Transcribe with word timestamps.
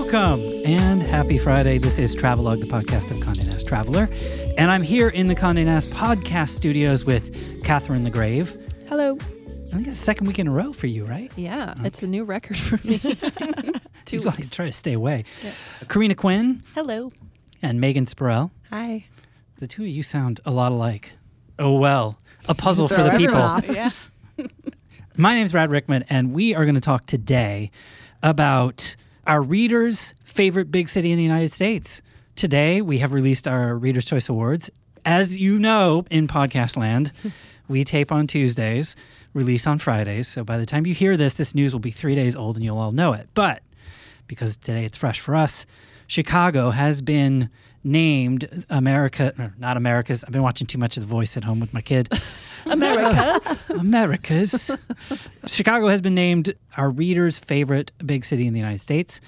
Welcome 0.00 0.40
and 0.64 1.02
happy 1.02 1.38
Friday. 1.38 1.76
This 1.76 1.98
is 1.98 2.14
Travelogue, 2.14 2.60
the 2.60 2.66
podcast 2.66 3.10
of 3.10 3.16
Condé 3.16 3.48
Nast 3.48 3.66
Traveler. 3.66 4.08
And 4.56 4.70
I'm 4.70 4.80
here 4.82 5.08
in 5.08 5.26
the 5.26 5.34
Condé 5.34 5.64
Nast 5.64 5.90
podcast 5.90 6.50
studios 6.50 7.04
with 7.04 7.64
Katherine 7.64 8.04
LaGrave. 8.08 8.56
Hello. 8.88 9.16
I 9.16 9.18
think 9.74 9.88
it's 9.88 9.98
the 9.98 10.04
second 10.04 10.28
week 10.28 10.38
in 10.38 10.46
a 10.46 10.52
row 10.52 10.72
for 10.72 10.86
you, 10.86 11.04
right? 11.04 11.32
Yeah, 11.36 11.74
it's 11.82 12.04
a 12.04 12.06
new 12.06 12.22
record 12.22 12.56
for 12.56 12.78
me. 12.86 12.98
Two 14.04 14.18
You 14.18 14.22
like 14.22 14.36
weeks. 14.36 14.50
try 14.50 14.66
to 14.66 14.72
stay 14.72 14.92
away. 14.92 15.24
Corina 15.86 16.16
Quinn 16.16 16.62
Hello. 16.76 17.10
and 17.60 17.80
Megan 17.80 18.06
Spurrell. 18.06 18.52
Hi. 18.70 19.06
The 19.56 19.66
two 19.66 19.82
of 19.82 19.88
you 19.88 20.04
sound 20.04 20.38
a 20.46 20.52
lot 20.52 20.70
alike. 20.70 21.10
Oh 21.58 21.76
well, 21.76 22.20
a 22.48 22.54
puzzle 22.54 22.86
for 22.86 23.02
the 23.02 23.10
people. 23.18 23.34
off. 23.36 23.66
Yeah. 23.68 23.90
My 25.16 25.34
name's 25.34 25.50
Brad 25.50 25.70
Rickman, 25.70 26.04
and 26.08 26.32
we 26.32 26.54
are 26.54 26.64
going 26.64 26.76
to 26.76 26.80
talk 26.80 27.06
today 27.06 27.72
about 28.22 28.94
our 29.28 29.42
readers' 29.42 30.14
favorite 30.24 30.72
big 30.72 30.88
city 30.88 31.12
in 31.12 31.18
the 31.18 31.22
United 31.22 31.52
States. 31.52 32.00
Today, 32.34 32.80
we 32.80 32.98
have 32.98 33.12
released 33.12 33.46
our 33.46 33.76
Reader's 33.76 34.06
Choice 34.06 34.28
Awards. 34.28 34.70
As 35.04 35.38
you 35.38 35.58
know, 35.58 36.06
in 36.10 36.26
podcast 36.26 36.76
land, 36.78 37.12
we 37.68 37.84
tape 37.84 38.10
on 38.10 38.26
Tuesdays, 38.26 38.96
release 39.34 39.66
on 39.66 39.78
Fridays. 39.78 40.28
So 40.28 40.44
by 40.44 40.56
the 40.56 40.64
time 40.64 40.86
you 40.86 40.94
hear 40.94 41.16
this, 41.16 41.34
this 41.34 41.54
news 41.54 41.74
will 41.74 41.80
be 41.80 41.90
three 41.90 42.14
days 42.14 42.34
old 42.34 42.56
and 42.56 42.64
you'll 42.64 42.78
all 42.78 42.92
know 42.92 43.12
it. 43.12 43.28
But 43.34 43.62
because 44.26 44.56
today 44.56 44.86
it's 44.86 44.96
fresh 44.96 45.20
for 45.20 45.36
us, 45.36 45.66
Chicago 46.06 46.70
has 46.70 47.02
been 47.02 47.50
named 47.88 48.66
America, 48.68 49.52
not 49.58 49.76
America's. 49.76 50.22
I've 50.22 50.30
been 50.30 50.42
watching 50.42 50.66
too 50.66 50.78
much 50.78 50.96
of 50.96 51.02
The 51.02 51.08
Voice 51.08 51.36
at 51.36 51.44
home 51.44 51.58
with 51.58 51.72
my 51.72 51.80
kid. 51.80 52.12
Americas. 52.66 53.58
America's. 53.70 54.70
Chicago 55.46 55.88
has 55.88 56.00
been 56.00 56.14
named 56.14 56.54
our 56.76 56.90
readers' 56.90 57.38
favorite 57.38 57.92
big 58.04 58.24
city 58.24 58.46
in 58.46 58.52
the 58.52 58.60
United 58.60 58.78
States. 58.78 59.20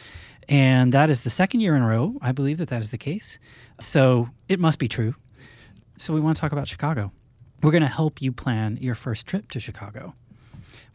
And 0.49 0.93
that 0.93 1.11
is 1.11 1.23
the 1.23 1.31
second 1.31 1.61
year 1.61 1.75
in 1.75 1.83
a 1.83 1.87
row, 1.87 2.17
I 2.21 2.33
believe 2.33 2.59
that 2.59 2.69
that 2.69 2.83
is 2.83 2.91
the 2.91 2.99
case. 2.99 3.39
So 3.79 4.29
it 4.49 4.61
must 4.61 4.79
be 4.79 4.89
true. 4.89 5.15
So 5.97 6.13
we 6.13 6.21
want 6.21 6.37
to 6.37 6.41
talk 6.41 6.53
about 6.53 6.69
Chicago. 6.69 7.13
We're 7.63 7.71
going 7.71 7.83
to 7.83 7.89
help 7.89 8.21
you 8.21 8.33
plan 8.33 8.79
your 8.81 8.95
first 8.95 9.27
trip 9.27 9.51
to 9.53 9.61
Chicago. 9.61 10.15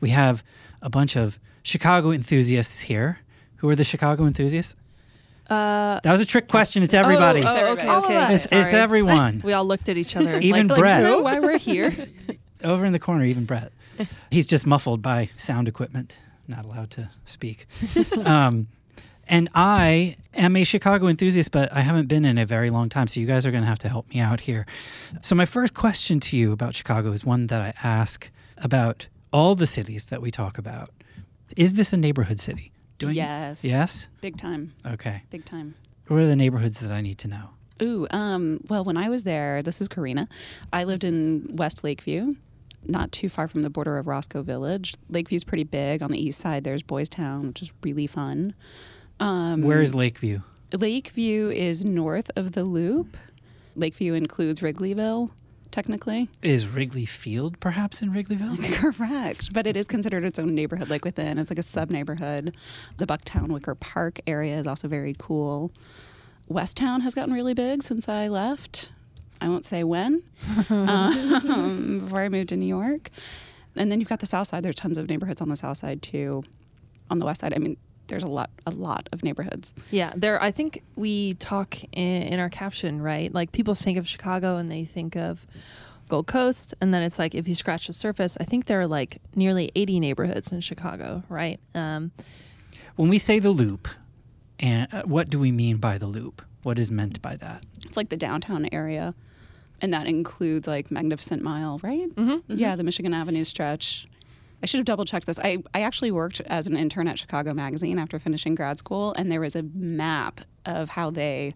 We 0.01 0.09
have 0.09 0.43
a 0.81 0.89
bunch 0.89 1.15
of 1.15 1.39
Chicago 1.63 2.11
enthusiasts 2.11 2.81
here. 2.81 3.19
Who 3.57 3.69
are 3.69 3.75
the 3.75 3.83
Chicago 3.83 4.25
enthusiasts? 4.25 4.75
Uh, 5.49 5.99
That 6.03 6.11
was 6.11 6.21
a 6.21 6.25
trick 6.25 6.47
question. 6.47 6.83
It's 6.83 6.93
everybody. 6.93 7.41
Oh, 7.43 7.47
oh, 7.47 7.71
okay, 7.73 7.89
okay. 7.89 8.33
it's, 8.35 8.45
it's 8.45 8.73
everyone. 8.73 9.41
We 9.45 9.53
all 9.53 9.65
looked 9.65 9.89
at 9.89 9.97
each 9.97 10.15
other. 10.15 10.39
Even 10.39 10.67
like, 10.67 10.79
Brett. 10.79 11.03
Like, 11.03 11.11
"Oh, 11.13 11.21
why 11.21 11.39
we're 11.39 11.57
here? 11.57 12.07
Over 12.63 12.85
in 12.85 12.93
the 12.93 12.99
corner, 12.99 13.23
even 13.25 13.45
Brett. 13.45 13.71
He's 14.31 14.45
just 14.47 14.65
muffled 14.65 15.01
by 15.01 15.29
sound 15.35 15.67
equipment, 15.67 16.17
not 16.47 16.65
allowed 16.65 16.89
to 16.91 17.09
speak. 17.25 17.67
um, 18.25 18.67
and 19.27 19.49
I 19.55 20.15
am 20.33 20.55
a 20.55 20.63
Chicago 20.63 21.07
enthusiast, 21.07 21.51
but 21.51 21.71
I 21.71 21.81
haven't 21.81 22.07
been 22.07 22.25
in 22.25 22.37
a 22.37 22.45
very 22.45 22.69
long 22.69 22.89
time. 22.89 23.07
So 23.07 23.19
you 23.19 23.25
guys 23.27 23.45
are 23.45 23.51
going 23.51 23.63
to 23.63 23.67
have 23.69 23.79
to 23.79 23.89
help 23.89 24.09
me 24.09 24.19
out 24.19 24.41
here. 24.41 24.65
So, 25.21 25.35
my 25.35 25.45
first 25.45 25.73
question 25.73 26.19
to 26.21 26.37
you 26.37 26.51
about 26.51 26.75
Chicago 26.75 27.11
is 27.11 27.23
one 27.23 27.47
that 27.47 27.61
I 27.61 27.73
ask 27.87 28.29
about 28.57 29.07
all 29.31 29.55
the 29.55 29.67
cities 29.67 30.07
that 30.07 30.21
we 30.21 30.31
talk 30.31 30.57
about. 30.57 30.89
Is 31.55 31.75
this 31.75 31.93
a 31.93 31.97
neighborhood 31.97 32.39
city? 32.39 32.71
Do 32.97 33.09
I- 33.09 33.13
Yes. 33.13 33.63
Yes? 33.63 34.07
Big 34.21 34.37
time. 34.37 34.73
Okay. 34.85 35.23
Big 35.29 35.45
time. 35.45 35.75
What 36.07 36.19
are 36.19 36.27
the 36.27 36.35
neighborhoods 36.35 36.79
that 36.79 36.91
I 36.91 37.01
need 37.01 37.17
to 37.19 37.27
know? 37.27 37.49
Ooh, 37.81 38.07
um, 38.11 38.61
well, 38.69 38.83
when 38.85 38.95
I 38.95 39.09
was 39.09 39.23
there, 39.23 39.61
this 39.61 39.81
is 39.81 39.89
Corina. 39.89 40.27
I 40.71 40.83
lived 40.85 41.03
in 41.03 41.49
West 41.57 41.83
Lakeview, 41.83 42.35
not 42.85 43.11
too 43.11 43.27
far 43.27 43.47
from 43.49 43.63
the 43.63 43.69
border 43.69 43.97
of 43.97 44.07
Roscoe 44.07 44.43
Village. 44.43 44.93
Lakeview's 45.11 45.43
pretty 45.43 45.63
big. 45.65 46.01
On 46.01 46.09
the 46.11 46.19
east 46.23 46.39
side, 46.39 46.63
there's 46.63 46.83
Boys 46.83 47.09
Town, 47.09 47.47
which 47.47 47.61
is 47.61 47.71
really 47.83 48.07
fun. 48.07 48.53
Um, 49.19 49.61
Where 49.63 49.81
is 49.81 49.93
Lakeview? 49.95 50.41
Lakeview 50.71 51.49
is 51.49 51.83
north 51.83 52.29
of 52.35 52.53
the 52.53 52.63
Loop. 52.63 53.17
Lakeview 53.75 54.13
includes 54.13 54.61
Wrigleyville, 54.61 55.31
technically. 55.75 56.29
Is 56.41 56.67
Wrigley 56.69 57.05
Field 57.05 57.59
perhaps 57.59 58.01
in 58.01 58.13
Wrigleyville? 58.13 58.73
Correct. 58.97 59.53
But 59.53 59.67
it 59.67 59.75
is 59.75 59.87
considered 59.87 60.23
its 60.23 60.39
own 60.39 60.55
neighborhood, 60.55 60.89
like 60.89 61.03
within. 61.03 61.37
It's 61.37 61.51
like 61.51 61.59
a 61.59 61.63
sub 61.63 61.91
neighborhood. 61.91 62.55
The 62.97 63.05
Bucktown 63.05 63.49
Wicker 63.49 63.75
Park 63.75 64.21
area 64.25 64.57
is 64.57 64.67
also 64.67 64.87
very 64.87 65.13
cool. 65.19 65.73
West 66.47 66.77
Town 66.77 67.01
has 67.01 67.13
gotten 67.13 67.33
really 67.33 67.53
big 67.53 67.83
since 67.83 68.07
I 68.07 68.29
left. 68.29 68.89
I 69.41 69.49
won't 69.49 69.65
say 69.65 69.83
when, 69.83 70.23
um, 70.69 71.99
before 72.05 72.21
I 72.21 72.29
moved 72.29 72.49
to 72.49 72.55
New 72.55 72.65
York. 72.65 73.09
And 73.75 73.91
then 73.91 73.99
you've 73.99 74.07
got 74.07 74.21
the 74.21 74.25
South 74.25 74.47
Side. 74.47 74.63
There's 74.63 74.75
tons 74.75 74.97
of 74.97 75.09
neighborhoods 75.09 75.41
on 75.41 75.49
the 75.49 75.57
South 75.57 75.75
Side 75.75 76.01
too. 76.01 76.45
On 77.09 77.19
the 77.19 77.25
West 77.25 77.41
Side, 77.41 77.53
I 77.53 77.57
mean, 77.57 77.75
there's 78.07 78.23
a 78.23 78.27
lot, 78.27 78.49
a 78.65 78.71
lot 78.71 79.09
of 79.11 79.23
neighborhoods. 79.23 79.73
yeah, 79.91 80.13
there. 80.15 80.41
I 80.41 80.51
think 80.51 80.83
we 80.95 81.33
talk 81.33 81.77
in, 81.91 82.21
in 82.23 82.39
our 82.39 82.49
caption, 82.49 83.01
right? 83.01 83.33
Like 83.33 83.51
people 83.51 83.75
think 83.75 83.97
of 83.97 84.07
Chicago 84.07 84.57
and 84.57 84.69
they 84.71 84.85
think 84.85 85.15
of 85.15 85.45
Gold 86.09 86.27
Coast, 86.27 86.73
and 86.81 86.93
then 86.93 87.01
it's 87.01 87.17
like 87.17 87.33
if 87.33 87.47
you 87.47 87.55
scratch 87.55 87.87
the 87.87 87.93
surface, 87.93 88.37
I 88.39 88.43
think 88.43 88.65
there 88.65 88.79
are 88.81 88.87
like 88.87 89.17
nearly 89.35 89.71
80 89.75 89.99
neighborhoods 89.99 90.51
in 90.51 90.61
Chicago, 90.61 91.23
right? 91.29 91.59
Um, 91.73 92.11
When 92.95 93.09
we 93.09 93.17
say 93.17 93.39
the 93.39 93.49
loop, 93.51 93.87
and 94.59 94.87
uh, 94.93 95.03
what 95.03 95.29
do 95.29 95.39
we 95.39 95.51
mean 95.51 95.77
by 95.77 95.97
the 95.97 96.05
loop? 96.07 96.41
What 96.63 96.79
is 96.79 96.89
meant 96.91 97.21
by 97.21 97.35
that? 97.37 97.63
It's 97.85 97.97
like 97.97 98.09
the 98.09 98.17
downtown 98.17 98.67
area, 98.71 99.13
and 99.81 99.93
that 99.93 100.07
includes 100.07 100.67
like 100.67 100.91
Magnificent 100.91 101.41
Mile, 101.41 101.79
right? 101.83 102.09
mhm. 102.15 102.43
Yeah, 102.47 102.75
the 102.75 102.83
Michigan 102.83 103.13
Avenue 103.13 103.43
stretch. 103.43 104.07
I 104.65 104.67
should 104.67 104.79
have 104.79 104.85
double 104.85 105.05
checked 105.05 105.27
this. 105.27 105.37
I, 105.37 105.59
I 105.75 105.81
actually 105.81 106.09
worked 106.09 106.41
as 106.41 106.65
an 106.65 106.75
intern 106.75 107.07
at 107.07 107.19
Chicago 107.19 107.53
Magazine 107.53 107.99
after 107.99 108.17
finishing 108.17 108.55
grad 108.55 108.79
school, 108.79 109.13
and 109.15 109.31
there 109.31 109.39
was 109.39 109.55
a 109.55 109.61
map 109.61 110.41
of 110.65 110.89
how 110.89 111.11
they 111.11 111.53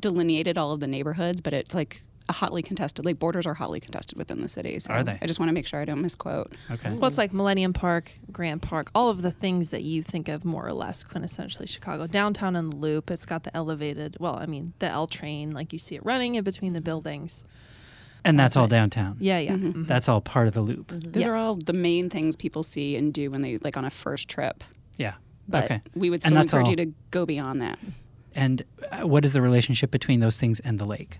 delineated 0.00 0.58
all 0.58 0.72
of 0.72 0.80
the 0.80 0.88
neighborhoods, 0.88 1.40
but 1.40 1.52
it's 1.52 1.72
like 1.72 2.02
a 2.28 2.32
hotly 2.32 2.60
contested, 2.60 3.04
like 3.04 3.20
borders 3.20 3.46
are 3.46 3.54
hotly 3.54 3.78
contested 3.78 4.18
within 4.18 4.42
the 4.42 4.48
city. 4.48 4.80
So 4.80 4.92
Are 4.92 5.04
they? 5.04 5.20
I 5.22 5.26
just 5.28 5.38
want 5.38 5.50
to 5.50 5.52
make 5.52 5.68
sure 5.68 5.80
I 5.80 5.84
don't 5.84 6.02
misquote. 6.02 6.52
Okay. 6.68 6.90
Well, 6.90 7.06
it's 7.06 7.16
like 7.16 7.32
Millennium 7.32 7.72
Park, 7.72 8.10
Grant 8.32 8.60
Park, 8.60 8.90
all 8.92 9.08
of 9.08 9.22
the 9.22 9.30
things 9.30 9.70
that 9.70 9.84
you 9.84 10.02
think 10.02 10.26
of 10.26 10.44
more 10.44 10.66
or 10.66 10.72
less 10.72 11.04
quintessentially 11.04 11.68
Chicago. 11.68 12.08
Downtown 12.08 12.56
and 12.56 12.72
the 12.72 12.76
Loop, 12.76 13.08
it's 13.08 13.24
got 13.24 13.44
the 13.44 13.56
elevated, 13.56 14.16
well, 14.18 14.34
I 14.34 14.46
mean, 14.46 14.72
the 14.80 14.88
L 14.88 15.06
train, 15.06 15.52
like 15.52 15.72
you 15.72 15.78
see 15.78 15.94
it 15.94 16.04
running 16.04 16.34
in 16.34 16.42
between 16.42 16.72
the 16.72 16.82
buildings. 16.82 17.44
And 18.24 18.38
that's 18.38 18.56
all 18.56 18.68
downtown. 18.68 19.16
Yeah, 19.20 19.38
yeah. 19.38 19.52
Mhm. 19.52 19.72
mhm. 19.74 19.86
That's 19.86 20.08
all 20.08 20.20
part 20.20 20.46
of 20.48 20.54
the 20.54 20.60
loop. 20.62 20.88
Those 20.94 21.24
Yeah. 21.24 21.30
are 21.30 21.36
all 21.36 21.56
the 21.56 21.72
main 21.72 22.08
things 22.08 22.36
people 22.36 22.62
see 22.62 22.96
and 22.96 23.12
do 23.12 23.30
when 23.30 23.42
they 23.42 23.58
like 23.58 23.76
on 23.76 23.84
a 23.84 23.90
first 23.90 24.28
trip. 24.28 24.62
Yeah. 24.96 25.14
But 25.48 25.64
okay. 25.64 25.80
we 25.94 26.08
would 26.10 26.24
And 26.24 26.30
still 26.32 26.40
encourage 26.42 26.64
all. 26.66 26.70
you 26.70 26.76
to 26.76 26.92
go 27.10 27.26
beyond 27.26 27.60
that. 27.62 27.78
And 28.34 28.62
uh, 28.90 29.06
what 29.06 29.24
is 29.24 29.32
the 29.32 29.42
relationship 29.42 29.90
between 29.90 30.20
those 30.20 30.38
things 30.38 30.60
and 30.60 30.78
the 30.78 30.84
lake? 30.84 31.18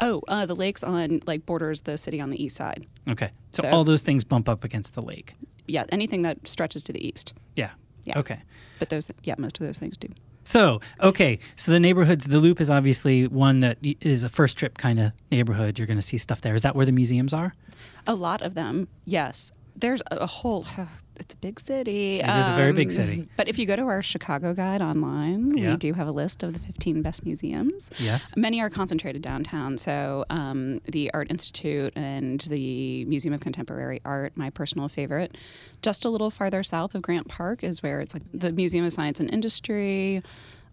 Oh, 0.00 0.20
uh, 0.28 0.44
the 0.46 0.54
lakes 0.56 0.82
on 0.82 1.20
like 1.26 1.46
borders 1.46 1.82
the 1.82 1.96
city 1.96 2.20
on 2.20 2.30
the 2.30 2.42
east 2.42 2.56
side. 2.56 2.86
Okay. 3.08 3.30
So, 3.52 3.62
So- 3.62 3.70
all 3.70 3.84
those 3.84 4.02
things 4.02 4.24
bump 4.24 4.48
up 4.48 4.64
against 4.64 4.94
the 4.94 5.02
lake. 5.02 5.34
Yeah, 5.68 5.84
anything 5.90 6.22
that 6.22 6.46
stretches 6.46 6.82
to 6.84 6.92
the 6.92 7.06
east. 7.06 7.32
Yeah. 7.54 7.70
Yeah. 8.04 8.18
Okay. 8.18 8.40
But 8.78 8.88
those, 8.90 9.08
yeah, 9.24 9.34
most 9.38 9.58
of 9.60 9.66
those 9.66 9.78
things 9.78 9.96
do. 9.96 10.08
So, 10.46 10.80
okay. 11.02 11.40
So 11.56 11.72
the 11.72 11.80
neighborhoods, 11.80 12.26
the 12.26 12.38
loop 12.38 12.60
is 12.60 12.70
obviously 12.70 13.26
one 13.26 13.60
that 13.60 13.78
is 13.82 14.22
a 14.22 14.28
first 14.28 14.56
trip 14.56 14.78
kind 14.78 15.00
of 15.00 15.12
neighborhood. 15.30 15.76
You're 15.76 15.88
going 15.88 15.98
to 15.98 16.02
see 16.02 16.18
stuff 16.18 16.40
there. 16.40 16.54
Is 16.54 16.62
that 16.62 16.76
where 16.76 16.86
the 16.86 16.92
museums 16.92 17.34
are? 17.34 17.52
A 18.06 18.14
lot 18.14 18.42
of 18.42 18.54
them, 18.54 18.86
yes. 19.04 19.50
There's 19.74 20.02
a, 20.10 20.18
a 20.18 20.26
whole. 20.26 20.64
It's 21.18 21.34
a 21.34 21.36
big 21.38 21.58
city. 21.60 22.20
It 22.20 22.28
is 22.28 22.48
a 22.48 22.54
very 22.56 22.72
big 22.72 22.88
Um, 22.88 22.90
city. 22.92 23.28
But 23.36 23.48
if 23.48 23.58
you 23.58 23.66
go 23.66 23.76
to 23.76 23.82
our 23.82 24.02
Chicago 24.02 24.54
guide 24.54 24.82
online, 24.82 25.56
Yeah. 25.56 25.70
we 25.70 25.76
do 25.76 25.92
have 25.94 26.06
a 26.06 26.12
list 26.12 26.42
of 26.42 26.52
the 26.52 26.58
15 26.60 27.02
best 27.02 27.24
museums. 27.24 27.90
Yes. 27.98 28.32
Many 28.36 28.60
are 28.60 28.70
concentrated 28.70 29.22
downtown. 29.22 29.78
So 29.78 30.24
um, 30.30 30.80
the 30.86 31.10
Art 31.14 31.30
Institute 31.30 31.92
and 31.96 32.40
the 32.42 33.04
Museum 33.06 33.34
of 33.34 33.40
Contemporary 33.40 34.00
Art, 34.04 34.32
my 34.36 34.50
personal 34.50 34.88
favorite. 34.88 35.36
Just 35.82 36.04
a 36.04 36.08
little 36.10 36.30
farther 36.30 36.62
south 36.62 36.94
of 36.94 37.02
Grant 37.02 37.28
Park 37.28 37.62
is 37.64 37.82
where 37.82 38.00
it's 38.00 38.14
like 38.14 38.22
the 38.34 38.52
Museum 38.52 38.84
of 38.84 38.92
Science 38.92 39.20
and 39.20 39.30
Industry. 39.32 40.22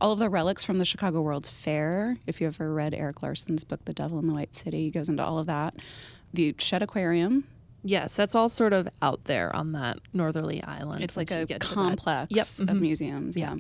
All 0.02 0.12
of 0.12 0.20
the 0.20 0.28
relics 0.30 0.66
from 0.66 0.80
the 0.80 0.86
Chicago 0.86 1.22
World's 1.22 1.50
Fair. 1.50 2.18
If 2.28 2.42
you 2.42 2.48
ever 2.48 2.74
read 2.74 2.94
Erik 2.94 3.24
Larson's 3.24 3.64
book, 3.64 3.86
The 3.86 3.94
Devil 3.94 4.20
in 4.20 4.28
the 4.28 4.34
White 4.34 4.56
City, 4.56 4.84
he 4.84 4.92
goes 4.92 5.08
into 5.08 5.24
all 5.24 5.38
of 5.40 5.46
that. 5.46 5.76
The 6.34 6.54
Shedd 6.58 6.82
Aquarium. 6.82 7.46
Yes, 7.84 8.14
that's 8.14 8.34
all 8.36 8.50
sort 8.50 8.74
of 8.74 8.88
out 9.02 9.26
there 9.26 9.54
on 9.56 9.74
that 9.74 10.00
northerly 10.14 10.64
island. 10.64 11.04
It's 11.04 11.18
like 11.18 11.32
a 11.32 11.46
get 11.46 11.60
complex 11.62 12.32
Yep, 12.32 12.70
of 12.70 12.76
mhm. 12.78 12.82
museums. 12.82 13.36
Yeah. 13.38 13.56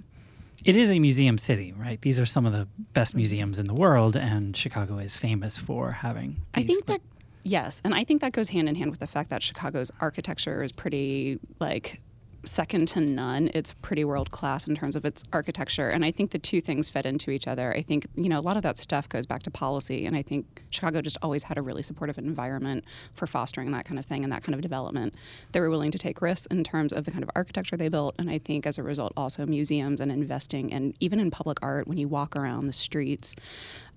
It 0.65 0.77
is 0.77 0.89
a 0.89 0.97
museum 0.99 1.37
city, 1.37 1.73
right? 1.73 1.99
These 2.01 2.17
are 2.19 2.25
some 2.25 2.45
of 2.45 2.53
the 2.53 2.67
best 2.93 3.15
museums 3.15 3.59
in 3.59 3.67
the 3.67 3.73
world, 3.73 4.15
and 4.15 4.55
Chicago 4.55 4.97
is 4.97 5.17
famous 5.17 5.57
for 5.57 5.91
having. 5.91 6.37
I 6.53 6.61
these, 6.63 6.77
think 6.77 6.89
like- 6.89 7.01
that 7.01 7.07
yes, 7.43 7.81
and 7.83 7.93
I 7.93 8.05
think 8.05 8.21
that 8.21 8.31
goes 8.31 8.49
hand 8.49 8.69
in 8.69 8.75
hand 8.75 8.89
with 8.89 9.01
the 9.01 9.07
fact 9.07 9.29
that 9.31 9.43
Chicago's 9.43 9.91
architecture 9.99 10.63
is 10.63 10.71
pretty 10.71 11.37
like 11.59 11.99
second 12.45 12.87
to 12.89 12.99
none. 12.99 13.49
It's 13.53 13.73
pretty 13.81 14.03
world 14.03 14.31
class 14.31 14.67
in 14.67 14.75
terms 14.75 14.95
of 14.95 15.05
its 15.05 15.23
architecture. 15.31 15.89
And 15.89 16.03
I 16.03 16.11
think 16.11 16.31
the 16.31 16.39
two 16.39 16.61
things 16.61 16.89
fed 16.89 17.05
into 17.05 17.31
each 17.31 17.47
other. 17.47 17.73
I 17.75 17.81
think, 17.81 18.07
you 18.15 18.29
know, 18.29 18.39
a 18.39 18.41
lot 18.41 18.57
of 18.57 18.63
that 18.63 18.77
stuff 18.77 19.07
goes 19.07 19.25
back 19.25 19.43
to 19.43 19.51
policy. 19.51 20.05
And 20.05 20.15
I 20.15 20.21
think 20.21 20.63
Chicago 20.69 21.01
just 21.01 21.17
always 21.21 21.43
had 21.43 21.57
a 21.57 21.61
really 21.61 21.83
supportive 21.83 22.17
environment 22.17 22.83
for 23.13 23.27
fostering 23.27 23.71
that 23.71 23.85
kind 23.85 23.97
of 23.97 24.05
thing 24.05 24.23
and 24.23 24.31
that 24.33 24.43
kind 24.43 24.55
of 24.55 24.61
development. 24.61 25.15
They 25.51 25.59
were 25.59 25.69
willing 25.69 25.91
to 25.91 25.97
take 25.97 26.21
risks 26.21 26.45
in 26.47 26.63
terms 26.63 26.93
of 26.93 27.05
the 27.05 27.11
kind 27.11 27.23
of 27.23 27.29
architecture 27.35 27.77
they 27.77 27.89
built. 27.89 28.15
And 28.19 28.29
I 28.29 28.39
think 28.39 28.65
as 28.65 28.77
a 28.77 28.83
result, 28.83 29.13
also 29.15 29.45
museums 29.45 30.01
and 30.01 30.11
investing 30.11 30.73
and 30.73 30.95
even 30.99 31.19
in 31.19 31.31
public 31.31 31.59
art, 31.61 31.87
when 31.87 31.97
you 31.97 32.07
walk 32.07 32.35
around 32.35 32.67
the 32.67 32.73
streets, 32.73 33.35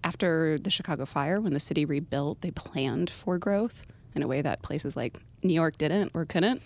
after 0.05 0.59
the 0.59 0.71
Chicago 0.71 1.05
fire, 1.05 1.41
when 1.41 1.53
the 1.53 1.61
city 1.61 1.85
rebuilt, 1.85 2.41
they 2.41 2.51
planned 2.51 3.11
for 3.11 3.39
growth 3.39 3.87
in 4.17 4.23
a 4.23 4.27
way 4.27 4.43
that 4.43 4.63
places 4.63 4.97
like 4.97 5.21
New 5.43 5.55
York 5.55 5.79
didn't 5.79 6.11
or 6.15 6.25
couldn't. 6.25 6.63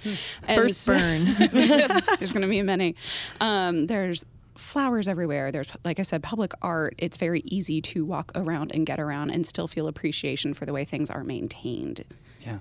And 0.46 0.60
First 0.60 0.82
so- 0.82 0.92
burn. 0.96 1.24
there's 1.52 2.32
going 2.32 2.42
to 2.42 2.48
be 2.48 2.62
many. 2.74 2.94
Um, 3.40 3.86
there's 3.86 4.24
flowers 4.56 5.08
everywhere. 5.08 5.50
There's, 5.52 5.70
like 5.84 5.98
I 5.98 6.02
said, 6.02 6.22
public 6.22 6.52
art. 6.62 6.94
It's 6.98 7.16
very 7.16 7.40
easy 7.44 7.80
to 7.82 8.04
walk 8.04 8.30
around 8.34 8.72
and 8.72 8.86
get 8.86 9.00
around 9.00 9.30
and 9.30 9.46
still 9.46 9.66
feel 9.68 9.88
appreciation 9.88 10.54
for 10.54 10.64
the 10.66 10.72
way 10.72 10.84
things 10.84 11.10
are 11.10 11.24
maintained. 11.24 12.04
Yeah. 12.40 12.58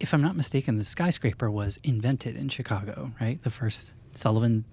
If 0.00 0.12
I'm 0.14 0.22
not 0.22 0.36
mistaken, 0.36 0.76
the 0.78 0.84
skyscraper 0.84 1.50
was 1.50 1.78
invented 1.82 2.36
in 2.36 2.48
Chicago, 2.48 3.12
right? 3.20 3.42
The 3.42 3.50
first 3.50 3.92
Sullivan. 4.14 4.64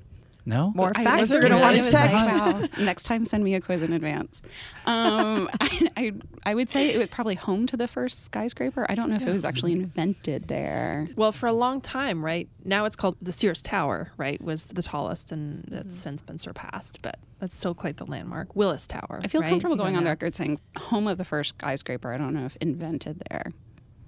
No? 0.45 0.71
More 0.75 0.91
I 0.95 1.03
facts 1.03 1.19
was 1.21 1.33
we're 1.33 1.41
going 1.41 1.53
to 1.53 1.59
want 1.59 1.77
to 1.77 1.91
check. 1.91 2.11
like, 2.11 2.31
wow. 2.33 2.67
Next 2.79 3.03
time, 3.03 3.25
send 3.25 3.43
me 3.43 3.53
a 3.53 3.61
quiz 3.61 3.81
in 3.81 3.93
advance. 3.93 4.41
Um, 4.85 5.49
I, 5.61 5.89
I, 5.95 6.11
I 6.45 6.55
would 6.55 6.69
say 6.69 6.93
it 6.93 6.97
was 6.97 7.09
probably 7.09 7.35
home 7.35 7.67
to 7.67 7.77
the 7.77 7.87
first 7.87 8.23
skyscraper. 8.23 8.85
I 8.89 8.95
don't 8.95 9.09
know 9.09 9.17
if 9.17 9.25
it 9.25 9.31
was 9.31 9.45
actually 9.45 9.73
invented 9.73 10.47
there. 10.47 11.07
Well, 11.15 11.31
for 11.31 11.47
a 11.47 11.53
long 11.53 11.81
time, 11.81 12.25
right? 12.25 12.49
Now 12.65 12.85
it's 12.85 12.95
called 12.95 13.17
the 13.21 13.31
Sears 13.31 13.61
Tower, 13.61 14.11
right? 14.17 14.41
Was 14.41 14.65
the 14.65 14.81
tallest 14.81 15.31
and 15.31 15.63
that's 15.67 15.97
since 15.97 16.21
been 16.21 16.39
surpassed, 16.39 17.01
but 17.01 17.19
that's 17.39 17.55
still 17.55 17.75
quite 17.75 17.97
the 17.97 18.05
landmark. 18.05 18.55
Willis 18.55 18.87
Tower. 18.87 19.19
I 19.23 19.27
feel 19.27 19.41
right? 19.41 19.49
comfortable 19.49 19.75
going 19.75 19.95
on 19.95 20.03
the 20.03 20.09
record 20.09 20.35
saying 20.35 20.59
home 20.77 21.07
of 21.07 21.17
the 21.17 21.25
first 21.25 21.55
skyscraper. 21.59 22.13
I 22.13 22.17
don't 22.17 22.33
know 22.33 22.45
if 22.45 22.55
invented 22.57 23.21
there. 23.29 23.51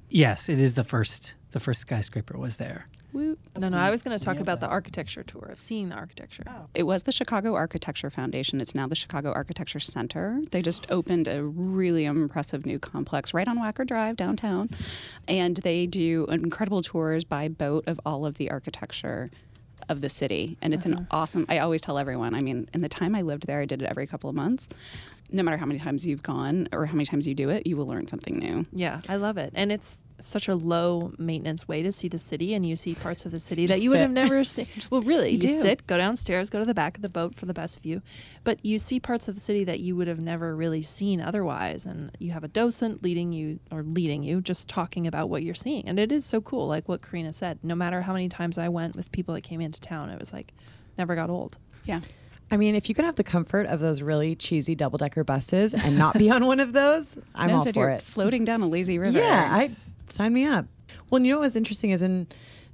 Yes, 0.09 0.49
it 0.49 0.59
is 0.59 0.75
the 0.75 0.83
first. 0.83 1.35
The 1.51 1.59
first 1.59 1.81
skyscraper 1.81 2.37
was 2.37 2.57
there. 2.57 2.87
Woot. 3.13 3.39
No, 3.57 3.69
no, 3.69 3.77
I 3.77 3.89
was 3.89 4.01
going 4.01 4.17
to 4.17 4.23
talk 4.23 4.39
about 4.39 4.59
the 4.59 4.67
architecture 4.67 5.23
tour 5.23 5.49
of 5.51 5.59
seeing 5.59 5.89
the 5.89 5.95
architecture. 5.95 6.43
Oh. 6.47 6.67
It 6.73 6.83
was 6.83 7.03
the 7.03 7.11
Chicago 7.11 7.53
Architecture 7.53 8.09
Foundation. 8.09 8.59
It's 8.59 8.73
now 8.73 8.87
the 8.87 8.95
Chicago 8.95 9.31
Architecture 9.31 9.79
Center. 9.79 10.41
They 10.51 10.61
just 10.61 10.89
opened 10.89 11.27
a 11.27 11.43
really 11.43 12.05
impressive 12.05 12.65
new 12.65 12.79
complex 12.79 13.33
right 13.33 13.47
on 13.47 13.59
Wacker 13.59 13.85
Drive 13.85 14.17
downtown. 14.17 14.69
And 15.27 15.57
they 15.57 15.85
do 15.85 16.25
incredible 16.29 16.81
tours 16.81 17.23
by 17.23 17.47
boat 17.47 17.83
of 17.87 17.99
all 18.05 18.25
of 18.25 18.35
the 18.35 18.49
architecture 18.49 19.29
of 19.89 20.01
the 20.01 20.09
city. 20.09 20.57
And 20.61 20.73
it's 20.73 20.85
an 20.85 21.07
awesome, 21.11 21.45
I 21.49 21.59
always 21.59 21.81
tell 21.81 21.97
everyone, 21.97 22.33
I 22.33 22.41
mean, 22.41 22.69
in 22.73 22.81
the 22.81 22.89
time 22.89 23.15
I 23.15 23.21
lived 23.21 23.47
there, 23.47 23.59
I 23.61 23.65
did 23.65 23.81
it 23.81 23.85
every 23.85 24.07
couple 24.07 24.29
of 24.29 24.35
months. 24.35 24.67
No 25.33 25.41
matter 25.43 25.57
how 25.57 25.65
many 25.65 25.79
times 25.79 26.05
you've 26.05 26.23
gone 26.23 26.69
or 26.71 26.85
how 26.85 26.93
many 26.93 27.05
times 27.05 27.27
you 27.27 27.33
do 27.33 27.49
it, 27.49 27.65
you 27.65 27.75
will 27.75 27.87
learn 27.87 28.07
something 28.07 28.37
new. 28.37 28.65
Yeah, 28.71 29.01
I 29.09 29.15
love 29.15 29.37
it. 29.37 29.51
And 29.55 29.71
it's 29.71 30.03
such 30.19 30.47
a 30.47 30.55
low 30.55 31.11
maintenance 31.17 31.67
way 31.67 31.81
to 31.81 31.91
see 31.91 32.07
the 32.07 32.19
city 32.19 32.53
and 32.53 32.65
you 32.65 32.75
see 32.75 32.93
parts 32.93 33.25
of 33.25 33.31
the 33.31 33.39
city 33.39 33.65
that 33.65 33.81
you 33.81 33.89
would 33.89 33.99
have 33.99 34.11
never 34.11 34.43
seen. 34.43 34.67
Well, 34.91 35.01
really, 35.01 35.31
you, 35.31 35.39
You 35.41 35.59
sit, 35.61 35.87
go 35.87 35.97
downstairs, 35.97 36.49
go 36.51 36.59
to 36.59 36.65
the 36.65 36.73
back 36.73 36.97
of 36.97 37.01
the 37.01 37.09
boat 37.09 37.35
for 37.35 37.47
the 37.47 37.53
best 37.53 37.81
view. 37.81 38.01
But 38.43 38.63
you 38.63 38.77
see 38.77 38.99
parts 38.99 39.27
of 39.27 39.33
the 39.33 39.41
city 39.41 39.63
that 39.63 39.79
you 39.79 39.95
would 39.95 40.07
have 40.07 40.19
never 40.19 40.55
really 40.55 40.83
seen 40.83 41.19
otherwise 41.19 41.85
and 41.85 42.11
you 42.19 42.31
have 42.31 42.43
a 42.43 42.47
docent 42.47 43.01
leading 43.03 43.33
you 43.33 43.59
or 43.71 43.81
leading 43.81 44.23
you 44.23 44.39
just 44.39 44.67
talking 44.67 45.07
about 45.07 45.29
what 45.29 45.41
you're 45.41 45.55
seeing. 45.55 45.87
And 45.87 45.97
it 45.99 46.11
is 46.11 46.25
so 46.25 46.41
cool 46.41 46.67
like 46.67 46.87
what 46.87 47.01
Corina 47.01 47.33
said. 47.33 47.57
No 47.63 47.73
matter 47.75 48.01
how 48.03 48.13
many 48.13 48.29
times 48.29 48.57
I 48.59 48.69
went 48.69 48.95
with 48.95 49.11
people 49.11 49.33
that 49.33 49.41
came 49.41 49.61
into 49.61 49.81
town, 49.81 50.09
it 50.11 50.19
was 50.19 50.31
like 50.31 50.53
never 50.97 51.15
got 51.15 51.29
old. 51.31 51.57
Yeah. 51.85 52.01
I 52.51 52.57
mean, 52.57 52.75
if 52.75 52.87
you 52.87 52.95
can 52.95 53.05
have 53.05 53.15
the 53.15 53.23
comfort 53.23 53.65
of 53.65 53.79
those 53.79 54.01
really 54.01 54.35
cheesy 54.35 54.75
double 54.75 54.97
decker 54.97 55.23
buses 55.23 55.73
and 55.73 55.97
not 55.97 56.17
be 56.17 56.29
on 56.29 56.45
one 56.45 56.59
of 56.59 56.73
those, 56.73 57.17
I'm 57.35 57.51
all 57.51 57.63
for 57.63 57.71
you're 57.71 57.89
it. 57.89 58.01
Floating 58.01 58.45
down 58.45 58.61
a 58.61 58.67
lazy 58.67 58.99
river. 58.99 59.17
Yeah, 59.17 59.47
I 59.51 59.71
sign 60.09 60.33
me 60.33 60.45
up. 60.45 60.65
Well, 61.09 61.21
you 61.21 61.29
know 61.29 61.37
what 61.37 61.43
was 61.43 61.55
interesting 61.55 61.91
is 61.91 62.01
in 62.01 62.27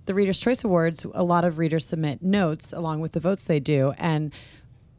the 0.06 0.14
Reader's 0.14 0.40
Choice 0.40 0.64
Awards, 0.64 1.06
a 1.14 1.24
lot 1.24 1.46
of 1.46 1.58
readers 1.58 1.86
submit 1.86 2.22
notes 2.22 2.74
along 2.74 3.00
with 3.00 3.12
the 3.12 3.20
votes 3.20 3.46
they 3.46 3.60
do, 3.60 3.94
and 3.98 4.34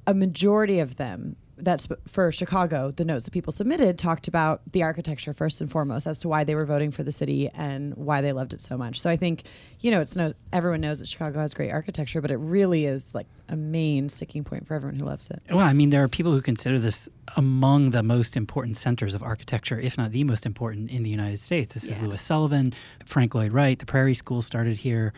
a 0.06 0.14
majority 0.14 0.78
of 0.78 0.96
them. 0.96 1.36
That's 1.62 1.88
for 2.08 2.32
Chicago. 2.32 2.90
The 2.90 3.04
notes 3.04 3.24
that 3.24 3.30
people 3.32 3.52
submitted 3.52 3.98
talked 3.98 4.28
about 4.28 4.62
the 4.72 4.82
architecture 4.82 5.32
first 5.32 5.60
and 5.60 5.70
foremost, 5.70 6.06
as 6.06 6.18
to 6.20 6.28
why 6.28 6.44
they 6.44 6.54
were 6.54 6.66
voting 6.66 6.90
for 6.90 7.02
the 7.02 7.12
city 7.12 7.48
and 7.50 7.94
why 7.94 8.20
they 8.20 8.32
loved 8.32 8.52
it 8.52 8.60
so 8.60 8.76
much. 8.76 9.00
So 9.00 9.10
I 9.10 9.16
think, 9.16 9.44
you 9.80 9.90
know, 9.90 10.00
it's 10.00 10.16
no 10.16 10.32
everyone 10.52 10.80
knows 10.80 11.00
that 11.00 11.08
Chicago 11.08 11.40
has 11.40 11.54
great 11.54 11.70
architecture, 11.70 12.20
but 12.20 12.30
it 12.30 12.36
really 12.36 12.86
is 12.86 13.14
like 13.14 13.26
a 13.48 13.56
main 13.56 14.08
sticking 14.08 14.44
point 14.44 14.66
for 14.66 14.74
everyone 14.74 14.98
who 14.98 15.04
loves 15.04 15.30
it. 15.30 15.42
Well, 15.50 15.60
I 15.60 15.72
mean, 15.72 15.90
there 15.90 16.02
are 16.02 16.08
people 16.08 16.32
who 16.32 16.40
consider 16.40 16.78
this 16.78 17.08
among 17.36 17.90
the 17.90 18.02
most 18.02 18.36
important 18.36 18.76
centers 18.76 19.14
of 19.14 19.22
architecture, 19.22 19.78
if 19.78 19.98
not 19.98 20.12
the 20.12 20.24
most 20.24 20.46
important 20.46 20.90
in 20.90 21.02
the 21.02 21.10
United 21.10 21.40
States. 21.40 21.74
This 21.74 21.84
is 21.84 21.98
Yeah. 21.98 22.06
Louis 22.06 22.20
Sullivan, 22.20 22.72
Frank 23.04 23.34
Lloyd 23.34 23.52
Wright, 23.52 23.78
the 23.78 23.86
Prairie 23.86 24.14
School 24.14 24.42
started 24.42 24.78
here. 24.78 25.12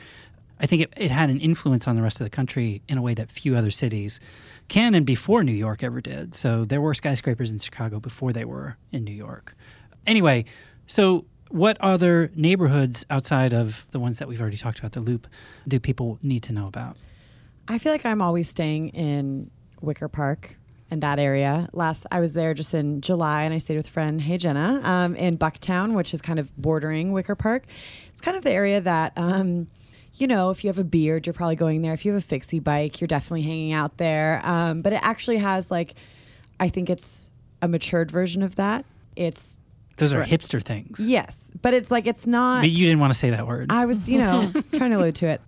I 0.60 0.66
think 0.66 0.82
it, 0.82 0.92
it 0.96 1.10
had 1.10 1.28
an 1.28 1.40
influence 1.40 1.88
on 1.88 1.96
the 1.96 2.02
rest 2.02 2.20
of 2.20 2.24
the 2.24 2.30
country 2.30 2.82
in 2.88 2.96
a 2.96 3.02
way 3.02 3.14
that 3.14 3.30
few 3.30 3.56
other 3.56 3.70
cities 3.70 4.20
can 4.72 4.94
and 4.94 5.04
before 5.04 5.44
New 5.44 5.52
York 5.52 5.82
ever 5.82 6.00
did. 6.00 6.34
So 6.34 6.64
there 6.64 6.80
were 6.80 6.94
skyscrapers 6.94 7.50
in 7.50 7.58
Chicago 7.58 8.00
before 8.00 8.32
they 8.32 8.46
were 8.46 8.78
in 8.90 9.04
New 9.04 9.14
York. 9.14 9.54
Anyway, 10.06 10.46
so 10.86 11.26
what 11.50 11.76
other 11.80 12.30
neighborhoods 12.34 13.04
outside 13.10 13.52
of 13.52 13.86
the 13.90 14.00
ones 14.00 14.18
that 14.18 14.28
we've 14.28 14.40
already 14.40 14.56
talked 14.56 14.78
about, 14.78 14.92
the 14.92 15.00
Loop, 15.00 15.26
do 15.68 15.78
people 15.78 16.18
need 16.22 16.42
to 16.44 16.54
know 16.54 16.66
about? 16.66 16.96
I 17.68 17.76
feel 17.76 17.92
like 17.92 18.06
I'm 18.06 18.22
always 18.22 18.48
staying 18.48 18.88
in 18.88 19.50
Wicker 19.82 20.08
Park 20.08 20.56
and 20.90 21.02
that 21.02 21.18
area. 21.18 21.68
Last 21.74 22.06
I 22.10 22.20
was 22.20 22.32
there 22.32 22.54
just 22.54 22.72
in 22.72 23.02
July, 23.02 23.42
and 23.42 23.52
I 23.52 23.58
stayed 23.58 23.76
with 23.76 23.88
a 23.88 23.90
friend, 23.90 24.22
Hey 24.22 24.38
Jenna, 24.38 24.80
um, 24.82 25.14
in 25.16 25.36
Bucktown, 25.36 25.92
which 25.92 26.14
is 26.14 26.22
kind 26.22 26.38
of 26.38 26.56
bordering 26.56 27.12
Wicker 27.12 27.34
Park. 27.34 27.66
It's 28.10 28.22
kind 28.22 28.38
of 28.38 28.42
the 28.42 28.52
area 28.52 28.80
that. 28.80 29.12
Um, 29.16 29.66
you 30.14 30.26
know, 30.26 30.50
if 30.50 30.62
you 30.64 30.68
have 30.68 30.78
a 30.78 30.84
beard, 30.84 31.26
you're 31.26 31.32
probably 31.32 31.56
going 31.56 31.82
there. 31.82 31.92
If 31.94 32.04
you 32.04 32.12
have 32.12 32.22
a 32.22 32.26
fixie 32.26 32.60
bike, 32.60 33.00
you're 33.00 33.08
definitely 33.08 33.42
hanging 33.42 33.72
out 33.72 33.96
there. 33.96 34.40
Um, 34.44 34.82
but 34.82 34.92
it 34.92 35.00
actually 35.02 35.38
has 35.38 35.70
like, 35.70 35.94
I 36.60 36.68
think 36.68 36.90
it's 36.90 37.28
a 37.60 37.68
matured 37.68 38.10
version 38.10 38.42
of 38.42 38.56
that. 38.56 38.84
It's 39.16 39.58
Those 39.96 40.12
are 40.12 40.20
Right. 40.20 40.28
hipster 40.28 40.62
things. 40.62 41.00
yes, 41.00 41.50
but 41.62 41.74
it's 41.74 41.90
like 41.90 42.06
it's 42.06 42.26
not. 42.26 42.60
But 42.60 42.70
you 42.70 42.86
didn't 42.86 43.00
want 43.00 43.12
to 43.12 43.18
say 43.18 43.30
that 43.30 43.46
word. 43.46 43.66
I 43.70 43.86
was, 43.86 44.08
you 44.08 44.18
know, 44.18 44.52
trying 44.74 44.90
to 44.90 44.98
allude 44.98 45.14
to 45.16 45.28
it. 45.28 45.40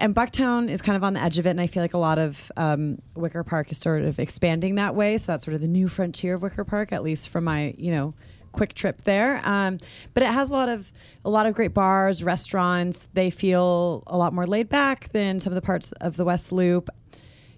And 0.00 0.14
Bucktown 0.14 0.70
is 0.70 0.80
kind 0.80 0.94
of 0.94 1.02
on 1.02 1.14
the 1.14 1.20
edge 1.22 1.38
of 1.38 1.46
it, 1.46 1.50
and 1.50 1.60
I 1.60 1.66
feel 1.66 1.82
like 1.82 1.92
a 1.94 1.98
lot 1.98 2.20
of 2.20 2.52
um, 2.56 3.02
Wicker 3.16 3.42
Park 3.42 3.72
is 3.72 3.78
sort 3.78 4.02
of 4.02 4.20
expanding 4.20 4.76
that 4.76 4.94
way. 4.94 5.18
So 5.18 5.32
that's 5.32 5.44
sort 5.44 5.56
of 5.56 5.60
the 5.60 5.66
new 5.66 5.88
frontier 5.88 6.34
of 6.34 6.42
Wicker 6.42 6.62
Park, 6.64 6.92
at 6.92 7.02
least 7.02 7.28
from 7.30 7.42
my, 7.42 7.74
you 7.76 7.90
know, 7.90 8.14
quick 8.52 8.74
trip 8.74 9.02
there. 9.02 9.40
Um, 9.44 9.78
but 10.14 10.22
it 10.22 10.30
has 10.30 10.50
a 10.50 10.52
lot 10.52 10.68
of 10.68 10.92
a 11.24 11.30
lot 11.30 11.46
of 11.46 11.54
great 11.54 11.74
bars, 11.74 12.24
restaurants. 12.24 13.08
They 13.14 13.30
feel 13.30 14.02
a 14.06 14.16
lot 14.16 14.32
more 14.32 14.46
laid 14.46 14.68
back 14.68 15.10
than 15.12 15.40
some 15.40 15.52
of 15.52 15.54
the 15.54 15.62
parts 15.62 15.92
of 15.92 16.16
the 16.16 16.24
West 16.24 16.52
Loop. 16.52 16.88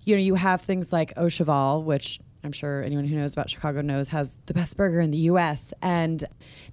You 0.04 0.16
know, 0.16 0.22
you 0.22 0.34
have 0.34 0.62
things 0.62 0.92
like 0.92 1.12
Au 1.16 1.28
Cheval, 1.28 1.82
which 1.82 2.20
I'm 2.42 2.52
sure 2.52 2.82
anyone 2.82 3.04
who 3.04 3.16
knows 3.16 3.32
about 3.32 3.50
Chicago 3.50 3.82
knows 3.82 4.08
has 4.08 4.38
the 4.46 4.54
best 4.54 4.76
burger 4.76 5.00
in 5.00 5.10
the 5.10 5.18
U.S. 5.18 5.74
And 5.82 6.24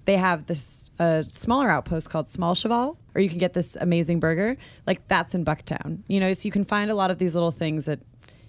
they 0.06 0.16
have 0.16 0.46
this 0.46 0.86
uh, 0.98 1.22
smaller 1.22 1.70
outpost 1.70 2.08
called 2.10 2.28
Small 2.28 2.54
Cheval, 2.54 2.98
or 3.14 3.20
you 3.20 3.28
can 3.28 3.38
get 3.38 3.52
this 3.52 3.76
amazing 3.80 4.20
burger. 4.20 4.56
Like 4.86 5.06
that's 5.08 5.34
in 5.34 5.44
Bucktown. 5.44 6.02
You 6.08 6.20
know, 6.20 6.32
so 6.32 6.46
you 6.46 6.52
can 6.52 6.64
find 6.64 6.90
a 6.90 6.94
lot 6.94 7.10
of 7.10 7.18
these 7.18 7.34
little 7.34 7.50
things 7.50 7.84
that 7.84 8.00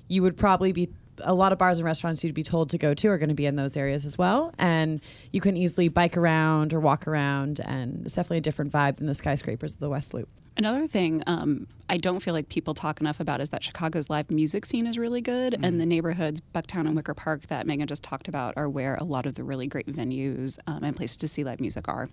you 0.07 0.21
would 0.21 0.37
probably 0.37 0.71
be. 0.71 0.89
A 1.23 1.33
lot 1.33 1.51
of 1.51 1.57
bars 1.57 1.79
and 1.79 1.85
restaurants 1.85 2.23
you'd 2.23 2.33
be 2.33 2.43
told 2.43 2.69
to 2.71 2.77
go 2.77 2.93
to 2.93 3.07
are 3.09 3.17
going 3.17 3.29
to 3.29 3.35
be 3.35 3.45
in 3.45 3.55
those 3.55 3.75
areas 3.77 4.05
as 4.05 4.17
well, 4.17 4.53
and 4.57 5.01
you 5.31 5.41
can 5.41 5.57
easily 5.57 5.87
bike 5.87 6.17
around 6.17 6.73
or 6.73 6.79
walk 6.79 7.07
around, 7.07 7.59
and 7.59 8.05
it's 8.05 8.15
definitely 8.15 8.37
a 8.37 8.41
different 8.41 8.71
vibe 8.71 8.97
than 8.97 9.07
the 9.07 9.15
skyscrapers 9.15 9.73
of 9.73 9.79
the 9.79 9.89
West 9.89 10.13
Loop. 10.13 10.29
Another 10.57 10.87
thing 10.87 11.23
um, 11.25 11.67
I 11.87 11.97
don't 11.97 12.19
feel 12.19 12.33
like 12.33 12.49
people 12.49 12.73
talk 12.73 12.99
enough 12.99 13.19
about 13.21 13.39
is 13.39 13.49
that 13.49 13.63
Chicago's 13.63 14.09
live 14.09 14.29
music 14.29 14.65
scene 14.65 14.87
is 14.87 14.97
really 14.97 15.21
good, 15.21 15.57
and 15.63 15.79
the 15.79 15.85
neighborhoods, 15.85 16.41
Bucktown 16.53 16.81
and 16.81 16.95
Wicker 16.95 17.13
Park, 17.13 17.47
that 17.47 17.65
Megan 17.65 17.87
just 17.87 18.03
talked 18.03 18.27
about, 18.27 18.55
are 18.57 18.67
where 18.67 18.95
a 18.95 19.03
lot 19.03 19.25
of 19.25 19.35
the 19.35 19.43
really 19.43 19.67
great 19.67 19.87
venues 19.87 20.57
um, 20.67 20.83
and 20.83 20.95
places 20.95 21.17
to 21.17 21.27
see 21.27 21.43
live 21.43 21.61
music 21.61 21.87
are. 21.87 22.09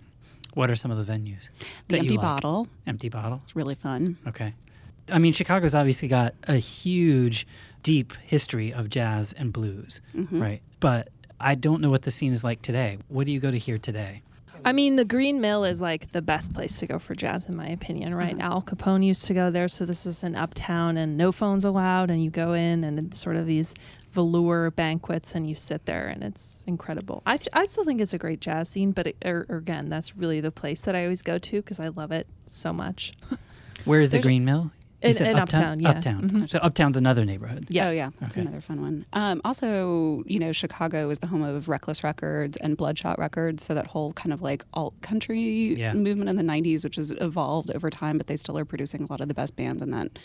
What 0.53 0.71
are 0.71 0.75
some 0.75 0.91
of 0.91 1.05
the 1.05 1.11
venues? 1.11 1.49
The 1.89 1.97
Empty? 1.97 2.17
Bottle 2.17 2.67
Empty 2.87 3.09
Bottle. 3.09 3.41
It's 3.43 3.55
really 3.55 3.75
fun. 3.75 4.17
Okay. 4.27 4.53
I 5.11 5.19
mean, 5.19 5.33
Chicago's 5.33 5.75
obviously 5.75 6.07
got 6.07 6.33
a 6.47 6.55
huge, 6.57 7.47
deep 7.83 8.13
history 8.23 8.73
of 8.73 8.89
jazz 8.89 9.33
and 9.33 9.53
blues, 9.53 10.01
Mm-hmm. 10.15 10.41
right? 10.41 10.61
But 10.79 11.09
I 11.39 11.55
don't 11.55 11.81
know 11.81 11.89
what 11.89 12.01
the 12.03 12.11
scene 12.11 12.33
is 12.33 12.43
like 12.43 12.61
today. 12.61 12.97
What 13.07 13.25
do 13.25 13.31
you 13.31 13.39
go 13.39 13.51
to 13.51 13.57
hear 13.57 13.77
today? 13.77 14.21
I 14.65 14.73
mean, 14.73 14.95
the 14.95 15.05
Green 15.05 15.39
Mill 15.39 15.63
is 15.63 15.81
like 15.81 16.11
the 16.11 16.21
best 16.21 16.51
place 16.53 16.79
to 16.79 16.87
go 16.87 16.97
for 16.99 17.13
jazz, 17.15 17.47
in 17.47 17.55
my 17.55 17.67
opinion, 17.67 18.13
right? 18.15 18.33
Uh-huh. 18.33 18.53
Al 18.55 18.61
Capone 18.63 19.05
used 19.05 19.25
to 19.25 19.33
go 19.33 19.49
there, 19.51 19.67
so 19.67 19.85
this 19.85 20.05
is 20.05 20.23
an 20.23 20.35
uptown 20.35 20.97
and 20.97 21.15
no 21.15 21.31
phones 21.31 21.63
allowed, 21.63 22.09
and 22.11 22.23
you 22.23 22.29
go 22.31 22.53
in 22.53 22.83
and 22.83 22.97
it's 22.99 23.19
sort 23.19 23.35
of 23.35 23.45
these 23.45 23.73
velour 24.13 24.71
banquets, 24.71 25.35
and 25.35 25.47
you 25.47 25.55
sit 25.55 25.85
there, 25.85 26.07
and 26.07 26.23
it's 26.23 26.63
incredible. 26.65 27.21
I, 27.27 27.37
I 27.53 27.65
still 27.65 27.83
think 27.85 28.01
it's 28.01 28.13
a 28.13 28.17
great 28.17 28.41
jazz 28.41 28.67
scene, 28.67 28.91
but 28.91 29.07
it, 29.07 29.17
or, 29.23 29.45
or 29.47 29.57
again, 29.57 29.89
that's 29.89 30.17
really 30.17 30.41
the 30.41 30.51
place 30.51 30.81
that 30.81 30.95
I 30.95 31.03
always 31.03 31.21
go 31.21 31.37
to 31.37 31.61
because 31.61 31.79
I 31.79 31.89
love 31.89 32.11
it 32.11 32.25
so 32.47 32.73
much. 32.73 33.13
Where 33.85 34.01
is 34.01 34.09
the 34.09 34.15
There's 34.17 34.25
Green 34.25 34.43
Mill? 34.43 34.71
You 35.03 35.09
In- 35.09 35.13
said 35.13 35.27
in 35.27 35.37
Uptown, 35.37 35.79
yeah. 35.79 35.89
Uptown. 35.91 36.27
Mhm. 36.29 36.49
So 36.49 36.57
Uptown's 36.57 36.97
another 36.97 37.23
neighborhood. 37.23 37.67
Yeah. 37.69 37.89
Oh 37.89 37.91
yeah, 37.91 38.09
that's 38.19 38.31
Okay. 38.33 38.41
another 38.41 38.61
fun 38.61 38.81
one. 38.81 39.05
Um, 39.13 39.41
also, 39.45 40.23
you 40.25 40.39
know, 40.39 40.51
Chicago 40.51 41.09
is 41.11 41.19
the 41.19 41.27
home 41.27 41.43
of 41.43 41.69
Reckless 41.69 42.03
Records 42.03 42.57
and 42.57 42.75
Bloodshot 42.75 43.19
Records, 43.19 43.63
so 43.63 43.75
that 43.75 43.85
whole 43.87 44.13
kind 44.13 44.33
of 44.33 44.41
like 44.41 44.65
alt 44.73 44.99
country 45.01 45.75
Yeah. 45.77 45.93
movement 45.93 46.29
in 46.31 46.35
the 46.35 46.41
'90s, 46.43 46.83
which 46.83 46.95
has 46.95 47.11
evolved 47.21 47.69
over 47.75 47.91
time, 47.91 48.17
but 48.17 48.25
they 48.25 48.35
still 48.35 48.57
are 48.57 48.65
producing 48.65 49.03
a 49.03 49.05
lot 49.11 49.21
of 49.21 49.27
the 49.27 49.35
best 49.35 49.55
bands 49.55 49.83
in 49.83 49.91
that 49.91 50.17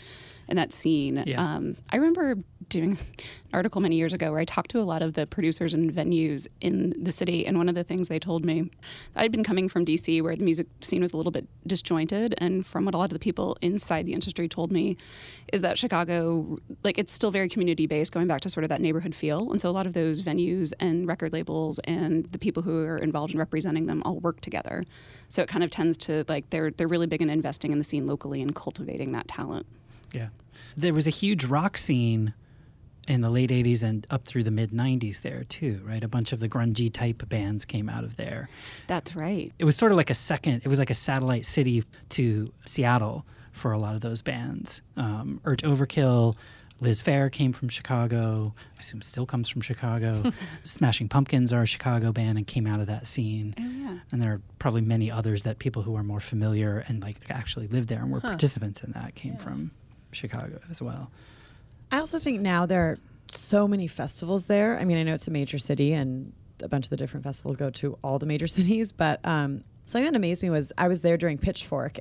in 0.47 0.55
that 0.57 0.73
scene. 0.73 1.23
Yeah. 1.25 1.41
Um, 1.41 1.77
I 1.91 1.97
remember 1.97 2.35
doing 2.69 2.91
an 2.93 3.25
article 3.53 3.81
many 3.81 3.95
years 3.95 4.13
ago 4.13 4.31
where 4.31 4.39
I 4.39 4.45
talked 4.45 4.71
to 4.71 4.79
a 4.79 4.83
lot 4.83 5.01
of 5.01 5.13
the 5.13 5.27
producers 5.27 5.73
and 5.73 5.91
venues 5.91 6.47
in 6.61 6.93
the 7.01 7.11
city, 7.11 7.45
and 7.45 7.57
one 7.57 7.69
of 7.69 7.75
the 7.75 7.83
things 7.83 8.07
they 8.07 8.19
told 8.19 8.43
me, 8.45 8.71
I'd 9.15 9.31
been 9.31 9.43
coming 9.43 9.69
from 9.69 9.85
DC 9.85 10.21
where 10.21 10.35
the 10.35 10.43
music 10.43 10.67
scene 10.81 11.01
was 11.01 11.13
a 11.13 11.17
little 11.17 11.31
bit 11.31 11.47
disjointed, 11.67 12.35
and 12.37 12.65
from 12.65 12.85
what 12.85 12.95
a 12.95 12.97
lot 12.97 13.05
of 13.05 13.13
the 13.13 13.19
people 13.19 13.57
inside 13.61 14.05
the 14.05 14.13
industry 14.13 14.47
told 14.47 14.71
me, 14.71 14.97
is 15.51 15.61
that 15.61 15.77
Chicago, 15.77 16.57
like 16.83 16.97
it's 16.97 17.13
still 17.13 17.31
very 17.31 17.49
community 17.49 17.85
based, 17.85 18.11
going 18.11 18.27
back 18.27 18.41
to 18.41 18.49
sort 18.49 18.63
of 18.63 18.69
that 18.69 18.81
neighborhood 18.81 19.15
feel, 19.15 19.51
and 19.51 19.61
so 19.61 19.69
a 19.69 19.71
lot 19.71 19.85
of 19.85 19.93
those 19.93 20.21
venues 20.21 20.73
and 20.79 21.07
record 21.07 21.33
labels 21.33 21.79
and 21.79 22.25
the 22.31 22.39
people 22.39 22.63
who 22.63 22.83
are 22.83 22.97
involved 22.97 23.33
in 23.33 23.39
representing 23.39 23.85
them 23.85 24.01
all 24.03 24.19
work 24.19 24.41
together. 24.41 24.83
So 25.29 25.41
it 25.41 25.47
kind 25.47 25.63
of 25.63 25.69
tends 25.69 25.97
to 25.97 26.25
like 26.27 26.49
they're 26.49 26.71
they're 26.71 26.87
really 26.87 27.07
big 27.07 27.21
in 27.21 27.29
investing 27.29 27.71
in 27.71 27.77
the 27.77 27.83
scene 27.83 28.07
locally 28.07 28.41
and 28.41 28.55
cultivating 28.55 29.11
that 29.13 29.27
talent. 29.27 29.65
Yeah. 30.13 30.29
There 30.77 30.93
was 30.93 31.07
a 31.07 31.11
huge 31.11 31.45
rock 31.45 31.77
scene 31.77 32.33
in 33.07 33.19
the 33.21 33.29
late 33.29 33.49
80s 33.49 33.83
and 33.83 34.07
up 34.09 34.25
through 34.25 34.43
the 34.43 34.51
mid 34.51 34.71
90s 34.71 35.21
there 35.21 35.43
too, 35.43 35.81
right? 35.83 36.03
A 36.03 36.07
bunch 36.07 36.31
of 36.31 36.39
the 36.39 36.47
grungy 36.47 36.91
type 36.91 37.27
bands 37.27 37.65
came 37.65 37.89
out 37.89 38.03
of 38.05 38.15
there. 38.15 38.47
That's 38.87 39.13
right. 39.15 39.51
It 39.59 39.65
was 39.65 39.75
sort 39.75 39.91
of 39.91 39.97
like 39.97 40.09
a 40.09 40.13
second, 40.15 40.61
it 40.63 40.67
was 40.69 40.79
like 40.79 40.89
a 40.89 40.93
satellite 40.95 41.45
city 41.45 41.83
to 42.09 42.53
Seattle 42.65 43.25
for 43.51 43.71
a 43.73 43.77
lot 43.77 43.95
of 43.95 44.01
those 44.01 44.21
bands. 44.21 44.81
Um, 44.95 45.41
Urge 45.43 45.63
Overkill, 45.63 46.35
Liz 46.79 47.01
Phair 47.01 47.29
came 47.31 47.51
from 47.53 47.67
Chicago, 47.69 48.53
I 48.77 48.79
assume 48.79 49.01
still 49.01 49.25
comes 49.25 49.47
from 49.49 49.61
Chicago. 49.61 50.31
Smashing 50.63 51.09
Pumpkins 51.09 51.51
are 51.53 51.61
a 51.63 51.65
Chicago 51.67 52.11
band 52.13 52.37
and 52.37 52.47
came 52.47 52.65
out 52.65 52.79
of 52.79 52.87
that 52.87 53.05
scene. 53.05 53.53
Oh 53.59 53.63
yeah. 53.69 53.97
And 54.13 54.21
there 54.21 54.31
are 54.33 54.41
probably 54.59 54.81
many 54.81 55.11
others 55.11 55.43
that 55.43 55.59
people 55.59 55.81
who 55.83 55.95
are 55.97 56.03
more 56.03 56.19
familiar 56.21 56.83
and 56.87 57.01
like 57.03 57.17
actually 57.29 57.67
lived 57.67 57.89
there 57.89 57.99
and 57.99 58.11
were 58.11 58.21
Huh. 58.21 58.29
participants 58.29 58.81
in 58.81 58.91
that 58.93 59.13
came 59.15 59.35
from 59.35 59.71
Chicago 60.13 60.59
as 60.69 60.81
well. 60.81 61.11
I 61.91 61.99
also 61.99 62.19
think 62.19 62.41
now 62.41 62.65
there 62.65 62.81
are 62.81 62.97
so 63.29 63.67
many 63.67 63.87
festivals 63.87 64.45
there. 64.47 64.79
I 64.79 64.85
mean, 64.85 64.97
I 64.97 65.03
know 65.03 65.13
it's 65.13 65.27
a 65.27 65.31
major 65.31 65.57
city 65.57 65.93
and 65.93 66.33
a 66.61 66.67
bunch 66.67 66.85
of 66.85 66.89
the 66.89 66.97
different 66.97 67.23
festivals 67.23 67.55
go 67.55 67.69
to 67.69 67.97
all 68.03 68.19
the 68.19 68.25
major 68.25 68.47
cities, 68.57 68.91
but 68.91 69.19
um, 69.25 69.63
something 69.85 70.11
that 70.11 70.15
amazed 70.15 70.43
me 70.43 70.49
was 70.49 70.71
I 70.77 70.87
was 70.87 71.01
there 71.01 71.17
during 71.17 71.37
Pitchfork, 71.37 71.99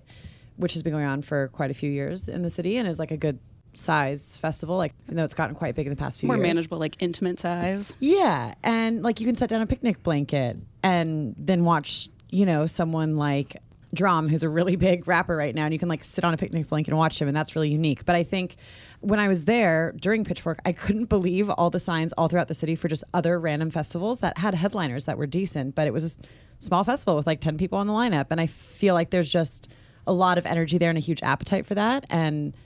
which 0.57 0.75
has 0.75 0.83
been 0.83 0.93
going 0.93 1.07
on 1.07 1.23
for 1.23 1.49
quite 1.49 1.71
a 1.71 1.75
few 1.75 1.91
years 1.91 2.29
in 2.29 2.43
the 2.43 2.51
city 2.51 2.77
and 2.77 2.89
is 2.89 2.99
like 2.99 3.11
a 3.11 3.17
good 3.17 3.39
size 3.75 4.37
festival, 4.37 4.77
like 4.77 4.95
even 5.05 5.17
though 5.17 5.25
it's 5.25 5.35
gotten 5.35 5.55
quite 5.55 5.75
big 5.75 5.87
in 5.87 5.91
the 5.91 5.97
past 5.97 6.21
few 6.21 6.27
years. 6.27 6.37
More 6.37 6.45
years. 6.45 6.55
manageable, 6.55 6.79
like 6.79 6.97
intimate 7.01 7.41
size. 7.41 7.95
Yeah, 8.01 8.55
and 8.63 9.03
like 9.03 9.21
you 9.21 9.27
can 9.27 9.35
set 9.35 9.49
down 9.49 9.63
a 9.63 9.67
picnic 9.67 10.03
blanket 10.03 10.57
and 10.83 11.35
then 11.39 11.65
watch, 11.65 12.09
you 12.31 12.47
know, 12.47 12.67
someone 12.67 13.17
like 13.17 13.57
Drum, 13.95 14.29
who's 14.29 14.43
a 14.43 14.49
really 14.49 14.77
big 14.91 15.07
rapper 15.07 15.37
right 15.37 15.55
now, 15.55 15.65
and 15.65 15.73
you 15.73 15.79
can 15.79 15.89
like 15.89 16.05
sit 16.05 16.25
on 16.25 16.35
a 16.35 16.37
picnic 16.37 16.69
blanket 16.69 16.91
and 16.91 16.99
watch 16.99 17.21
him, 17.21 17.29
and 17.29 17.37
that's 17.37 17.55
really 17.55 17.71
unique. 17.71 18.05
But 18.05 18.17
I 18.17 18.23
think 18.23 18.57
when 19.01 19.19
I 19.19 19.29
was 19.29 19.45
there 19.45 19.93
during 20.01 20.25
Pitchfork, 20.25 20.61
I 20.65 20.73
couldn't 20.73 21.07
believe 21.07 21.51
all 21.51 21.71
the 21.71 21.81
signs 21.81 22.13
all 22.15 22.29
throughout 22.29 22.49
the 22.49 22.55
city 22.55 22.75
for 22.75 22.89
just 22.89 23.05
other 23.13 23.39
random 23.39 23.71
festivals 23.71 24.21
that 24.21 24.39
had 24.39 24.55
headliners 24.55 25.07
that 25.07 25.19
were 25.19 25.27
decent, 25.27 25.75
but 25.75 25.87
it 25.87 25.93
was 25.93 26.17
a 26.17 26.23
small 26.59 26.85
festival 26.85 27.17
with 27.17 27.27
like 27.27 27.41
10 27.41 27.59
people 27.59 27.79
on 27.79 27.87
the 27.87 27.93
lineup. 27.93 28.27
And 28.31 28.41
I 28.41 28.47
feel 28.47 28.95
like 28.95 29.11
there's 29.11 29.31
just 29.31 29.73
a 30.07 30.13
lot 30.13 30.39
of 30.39 30.47
energy 30.47 30.79
there 30.79 30.89
and 30.89 30.99
a 30.99 31.01
huge 31.01 31.23
appetite 31.23 31.67
for 31.67 31.75
that. 31.75 32.07
And 32.09 32.57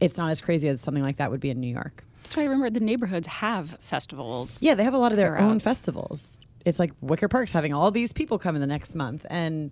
it's 0.00 0.18
not 0.18 0.30
as 0.30 0.40
crazy 0.40 0.68
as 0.68 0.80
something 0.80 1.02
like 1.02 1.16
that 1.16 1.30
would 1.30 1.40
be 1.40 1.50
in 1.50 1.60
New 1.60 1.72
York. 1.72 2.04
That's 2.22 2.36
why 2.36 2.42
I 2.42 2.46
remember 2.46 2.70
the 2.70 2.80
neighborhoods 2.80 3.26
have 3.26 3.78
festivals. 3.80 4.60
Yeah, 4.60 4.74
they 4.74 4.84
have 4.84 4.94
a 4.94 4.98
lot 4.98 5.12
of 5.12 5.16
their 5.16 5.38
own 5.38 5.56
out. 5.56 5.62
festivals. 5.62 6.36
It's 6.64 6.78
like 6.78 6.92
Wicker 7.00 7.28
Park's 7.28 7.52
having 7.52 7.72
all 7.72 7.90
these 7.90 8.12
people 8.12 8.38
come 8.38 8.54
in 8.54 8.60
the 8.60 8.66
next 8.66 8.94
month. 8.94 9.24
And 9.30 9.70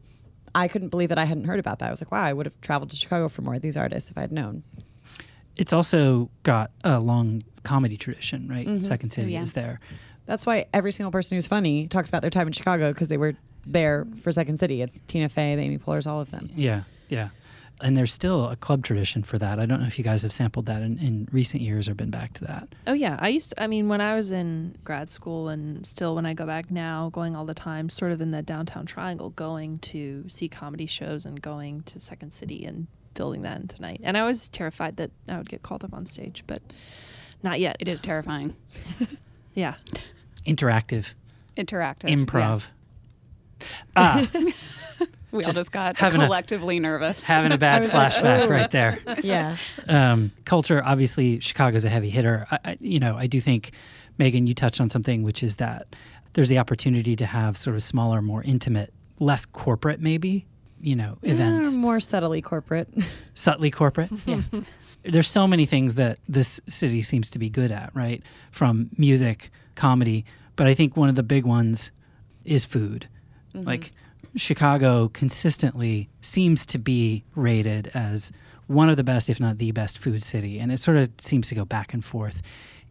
I 0.54 0.68
couldn't 0.68 0.88
believe 0.88 1.10
that 1.10 1.18
I 1.18 1.24
hadn't 1.24 1.44
heard 1.44 1.58
about 1.58 1.80
that. 1.80 1.88
I 1.88 1.90
was 1.90 2.00
like, 2.00 2.10
wow, 2.12 2.24
I 2.24 2.32
would 2.32 2.46
have 2.46 2.60
traveled 2.60 2.90
to 2.90 2.96
Chicago 2.96 3.28
for 3.28 3.42
more 3.42 3.54
of 3.54 3.62
these 3.62 3.76
artists 3.76 4.10
if 4.10 4.16
I 4.18 4.22
had 4.22 4.32
known. 4.32 4.62
It's 5.56 5.72
also 5.72 6.30
got 6.42 6.70
a 6.84 7.00
long 7.00 7.42
comedy 7.62 7.96
tradition, 7.96 8.48
right? 8.48 8.66
Mm-hmm. 8.66 8.80
Second 8.80 9.10
City 9.10 9.32
yeah. 9.32 9.42
is 9.42 9.52
there. 9.54 9.80
That's 10.26 10.44
why 10.44 10.66
every 10.72 10.92
single 10.92 11.10
person 11.10 11.36
who's 11.36 11.46
funny 11.46 11.88
talks 11.88 12.08
about 12.08 12.20
their 12.20 12.30
time 12.30 12.46
in 12.46 12.52
Chicago 12.52 12.92
because 12.92 13.08
they 13.08 13.16
were 13.16 13.34
there 13.64 14.06
for 14.22 14.32
Second 14.32 14.58
City. 14.58 14.82
It's 14.82 15.00
Tina 15.08 15.28
Fey, 15.28 15.56
the 15.56 15.62
Amy 15.62 15.78
Poehler's, 15.78 16.06
all 16.06 16.20
of 16.20 16.30
them. 16.30 16.50
Yeah, 16.54 16.82
yeah. 17.08 17.28
And 17.82 17.94
there's 17.96 18.12
still 18.12 18.48
a 18.48 18.56
club 18.56 18.82
tradition 18.84 19.22
for 19.22 19.38
that. 19.38 19.58
I 19.58 19.66
don't 19.66 19.80
know 19.80 19.86
if 19.86 19.98
you 19.98 20.04
guys 20.04 20.22
have 20.22 20.32
sampled 20.32 20.64
that 20.66 20.80
in, 20.80 20.98
in 20.98 21.28
recent 21.30 21.62
years 21.62 21.88
or 21.90 21.94
been 21.94 22.10
back 22.10 22.32
to 22.34 22.44
that. 22.44 22.74
Oh 22.86 22.94
yeah, 22.94 23.16
I 23.20 23.28
used 23.28 23.50
to, 23.50 23.62
I 23.62 23.66
mean 23.66 23.88
when 23.88 24.00
I 24.00 24.14
was 24.14 24.30
in 24.30 24.76
grad 24.82 25.10
school 25.10 25.48
and 25.48 25.84
still 25.84 26.14
when 26.14 26.24
I 26.24 26.32
go 26.32 26.46
back 26.46 26.70
now 26.70 27.10
going 27.10 27.36
all 27.36 27.44
the 27.44 27.52
time 27.54 27.90
sort 27.90 28.12
of 28.12 28.22
in 28.22 28.30
the 28.30 28.40
downtown 28.40 28.86
triangle 28.86 29.28
going 29.30 29.78
to 29.80 30.24
see 30.26 30.48
comedy 30.48 30.86
shows 30.86 31.26
and 31.26 31.40
going 31.42 31.82
to 31.82 32.00
Second 32.00 32.32
City 32.32 32.64
and 32.64 32.86
building 33.12 33.42
that 33.42 33.60
into 33.60 33.80
night. 33.82 34.00
And 34.02 34.16
I 34.16 34.24
was 34.24 34.48
terrified 34.48 34.96
that 34.96 35.10
I 35.28 35.36
would 35.36 35.48
get 35.48 35.62
called 35.62 35.84
up 35.84 35.92
on 35.92 36.06
stage, 36.06 36.44
but 36.46 36.62
not 37.42 37.60
yet. 37.60 37.76
It 37.80 37.88
is 37.88 38.00
terrifying. 38.00 38.56
Yeah. 39.54 39.76
Interactive, 40.46 41.14
Interactive. 41.56 42.10
improv. 42.10 42.66
Ah, 43.96 44.28
Yeah. 45.32 45.36
We 45.38 45.42
all 45.42 45.46
Just 45.48 45.56
just 45.56 45.72
got 45.72 45.96
having 45.98 46.20
a- 46.22 46.26
collectively 46.26 46.78
nervous. 46.78 47.22
having 47.22 47.52
a 47.52 47.58
bad 47.58 47.82
flashback 47.90 48.48
right 48.50 48.70
there. 48.70 48.98
Yeah. 49.22 49.56
um, 49.88 50.30
culture 50.44 50.82
obviously 50.84 51.40
chicago's 51.40 51.84
a 51.84 51.88
heavy 51.88 52.10
hitter 52.10 52.46
I, 52.50 52.58
I, 52.64 52.76
you 52.80 52.98
know 53.00 53.16
i 53.16 53.26
do 53.26 53.40
think 53.40 53.72
megan 54.18 54.46
you 54.46 54.54
touched 54.54 54.80
on 54.80 54.88
something 54.88 55.22
which 55.24 55.42
is 55.42 55.56
that 55.56 55.94
there's 56.34 56.48
the 56.48 56.58
opportunity 56.58 57.16
to 57.16 57.26
have 57.26 57.56
sort 57.56 57.76
of 57.76 57.82
smaller 57.82 58.22
more 58.22 58.42
intimate 58.44 58.92
less 59.18 59.44
corporate 59.46 60.00
maybe 60.00 60.46
you 60.80 60.94
know 60.96 61.18
events 61.22 61.74
Eh, 61.74 61.78
more 61.78 61.98
subtly 62.00 62.40
corporate. 62.42 62.88
subtly 63.34 63.70
corporate 63.70 64.10
yeah. 64.26 64.42
there's 65.02 65.28
so 65.28 65.46
many 65.46 65.66
things 65.66 65.96
that 65.96 66.18
this 66.28 66.60
city 66.68 67.02
seems 67.02 67.30
to 67.30 67.38
be 67.38 67.50
good 67.50 67.72
at 67.72 67.90
right 67.94 68.22
from 68.52 68.90
music 68.96 69.50
comedy 69.74 70.24
but 70.54 70.66
i 70.66 70.74
think 70.74 70.96
one 70.96 71.08
of 71.08 71.14
the 71.16 71.22
big 71.22 71.44
ones 71.44 71.90
is 72.44 72.64
food 72.64 73.08
like 73.54 73.92
chicago 74.36 75.08
consistently 75.08 76.08
seems 76.20 76.66
to 76.66 76.78
be 76.78 77.24
rated 77.34 77.90
as 77.94 78.30
one 78.66 78.88
of 78.88 78.96
the 78.96 79.04
best 79.04 79.30
if 79.30 79.40
not 79.40 79.58
the 79.58 79.72
best 79.72 79.98
food 79.98 80.22
city. 80.22 80.58
And 80.58 80.72
it 80.72 80.78
sort 80.78 80.96
of 80.96 81.10
seems 81.20 81.48
to 81.48 81.54
go 81.54 81.64
back 81.64 81.94
and 81.94 82.04
forth 82.04 82.42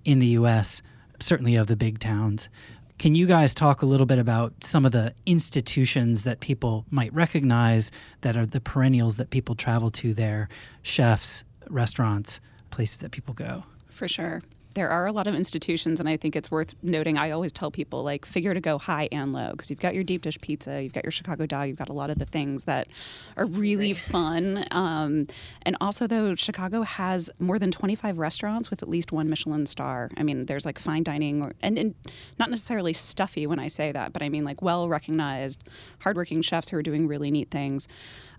in 0.04 0.20
the 0.20 0.30
us 0.30 0.82
certainly 1.20 1.56
of 1.56 1.68
the 1.68 1.76
big 1.76 2.00
towns. 2.00 2.50
Can 2.98 3.14
you 3.14 3.26
guys 3.26 3.54
talk 3.54 3.82
a 3.82 3.86
little 3.86 4.06
bit 4.06 4.20
about 4.20 4.64
some 4.64 4.86
of 4.86 4.94
the 4.94 5.14
institutions 5.26 6.24
that 6.24 6.40
people 6.40 6.86
might 6.90 7.14
recognize 7.14 7.92
that 8.22 8.38
are 8.38 8.46
the 8.46 8.62
perennials 8.62 9.18
that 9.18 9.32
people 9.32 9.56
travel 9.56 9.92
to 9.92 10.14
there? 10.14 10.48
Chefs 10.82 11.44
restaurants 11.70 12.40
places 12.70 12.98
that 12.98 13.12
people 13.12 13.34
go? 13.34 13.64
For 13.90 14.08
sure. 14.08 14.42
There 14.76 14.90
are 14.90 15.08
a 15.08 15.14
lot 15.14 15.26
of 15.26 15.36
institutions, 15.36 16.02
and 16.02 16.10
I 16.10 16.18
think 16.18 16.36
it's 16.36 16.52
worth 16.52 16.76
noting. 16.84 17.18
I 17.18 17.32
always 17.32 17.54
tell 17.54 17.72
people, 17.72 18.04
like, 18.04 18.26
figure 18.26 18.54
to 18.54 18.60
go 18.60 18.78
high 18.78 19.08
and 19.10 19.34
low 19.34 19.52
because 19.52 19.70
you've 19.70 19.80
got 19.80 19.96
your 19.96 20.04
deep 20.04 20.22
dish 20.22 20.38
pizza, 20.42 20.84
you've 20.84 20.92
got 20.92 21.06
your 21.06 21.12
Chicago 21.12 21.46
dog, 21.46 21.70
you've 21.70 21.78
got 21.78 21.88
a 21.88 21.94
lot 21.94 22.10
of 22.10 22.20
the 22.20 22.26
things 22.26 22.66
that 22.66 22.90
are 23.38 23.46
really 23.46 23.94
fun. 23.94 24.66
Um, 24.72 25.28
and 25.62 25.78
also, 25.80 26.08
though, 26.08 26.36
Chicago 26.36 26.82
has 26.82 27.30
more 27.40 27.58
than 27.58 27.72
25 27.72 28.18
restaurants 28.18 28.70
with 28.70 28.84
at 28.84 28.90
least 28.90 29.14
one 29.14 29.30
Michelin 29.30 29.66
star. 29.66 30.12
I 30.18 30.24
mean, 30.24 30.46
there's 30.46 30.66
like 30.66 30.78
fine 30.78 31.04
dining, 31.04 31.42
or, 31.42 31.54
and, 31.62 31.80
and 31.80 31.96
not 32.38 32.50
necessarily 32.50 32.92
stuffy 32.92 33.48
when 33.48 33.60
I 33.60 33.70
say 33.70 33.94
that, 33.94 34.12
but 34.12 34.22
I 34.22 34.28
mean 34.28 34.44
like 34.44 34.62
well 34.62 34.90
recognized, 34.90 35.64
hardworking 36.00 36.42
chefs 36.42 36.68
who 36.68 36.78
are 36.78 36.84
doing 36.84 37.08
really 37.08 37.32
neat 37.32 37.50
things. 37.50 37.88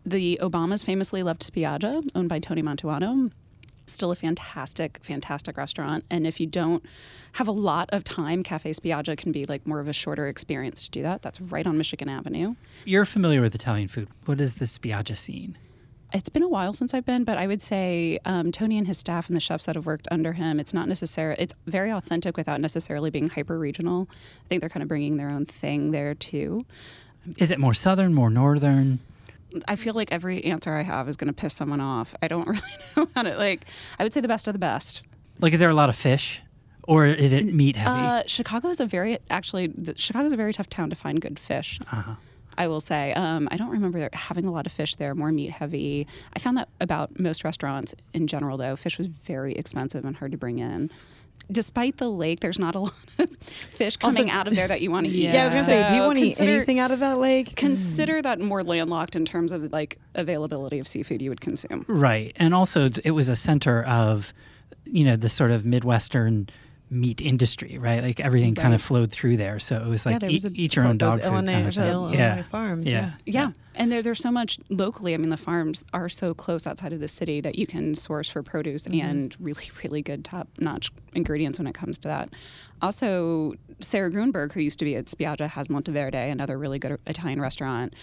The 0.05 0.38
Obamas 0.43 0.85
famously 0.85 1.23
loved 1.23 1.50
Spiaggia, 1.50 2.07
owned 2.14 2.28
by 2.28 2.40
Tony 2.40 2.62
Mantuano 2.62 3.31
still 3.87 4.11
a 4.11 4.16
fantastic 4.16 5.00
fantastic 5.02 5.57
restaurant. 5.57 6.05
And 6.11 6.26
if 6.26 6.40
you 6.40 6.47
don't 6.47 6.85
have 7.33 7.49
a 7.49 7.52
lot 7.52 7.88
of 7.93 8.05
time 8.05 8.43
cafe 8.43 8.71
spiaggia 8.71 9.16
can 9.16 9.33
be 9.33 9.45
like 9.45 9.66
more 9.66 9.81
of 9.81 9.88
a 9.88 9.93
shorter 9.93 10.28
experience 10.28 10.85
to 10.85 10.90
do 10.90 11.02
that. 11.02 11.23
That's 11.23 11.40
right 11.40 11.66
on 11.66 11.76
michigan 11.76 12.09
avenue. 12.09 12.55
You're 12.85 13.05
familiar 13.05 13.40
with 13.40 13.55
italian 13.55 13.88
food. 13.88 14.09
What 14.25 14.40
is 14.40 14.55
the 14.55 14.64
spiaggia 14.64 15.16
scene? 15.16 15.59
It's 16.12 16.28
been 16.28 16.45
a 16.45 16.49
while 16.49 16.73
since 16.73 16.95
i've 16.95 17.05
been 17.05 17.25
but 17.25 17.37
i 17.37 17.47
would 17.47 17.61
say 17.61 18.19
um, 18.25 18.52
tony 18.52 18.78
and 18.78 18.87
his 18.87 18.97
staff 18.97 19.26
and 19.28 19.37
the 19.37 19.40
chefs 19.40 19.66
that 19.66 19.75
have 19.75 19.87
worked 19.87 20.07
under 20.11 20.35
him 20.35 20.61
it's 20.61 20.73
not 20.73 20.88
necessarily 20.88 21.37
it's 21.43 21.55
very 21.66 21.90
authentic 21.90 22.37
without 22.37 22.61
necessarily 22.61 23.11
being 23.11 23.28
hyper 23.28 23.59
regional 23.59 24.09
i 24.45 24.49
think 24.49 24.61
they're 24.61 24.71
kind 24.71 24.85
of 24.85 24.88
bringing 24.88 25.16
their 25.16 25.28
own 25.28 25.45
thing 25.45 25.90
there 25.90 26.14
too. 26.14 26.64
Is 27.38 27.50
it 27.50 27.59
more 27.59 27.75
southern 27.75 28.14
more 28.14 28.31
northern 28.31 29.00
I 29.68 29.76
feel 29.76 29.94
like 29.94 30.12
every 30.12 30.44
answer 30.44 30.75
I 30.75 30.82
have 30.82 31.08
is 31.08 31.16
going 31.16 31.28
to 31.28 31.34
piss 31.34 31.54
someone 31.54 31.80
off. 31.80 32.14
I 32.22 32.28
don't 32.28 32.46
really 32.54 32.60
know 32.96 33.08
how 33.14 33.22
to 33.22 33.36
like. 33.36 33.66
I 33.98 34.02
would 34.02 34.12
say 34.12 34.20
the 34.20 34.28
best 34.28 34.46
of 34.48 34.52
the 34.52 34.58
best. 34.58 35.04
like 35.40 35.52
is 35.52 35.60
there 35.60 35.70
a 35.70 35.75
lot 35.75 35.88
of 35.88 35.96
fish 35.96 36.42
or 36.84 37.06
is 37.06 37.32
it 37.32 37.52
meat 37.52 37.76
heavy 37.76 38.00
Uh, 38.06 38.22
Chicago 38.26 38.68
is 38.68 38.80
a 38.80 38.86
very 38.86 39.18
actually 39.30 39.72
Chicago 39.96 40.25
is 40.26 40.32
a 40.32 40.36
very 40.36 40.52
tough 40.52 40.68
town 40.68 40.90
to 40.90 40.96
find 40.96 41.20
good 41.20 41.38
fish. 41.38 41.80
uh-huh. 41.92 42.14
I 42.58 42.68
will 42.68 42.80
say. 42.80 43.12
Um, 43.12 43.48
I 43.50 43.58
don't 43.58 43.68
remember 43.70 44.08
having 44.14 44.46
a 44.46 44.50
lot 44.50 44.64
of 44.64 44.72
fish 44.72 44.94
there, 44.94 45.14
more 45.14 45.30
meat 45.30 45.50
heavy. 45.50 46.06
I 46.34 46.38
found 46.38 46.56
that 46.56 46.70
about 46.80 47.20
most 47.20 47.44
restaurants 47.44 47.94
in 48.14 48.26
general, 48.26 48.56
though, 48.56 48.76
fish 48.76 48.96
was 48.96 49.08
very 49.08 49.52
expensive 49.54 50.06
and 50.06 50.16
hard 50.16 50.32
to 50.32 50.38
bring 50.38 50.58
in. 50.58 50.90
Despite 51.50 51.99
the 51.99 52.09
lake, 52.09 52.40
there's 52.40 52.59
not 52.59 52.75
a 52.75 52.78
lot 52.87 52.93
of 53.19 53.28
fish 53.71 53.97
coming 53.97 54.25
Also- 54.31 54.37
out 54.37 54.49
of 54.49 54.55
there 54.57 54.66
that 54.69 54.81
you 54.81 54.90
want 54.90 55.07
to 55.07 55.12
eat. 55.16 55.31
Yeah, 55.33 55.45
I 55.45 55.47
was 55.47 55.55
gonna 55.55 55.66
say, 55.66 55.88
do 55.88 55.95
you 55.95 56.02
want 56.02 56.19
to 56.19 56.25
eat 56.26 56.40
anything 56.40 56.78
out 56.81 56.90
of 56.90 56.99
that 57.00 57.19
lake? 57.19 57.55
Consider 57.57 58.21
that 58.23 58.40
more 58.40 58.64
landlocked 58.64 59.14
in 59.14 59.25
terms 59.25 59.52
of 59.52 59.73
like 59.73 59.99
availability 60.14 60.78
of 60.78 60.88
seafood 60.88 61.23
you 61.23 61.31
would 61.31 61.40
consume. 61.40 61.85
Right. 61.88 62.33
And 62.37 62.52
also, 62.52 62.88
it 63.05 63.12
was 63.12 63.28
a 63.28 63.37
center 63.37 63.85
of, 63.85 64.33
you 64.85 65.05
know, 65.05 65.14
the 65.16 65.28
sort 65.28 65.50
of 65.52 65.64
Midwestern 65.64 66.49
meat 66.88 67.21
industry, 67.21 67.78
right? 67.78 68.02
Like 68.02 68.21
everything 68.21 68.55
kind 68.55 68.73
of 68.75 68.81
flowed 68.81 69.11
through 69.11 69.37
there. 69.38 69.59
So 69.59 69.76
it 69.76 69.87
was 69.87 70.07
like 70.07 70.21
there 70.21 70.31
eat, 70.31 70.35
was 70.35 70.45
a 70.45 70.50
eat 70.55 70.76
your 70.76 70.85
own 70.85 70.99
Those 70.99 71.14
dog 71.14 71.23
food 71.23 71.33
Illinois, 71.33 71.52
kind 71.52 71.69
of 71.69 71.75
thing. 71.75 71.88
Illinois 71.88 72.16
yeah. 72.16 72.43
farms. 72.45 72.88
Yeah. 72.88 73.12
Yeah. 73.25 73.50
And 73.75 73.90
there, 73.93 74.02
there's 74.02 74.21
so 74.21 74.31
much 74.31 74.59
locally. 74.71 75.12
I 75.12 75.16
mean, 75.16 75.31
the 75.31 75.37
farms 75.37 75.85
are 75.93 76.09
so 76.09 76.33
close 76.33 76.66
outside 76.66 76.93
of 76.93 77.00
the 77.00 77.09
city 77.09 77.40
that 77.40 77.57
you 77.57 77.66
can 77.66 77.95
source 77.95 78.28
for 78.28 78.43
produce 78.43 78.85
Mm-hmm. 78.87 79.00
and 79.07 79.37
really, 79.40 79.71
really 79.83 80.02
good 80.02 80.25
top 80.25 80.49
notch 80.59 80.90
ingredients 81.14 81.59
when 81.59 81.66
it 81.66 81.75
comes 81.75 81.99
to 81.99 82.09
that. 82.09 82.31
Also, 82.81 83.55
Sarah 83.81 84.11
Grueneberg, 84.11 84.52
who 84.52 84.61
used 84.61 84.78
to 84.78 84.85
be 84.85 84.95
at 84.97 85.07
Spiaggia, 85.07 85.49
has 85.49 85.69
Monteverde, 85.69 86.31
another 86.31 86.59
really 86.59 86.78
good 86.78 86.99
Italian 87.07 87.40
restaurant. 87.40 87.95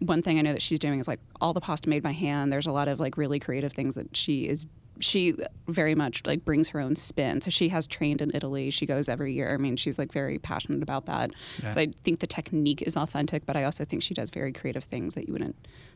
One 0.00 0.22
thing 0.22 0.38
I 0.38 0.42
know 0.42 0.52
that 0.52 0.62
she's 0.62 0.78
doing 0.78 1.00
is 1.00 1.08
like 1.08 1.18
all 1.40 1.52
the 1.52 1.60
pasta 1.60 1.88
made 1.88 2.02
by 2.02 2.12
hand. 2.12 2.52
There's 2.52 2.66
a 2.66 2.72
lot 2.72 2.86
of 2.88 3.00
like 3.00 3.16
really 3.16 3.40
creative 3.40 3.72
things 3.72 3.94
that 3.96 4.16
she 4.16 4.48
is. 4.48 4.66
She 5.00 5.34
very 5.68 5.94
much 5.94 6.22
like 6.26 6.44
brings 6.44 6.70
her 6.70 6.80
own 6.80 6.96
spin. 6.96 7.40
So 7.40 7.50
she 7.50 7.68
has 7.68 7.86
trained 7.86 8.20
in 8.20 8.30
Italy. 8.34 8.70
She 8.70 8.84
goes 8.86 9.08
every 9.08 9.32
year. 9.32 9.52
I 9.54 9.56
mean, 9.56 9.76
she's 9.76 9.98
like 9.98 10.12
very 10.12 10.38
passionate 10.38 10.82
about 10.82 11.06
that. 11.06 11.30
Yeah. 11.62 11.70
So 11.70 11.80
I 11.80 11.88
think 12.04 12.20
the 12.20 12.26
technique 12.26 12.82
is 12.82 12.96
authentic, 12.96 13.46
but 13.46 13.56
I 13.56 13.64
also 13.64 13.84
think 13.84 14.02
she 14.02 14.14
does 14.14 14.30
very 14.30 14.52
creative 14.52 14.84
things 14.84 15.14
that 15.14 15.26
you 15.26 15.32
wouldn't 15.32 15.54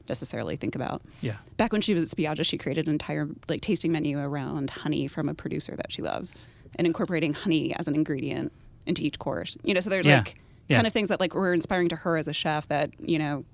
necessarily 0.08 0.56
think 0.56 0.74
about. 0.74 1.02
Yeah. 1.20 1.36
Back 1.56 1.72
when 1.72 1.80
she 1.82 1.94
was 1.94 2.02
at 2.02 2.16
Spiaggia, 2.16 2.44
she 2.44 2.58
created 2.58 2.86
an 2.86 2.92
entire 2.92 3.28
like 3.48 3.60
tasting 3.60 3.90
menu 3.92 4.18
around 4.18 4.70
honey 4.70 5.08
from 5.08 5.28
a 5.28 5.34
producer 5.34 5.74
that 5.76 5.90
she 5.92 6.02
loves, 6.02 6.34
and 6.76 6.86
incorporating 6.86 7.34
honey 7.34 7.74
as 7.76 7.88
an 7.88 7.94
ingredient 7.94 8.52
into 8.86 9.02
each 9.02 9.18
course. 9.18 9.56
You 9.64 9.74
know, 9.74 9.80
so 9.80 9.90
there's 9.90 10.06
Yeah. 10.06 10.18
like 10.18 10.36
Yeah. 10.68 10.76
kind 10.76 10.86
of 10.86 10.92
things 10.92 11.08
that 11.08 11.18
like 11.20 11.34
were 11.34 11.52
inspiring 11.52 11.88
to 11.90 11.96
her 11.96 12.16
as 12.16 12.28
a 12.28 12.32
chef 12.32 12.68
that 12.68 12.90
you 13.00 13.18
know 13.18 13.44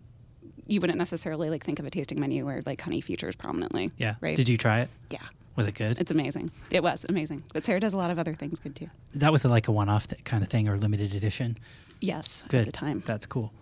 you 0.66 0.80
wouldn't 0.82 0.98
necessarily 0.98 1.48
like 1.48 1.64
think 1.64 1.78
of 1.78 1.86
a 1.86 1.90
tasting 1.90 2.20
menu 2.20 2.44
where 2.44 2.60
like 2.66 2.80
honey 2.82 3.00
features 3.00 3.34
prominently. 3.34 3.90
Yeah. 3.96 4.16
Right. 4.20 4.36
Did 4.36 4.48
you 4.50 4.58
try 4.58 4.80
it? 4.82 4.90
Yeah. 5.10 5.18
Was 5.58 5.66
it 5.66 5.74
good? 5.74 5.98
It's 5.98 6.12
amazing. 6.12 6.52
It 6.70 6.82
was 6.84 7.04
amazing. 7.08 7.42
But 7.52 7.64
Sarah 7.64 7.80
does 7.80 7.92
a 7.92 7.96
lot 7.96 8.10
of 8.10 8.18
other 8.18 8.32
things 8.32 8.60
good 8.60 8.76
too. 8.76 8.88
that 9.14 9.32
was 9.32 9.44
like 9.44 9.66
a 9.66 9.72
one-off 9.72 10.06
kind 10.24 10.44
of 10.44 10.48
thing 10.48 10.68
or 10.68 10.78
limited 10.78 11.14
edition. 11.14 11.58
Yes. 12.00 12.44
Good. 12.48 12.60
At 12.60 12.66
the 12.66 12.72
time. 12.72 13.02
That's 13.04 13.26
cool. 13.26 13.52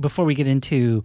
Before 0.00 0.24
we 0.24 0.34
get 0.34 0.48
into 0.48 1.04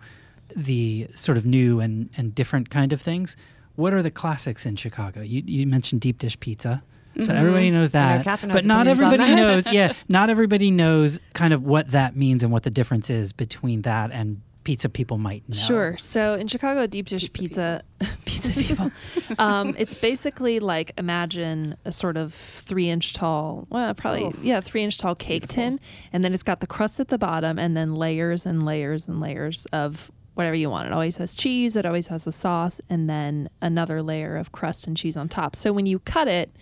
the 0.56 1.08
sort 1.14 1.38
of 1.38 1.46
new 1.46 1.80
and, 1.80 2.10
and 2.18 2.34
different 2.34 2.72
kind 2.72 2.92
of 2.92 3.00
things, 3.00 3.38
what 3.76 3.94
are 3.94 4.02
the 4.02 4.12
classics 4.12 4.66
in 4.66 4.76
Chicago? 4.76 5.22
You, 5.22 5.44
you 5.46 5.68
mentioned 5.68 6.02
deep 6.02 6.18
dish 6.18 6.40
pizza. 6.40 6.82
So 7.16 7.22
mm-hmm. 7.22 7.32
everybody 7.32 7.72
knows 7.72 7.92
that. 7.92 8.24
Katherine 8.24 8.52
but 8.52 8.66
not 8.66 8.88
everybody 8.88 9.36
knows, 9.36 9.72
yeah, 9.72 9.94
not 10.10 10.30
everybody 10.30 10.72
knows 10.72 11.20
kind 11.34 11.54
of 11.54 11.64
what 11.64 11.92
that 11.92 12.16
means 12.16 12.44
and 12.44 12.52
what 12.52 12.64
the 12.64 12.70
difference 12.70 13.10
is 13.10 13.34
between 13.34 13.84
that 13.84 14.12
and 14.12 14.42
pizza 14.70 14.88
people 14.88 15.18
might 15.18 15.50
know. 15.50 15.56
Sure. 15.56 15.98
So 15.98 16.36
in 16.36 16.46
Chicago, 16.46 16.86
deep 16.86 17.08
dish 17.08 17.34
pizza, 17.34 17.82
pizza, 18.26 18.52
people, 18.52 18.92
um, 19.40 19.74
it's 19.80 19.96
basically 19.96 20.60
like 20.60 20.92
imagine 20.96 21.76
a 21.86 21.92
sort 21.92 22.18
of 22.18 22.36
three 22.36 22.88
inch 22.88 23.14
tall, 23.14 23.66
well, 23.72 23.92
probably 23.96 24.26
Oh, 24.26 24.34
yeah, 24.44 24.62
three 24.62 24.84
inch 24.84 25.00
tall 25.00 25.16
cake 25.16 25.48
tin, 25.48 25.80
and 26.14 26.24
then 26.24 26.36
it's 26.36 26.44
got 26.44 26.60
the 26.60 26.68
crust 26.68 27.00
at 27.00 27.08
the 27.08 27.18
bottom, 27.18 27.58
and 27.58 27.76
then 27.76 27.96
layers 27.96 28.46
and 28.46 28.64
layers 28.64 29.08
and 29.08 29.20
layers 29.20 29.66
of 29.74 30.12
whatever 30.36 30.56
you 30.56 30.70
want. 30.70 30.86
It 30.86 30.94
always 30.94 31.18
has 31.18 31.34
cheese. 31.34 31.76
It 31.76 31.88
always 31.88 32.06
has 32.06 32.28
a 32.28 32.32
sauce, 32.32 32.80
and 32.92 33.10
then 33.10 33.50
another 33.64 34.04
layer 34.04 34.38
of 34.38 34.52
crust 34.52 34.86
and 34.86 34.96
cheese 34.96 35.18
on 35.18 35.30
top. 35.30 35.56
So 35.56 35.74
when 35.74 35.88
you 35.88 35.98
cut 35.98 36.28
it, 36.28 36.56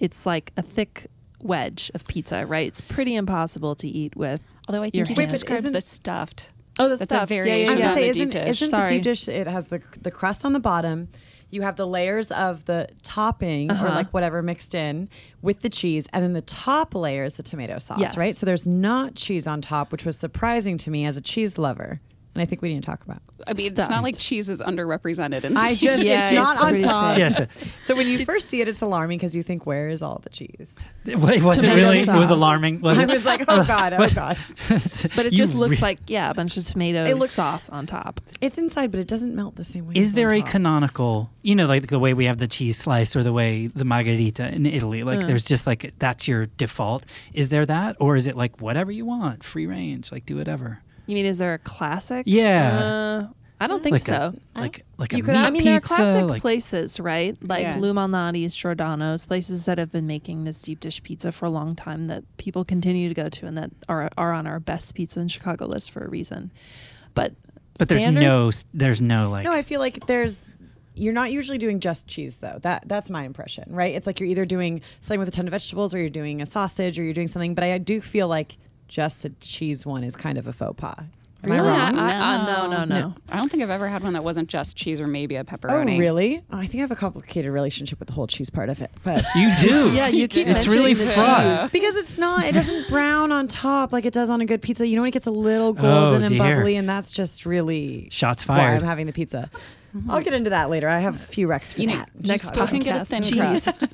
it's 0.00 0.26
like 0.26 0.50
a 0.56 0.62
thick 0.62 1.06
wedge 1.40 1.92
of 1.94 2.04
pizza, 2.08 2.46
right? 2.46 2.66
It's 2.66 2.80
pretty 2.80 3.14
impossible 3.14 3.76
to 3.76 3.86
eat 3.86 4.16
with. 4.16 4.42
Although 4.66 4.82
I 4.82 4.90
Your 4.92 5.06
think 5.06 5.18
you 5.18 5.22
hand. 5.22 5.30
just 5.30 5.46
described 5.46 5.72
the 5.72 5.80
stuffed. 5.80 6.48
Oh, 6.78 6.84
the 6.84 6.96
That's 6.96 7.02
a 7.02 7.06
stuff. 7.06 7.30
Yeah, 7.30 7.36
variation 7.36 7.64
yeah, 7.64 7.70
I 7.70 7.72
was 7.74 7.80
gonna 7.80 7.94
say, 7.94 8.08
isn't, 8.08 8.30
deep 8.30 8.42
dish. 8.46 8.62
isn't 8.62 8.70
the 8.78 8.84
Sorry. 8.86 8.96
deep 8.96 9.04
dish? 9.04 9.28
It 9.28 9.46
has 9.46 9.68
the 9.68 9.80
the 10.02 10.10
crust 10.10 10.44
on 10.44 10.52
the 10.52 10.60
bottom. 10.60 11.08
You 11.50 11.62
have 11.62 11.76
the 11.76 11.86
layers 11.86 12.32
of 12.32 12.64
the 12.64 12.88
topping 13.04 13.70
or 13.70 13.74
Uh-huh. 13.74 13.88
like 13.94 14.10
whatever 14.12 14.42
mixed 14.42 14.74
in 14.74 15.08
with 15.40 15.60
the 15.60 15.68
cheese, 15.68 16.08
and 16.12 16.24
then 16.24 16.32
the 16.32 16.40
top 16.42 16.94
layer 16.96 17.22
is 17.22 17.34
the 17.34 17.44
tomato 17.44 17.78
sauce, 17.78 18.00
Yes. 18.00 18.16
right? 18.16 18.36
So 18.36 18.44
there's 18.44 18.66
not 18.66 19.14
cheese 19.14 19.46
on 19.46 19.60
top, 19.60 19.92
which 19.92 20.04
was 20.04 20.18
surprising 20.18 20.76
to 20.78 20.90
me 20.90 21.06
as 21.06 21.16
a 21.16 21.20
cheese 21.20 21.56
lover, 21.56 22.00
and 22.34 22.42
I 22.42 22.46
think 22.46 22.62
we 22.62 22.72
need 22.74 22.82
to 22.82 22.86
talk 22.86 23.02
about. 23.04 23.22
I 23.46 23.52
mean, 23.52 23.66
it's 23.76 23.88
not 23.90 24.02
like 24.02 24.18
cheese 24.18 24.48
is 24.48 24.60
underrepresented. 24.60 25.44
In 25.44 25.56
I 25.56 25.74
just 25.74 26.02
Yeah, 26.02 26.28
it's 26.30 26.34
not 26.34 26.58
on 26.60 26.78
top. 26.80 27.14
thick. 27.14 27.18
Yes. 27.18 27.40
So 27.82 27.94
when 27.94 28.06
you 28.08 28.24
first 28.24 28.48
see 28.48 28.60
it, 28.60 28.68
it's 28.68 28.80
alarming 28.80 29.18
because 29.18 29.36
you 29.36 29.42
think, 29.42 29.66
where 29.66 29.88
is 29.88 30.02
all 30.02 30.20
the 30.22 30.30
cheese? 30.30 30.74
Wait, 31.04 31.42
was 31.42 31.58
it 31.58 31.62
Tomato 31.62 31.74
really? 31.76 32.00
It 32.00 32.08
was 32.08 32.30
alarming. 32.30 32.80
Was 32.80 32.98
I 32.98 33.02
it? 33.04 33.08
was 33.10 33.24
like, 33.24 33.44
oh 33.48 33.64
god, 33.66 33.92
oh 33.92 34.08
god. 34.10 34.36
But 35.16 35.26
it 35.26 35.32
just 35.32 35.54
looks 35.54 35.76
re- 35.76 35.88
like 35.88 35.98
yeah, 36.06 36.30
a 36.30 36.34
bunch 36.34 36.56
of 36.56 36.64
tomato 36.64 37.04
It 37.04 37.16
looks- 37.16 37.32
sauce 37.32 37.68
on 37.68 37.86
top. 37.86 38.20
It's 38.40 38.58
inside, 38.58 38.90
but 38.90 39.00
it 39.00 39.06
doesn't 39.08 39.34
melt 39.34 39.56
the 39.56 39.64
same 39.64 39.86
way. 39.86 39.94
Is 39.96 40.14
there 40.14 40.32
a 40.32 40.40
top. 40.40 40.48
canonical, 40.48 41.30
you 41.42 41.54
know, 41.54 41.66
like 41.66 41.88
the 41.88 41.98
way 41.98 42.14
we 42.14 42.24
have 42.24 42.38
the 42.38 42.48
cheese 42.48 42.78
slice 42.78 43.14
or 43.14 43.22
the 43.22 43.32
way 43.32 43.66
the 43.68 43.84
margherita 43.84 44.48
in 44.54 44.66
Italy? 44.66 45.02
Like, 45.04 45.20
Uh. 45.22 45.26
there's 45.26 45.44
just 45.44 45.66
like 45.66 45.92
that's 45.98 46.26
your 46.26 46.46
default. 46.46 47.04
Is 47.32 47.48
there 47.50 47.66
that, 47.66 47.96
or 48.00 48.16
is 48.16 48.26
it 48.26 48.36
like 48.36 48.60
whatever 48.60 48.90
you 48.90 49.04
want, 49.04 49.44
free 49.44 49.66
range, 49.66 50.10
like 50.10 50.24
do 50.26 50.36
whatever? 50.36 50.80
You 51.06 51.14
mean 51.14 51.26
is 51.26 51.38
there 51.38 51.54
a 51.54 51.58
classic? 51.58 52.24
Yeah. 52.26 52.78
Uh, 52.78 53.32
I 53.60 53.66
don't 53.66 53.82
think 53.82 53.92
like 53.92 54.02
so. 54.02 54.34
A, 54.56 54.60
like 54.60 54.84
like 54.98 55.12
You 55.12 55.18
a 55.18 55.22
could 55.22 55.32
meat 55.32 55.38
I 55.38 55.50
mean, 55.50 55.64
there 55.64 55.76
are 55.76 55.80
classic 55.80 56.28
like, 56.28 56.42
places, 56.42 56.98
right? 56.98 57.36
Like 57.42 57.62
Yeah. 57.62 57.76
Lou 57.78 57.92
Malnati's, 57.92 58.54
Giordano's, 58.54 59.26
places 59.26 59.64
that 59.66 59.78
have 59.78 59.92
been 59.92 60.06
making 60.06 60.44
this 60.44 60.60
deep 60.60 60.80
dish 60.80 61.02
pizza 61.02 61.32
for 61.32 61.46
a 61.46 61.50
long 61.50 61.76
time 61.76 62.06
that 62.06 62.24
people 62.36 62.64
continue 62.64 63.08
to 63.08 63.14
go 63.14 63.28
to 63.28 63.46
and 63.46 63.56
that 63.56 63.70
are 63.88 64.10
are 64.18 64.32
on 64.32 64.46
our 64.46 64.60
best 64.60 64.94
pizza 64.94 65.20
in 65.20 65.28
Chicago 65.28 65.66
list 65.66 65.92
for 65.92 66.04
a 66.04 66.08
reason. 66.08 66.50
But 67.14 67.34
But 67.78 67.88
there's 67.88 68.06
no, 68.06 68.50
there's 68.72 69.00
no 69.00 69.30
like. 69.30 69.44
No, 69.44 69.52
I 69.52 69.62
feel 69.62 69.80
like 69.80 70.06
there's. 70.06 70.52
You're 70.96 71.12
not 71.12 71.32
usually 71.32 71.58
doing 71.58 71.80
just 71.80 72.06
cheese 72.06 72.38
though. 72.38 72.58
That 72.62 72.86
that's 72.86 73.10
my 73.10 73.24
impression, 73.24 73.64
right? 73.68 73.94
It's 73.94 74.06
like 74.06 74.20
you're 74.20 74.28
either 74.28 74.44
doing 74.44 74.80
something 75.00 75.18
with 75.18 75.28
a 75.28 75.32
ton 75.32 75.46
of 75.46 75.50
vegetables, 75.52 75.92
or 75.94 75.98
you're 75.98 76.08
doing 76.08 76.40
a 76.40 76.46
sausage, 76.46 76.98
or 76.98 77.02
you're 77.02 77.12
doing 77.14 77.26
something. 77.28 77.54
But 77.54 77.64
I 77.64 77.78
do 77.78 78.00
feel 78.00 78.28
like 78.28 78.58
just 78.88 79.24
a 79.24 79.30
cheese 79.40 79.84
one 79.86 80.04
is 80.04 80.16
kind 80.16 80.38
of 80.38 80.46
a 80.46 80.52
faux 80.52 80.74
pas. 80.80 80.96
Am 81.42 81.50
Really? 81.50 81.68
I 81.68 81.90
wrong? 81.90 81.98
I- 81.98 82.34
uh, 82.36 82.46
no, 82.46 82.70
no, 82.70 82.84
no. 82.86 83.14
I 83.28 83.36
don't 83.36 83.50
think 83.50 83.62
I've 83.62 83.68
ever 83.68 83.86
had 83.86 84.02
one 84.02 84.14
that 84.14 84.24
wasn't 84.24 84.48
just 84.48 84.76
cheese 84.76 84.98
or 84.98 85.06
maybe 85.06 85.36
a 85.36 85.44
pepperoni. 85.44 85.72
oh, 85.72 85.84
pepperoni. 85.84 85.98
really? 85.98 86.42
Oh, 86.50 86.56
I 86.56 86.62
think 86.66 86.76
I 86.76 86.78
have 86.78 86.90
a 86.90 86.96
complicated 86.96 87.52
relationship 87.52 87.98
with 87.98 88.08
the 88.08 88.14
whole 88.14 88.26
cheese 88.26 88.48
part 88.48 88.70
of 88.70 88.80
it, 88.80 88.90
but 89.02 89.22
you 89.36 89.52
do. 89.60 89.90
Yeah, 89.94 90.06
you 90.08 90.26
keep 90.26 90.46
It's 90.46 90.66
really 90.66 90.94
mentioning 90.94 91.12
fraught. 91.14 91.70
because 91.72 91.96
it's 91.96 92.16
not, 92.16 92.44
it 92.46 92.52
doesn't 92.52 92.88
brown 92.88 93.30
on 93.30 93.46
top 93.46 93.92
like 93.92 94.06
it 94.06 94.14
does 94.14 94.30
on 94.30 94.40
a 94.40 94.46
good 94.46 94.62
pizza. 94.62 94.86
You 94.86 94.96
know 94.96 95.02
when 95.02 95.08
it 95.10 95.12
gets 95.12 95.26
a 95.26 95.30
little 95.30 95.68
Oh, 95.68 95.72
golden 95.74 96.22
and 96.24 96.38
bubbly, 96.38 96.76
and 96.76 96.88
that's 96.88 97.12
just 97.12 97.44
really 97.44 98.08
Shots 98.10 98.48
why 98.48 98.56
fired. 98.56 98.76
I'm 98.80 98.86
having 98.86 99.04
the 99.06 99.12
pizza. 99.12 99.50
I'll 100.08 100.20
get 100.22 100.34
into 100.34 100.50
that 100.50 100.70
later. 100.70 100.88
I 100.88 100.98
have 100.98 101.16
a 101.16 101.18
few 101.18 101.46
recs 101.46 101.74
for 101.74 101.80
You 101.80 101.88
know, 101.88 101.96
that. 101.96 102.10
Next 102.14 102.48
Still 102.48 102.66
can 102.66 102.80
get 102.80 102.96
a 102.96 103.00
podcast, 103.04 103.06
thin 103.28 103.38
crust. 103.38 103.84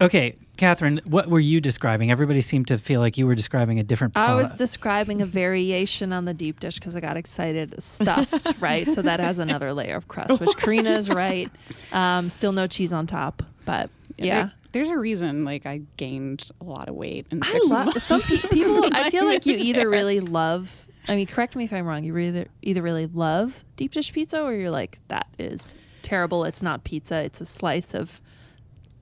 Okay, 0.00 0.36
Katherine, 0.56 1.00
what 1.04 1.28
were 1.28 1.40
you 1.40 1.60
describing? 1.60 2.10
Everybody 2.10 2.40
seemed 2.40 2.68
to 2.68 2.78
feel 2.78 3.00
like 3.00 3.18
you 3.18 3.26
were 3.26 3.34
describing 3.34 3.78
a 3.78 3.82
different. 3.82 4.16
I 4.16 4.34
was 4.34 4.52
describing 4.52 5.20
a 5.20 5.26
variation 5.26 6.12
on 6.12 6.24
the 6.24 6.34
deep 6.34 6.60
dish 6.60 6.74
because 6.76 6.96
I 6.96 7.00
got 7.00 7.16
excited. 7.16 7.82
Stuffed, 7.82 8.54
right? 8.60 8.88
So 8.90 9.02
that 9.02 9.20
has 9.20 9.38
another 9.38 9.72
layer 9.72 9.96
of 9.96 10.08
crust, 10.08 10.40
which 10.40 10.50
Corina 10.50 10.96
is 10.96 11.08
right. 11.08 11.50
Um, 11.92 12.30
still 12.30 12.52
no 12.52 12.66
cheese 12.66 12.92
on 12.92 13.06
top, 13.06 13.42
but 13.64 13.90
yeah. 14.16 14.34
There- 14.42 14.52
there's 14.74 14.88
a 14.88 14.98
reason 14.98 15.44
like 15.44 15.66
I 15.66 15.82
gained 15.96 16.48
a 16.60 16.64
lot 16.64 16.88
of 16.88 16.96
weight 16.96 17.26
in 17.30 17.40
I 17.44 17.46
six 17.46 17.66
love 17.70 17.84
months. 17.86 18.02
some 18.02 18.20
pe- 18.20 18.38
people. 18.38 18.90
I 18.92 19.08
feel 19.08 19.24
like 19.24 19.46
you 19.46 19.54
either 19.54 19.88
really 19.88 20.18
love. 20.18 20.83
I 21.06 21.16
mean, 21.16 21.26
correct 21.26 21.56
me 21.56 21.64
if 21.64 21.72
I'm 21.72 21.86
wrong. 21.86 22.04
You 22.04 22.16
either 22.16 22.46
either 22.62 22.82
really 22.82 23.06
love 23.06 23.64
deep 23.76 23.92
dish 23.92 24.12
pizza, 24.12 24.40
or 24.40 24.54
you're 24.54 24.70
like 24.70 24.98
that 25.08 25.26
is 25.38 25.76
terrible. 26.02 26.44
It's 26.44 26.62
not 26.62 26.84
pizza. 26.84 27.16
It's 27.16 27.40
a 27.40 27.46
slice 27.46 27.94
of 27.94 28.20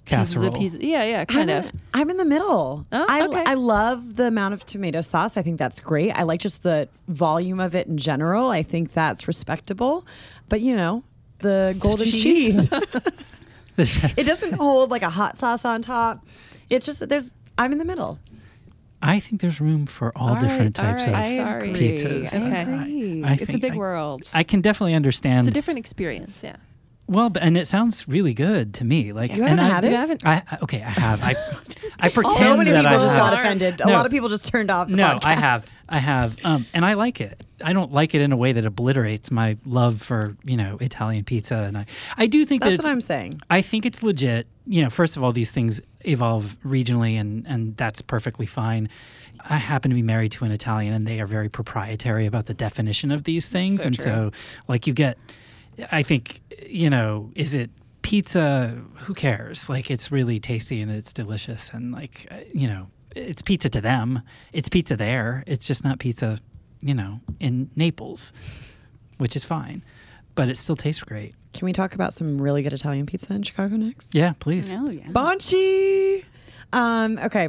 pieces 0.05 0.35
Casserole. 0.35 0.49
of 0.49 0.55
pizza. 0.55 0.85
Yeah, 0.85 1.05
yeah, 1.05 1.21
I'm 1.21 1.27
kind 1.27 1.51
of. 1.51 1.71
I'm 1.95 2.11
in 2.11 2.17
the 2.17 2.25
middle. 2.25 2.87
Oh, 2.91 3.07
I, 3.09 3.27
okay. 3.27 3.45
I 3.45 3.55
love 3.55 4.17
the 4.17 4.27
amount 4.27 4.55
of 4.55 4.65
tomato 4.65 5.01
sauce. 5.01 5.37
I 5.37 5.43
think 5.43 5.59
that's 5.59 5.81
great. 5.81 6.11
I 6.12 6.23
like 6.23 6.41
just 6.41 6.62
the 6.62 6.88
volume 7.09 7.61
of 7.61 7.75
it 7.75 7.87
in 7.87 7.99
general. 7.99 8.49
I 8.49 8.62
think 8.62 8.93
that's 8.93 9.29
respectable. 9.29 10.05
But 10.49 10.61
you 10.61 10.75
know, 10.75 11.05
the 11.38 11.77
golden 11.79 12.07
cheese. 12.07 12.69
cheese, 12.69 13.07
it 14.17 14.25
doesn't 14.25 14.55
hold 14.55 14.91
like 14.91 15.03
a 15.03 15.11
hot 15.11 15.38
sauce 15.38 15.65
on 15.65 15.83
top. 15.83 16.27
It's 16.69 16.87
just 16.87 17.09
there's. 17.09 17.35
I'm 17.59 17.71
in 17.73 17.79
the 17.79 17.85
middle. 17.85 18.19
I 19.03 19.19
think 19.21 19.41
there's 19.41 19.61
room 19.61 19.87
for 19.87 20.17
all, 20.17 20.31
All 20.31 20.35
different 20.37 20.79
right, 20.79 20.85
types 20.97 21.03
right. 21.07 21.09
of 21.09 21.15
I 21.15 21.37
Sorry. 21.37 21.71
agree. 21.71 21.88
pizzas. 21.93 22.35
I 22.38 22.47
Okay. 22.47 22.62
agree. 22.62 23.25
I 23.25 23.33
it's 23.35 23.55
a 23.55 23.59
big 23.59 23.73
I- 23.73 23.77
world. 23.77 24.23
I 24.33 24.43
can 24.45 24.61
definitely 24.61 24.95
understand. 24.95 25.41
It's 25.41 25.49
a 25.49 25.51
different 25.51 25.79
experience. 25.79 26.41
Yeah. 26.43 26.57
Well, 27.12 27.31
and 27.40 27.57
it 27.57 27.66
sounds 27.68 28.09
really 28.09 28.35
good 28.35 28.75
to 28.75 28.85
me. 28.85 29.12
Like, 29.12 29.35
You 29.35 29.44
and 29.44 29.61
haven't 29.61 29.64
I, 29.64 29.68
had 29.75 29.85
it? 29.85 29.90
You 29.90 29.96
haven't? 29.96 30.27
I, 30.27 30.42
I- 30.51 30.59
okay, 30.62 30.83
I 30.83 30.88
have. 30.90 31.22
I, 31.22 31.35
I 32.01 32.09
So 32.11 32.22
pretend 32.22 32.59
many 32.59 32.70
that 32.72 32.85
people 32.85 32.87
I 32.87 32.98
just 33.01 33.07
have. 33.09 33.16
got 33.16 33.33
Alarmed. 33.35 33.62
offended. 33.62 33.81
A 33.83 33.88
lot 33.88 34.07
of 34.07 34.12
people 34.12 34.29
just 34.29 34.46
turned 34.46 34.70
off 34.70 34.88
the 34.88 34.96
no, 34.96 35.05
podcast. 35.05 35.20
I 35.25 35.35
have. 35.35 35.72
I 35.88 35.98
have. 35.98 36.37
Um, 36.44 36.66
and 36.75 36.85
I 36.85 36.94
like 36.94 37.20
it. 37.20 37.44
I 37.64 37.72
don't 37.72 37.92
like 37.92 38.14
it 38.14 38.20
in 38.22 38.33
a 38.33 38.37
way 38.37 38.53
that 38.53 38.64
obliterates 38.64 39.31
my 39.31 39.57
love 39.64 40.01
for 40.03 40.37
you 40.44 40.57
know 40.57 40.79
Italian 40.81 41.25
pizza. 41.25 41.55
And 41.57 41.77
I, 41.79 41.87
I 42.16 42.27
do 42.27 42.44
think 42.44 42.62
That's 42.62 42.79
that 42.79 42.83
what 42.83 42.90
I'm 42.90 43.01
saying. 43.01 43.40
I 43.51 43.62
think 43.62 43.87
it's 43.87 44.03
legit. 44.03 44.46
You 44.66 44.83
know, 44.83 44.90
first 44.90 45.16
of 45.16 45.22
all, 45.22 45.33
these 45.33 45.51
things 45.51 45.81
evolve 46.01 46.57
regionally, 46.64 47.20
and 47.20 47.46
and 47.46 47.77
that's 47.77 48.01
perfectly 48.03 48.46
fine. 48.46 48.88
I 49.44 49.57
happen 49.57 49.90
to 49.90 49.94
be 49.94 50.03
married 50.03 50.33
to 50.33 50.44
an 50.44 50.51
Italian, 50.53 50.94
and 50.94 51.07
they 51.07 51.20
are 51.20 51.27
very 51.27 51.48
proprietary 51.48 52.27
about 52.27 52.46
the 52.46 52.55
definition 52.55 53.11
of 53.11 53.25
these 53.25 53.46
things, 53.48 53.81
So 53.81 53.87
and 53.87 53.94
true. 53.96 54.05
so 54.05 54.31
like 54.68 54.87
you 54.87 54.92
get. 54.94 55.18
I 55.91 56.03
think 56.03 56.41
you 56.67 56.91
know, 56.91 57.31
is 57.35 57.55
it 57.55 57.71
pizza? 58.03 58.81
Who 59.01 59.15
cares? 59.15 59.69
Like 59.69 59.91
it's 59.91 60.11
really 60.13 60.41
tasty 60.41 60.81
and 60.81 60.91
it's 60.91 61.13
delicious, 61.13 61.71
and 61.71 61.93
like 61.93 62.27
uh, 62.31 62.37
you 62.53 62.69
know, 62.69 62.89
it's 63.15 63.43
pizza 63.43 63.69
to 63.71 63.81
them. 63.81 64.23
It's 64.53 64.69
pizza 64.69 64.97
there. 64.97 65.45
It's 65.47 65.67
just 65.67 65.85
not 65.85 65.99
pizza, 65.99 66.41
you 66.81 66.95
know, 66.95 67.21
in 67.41 67.71
Naples, 67.77 68.33
which 69.19 69.37
is 69.37 69.45
fine, 69.45 69.85
but 70.35 70.49
it 70.49 70.57
still 70.57 70.77
tastes 70.77 71.03
great. 71.03 71.35
Can 71.53 71.67
we 71.67 71.73
talk 71.73 71.95
about 71.95 72.15
some 72.15 72.41
really 72.41 72.63
good 72.63 72.73
Italian 72.73 73.07
pizza 73.07 73.33
in 73.35 73.43
Chicago 73.43 73.77
next? 73.77 74.15
Yeah, 74.15 74.33
please. 74.39 74.71
Oh 74.73 74.91
yeah. 74.91 75.07
Bonci. 75.09 76.25
Um, 76.73 77.19
okay. 77.19 77.49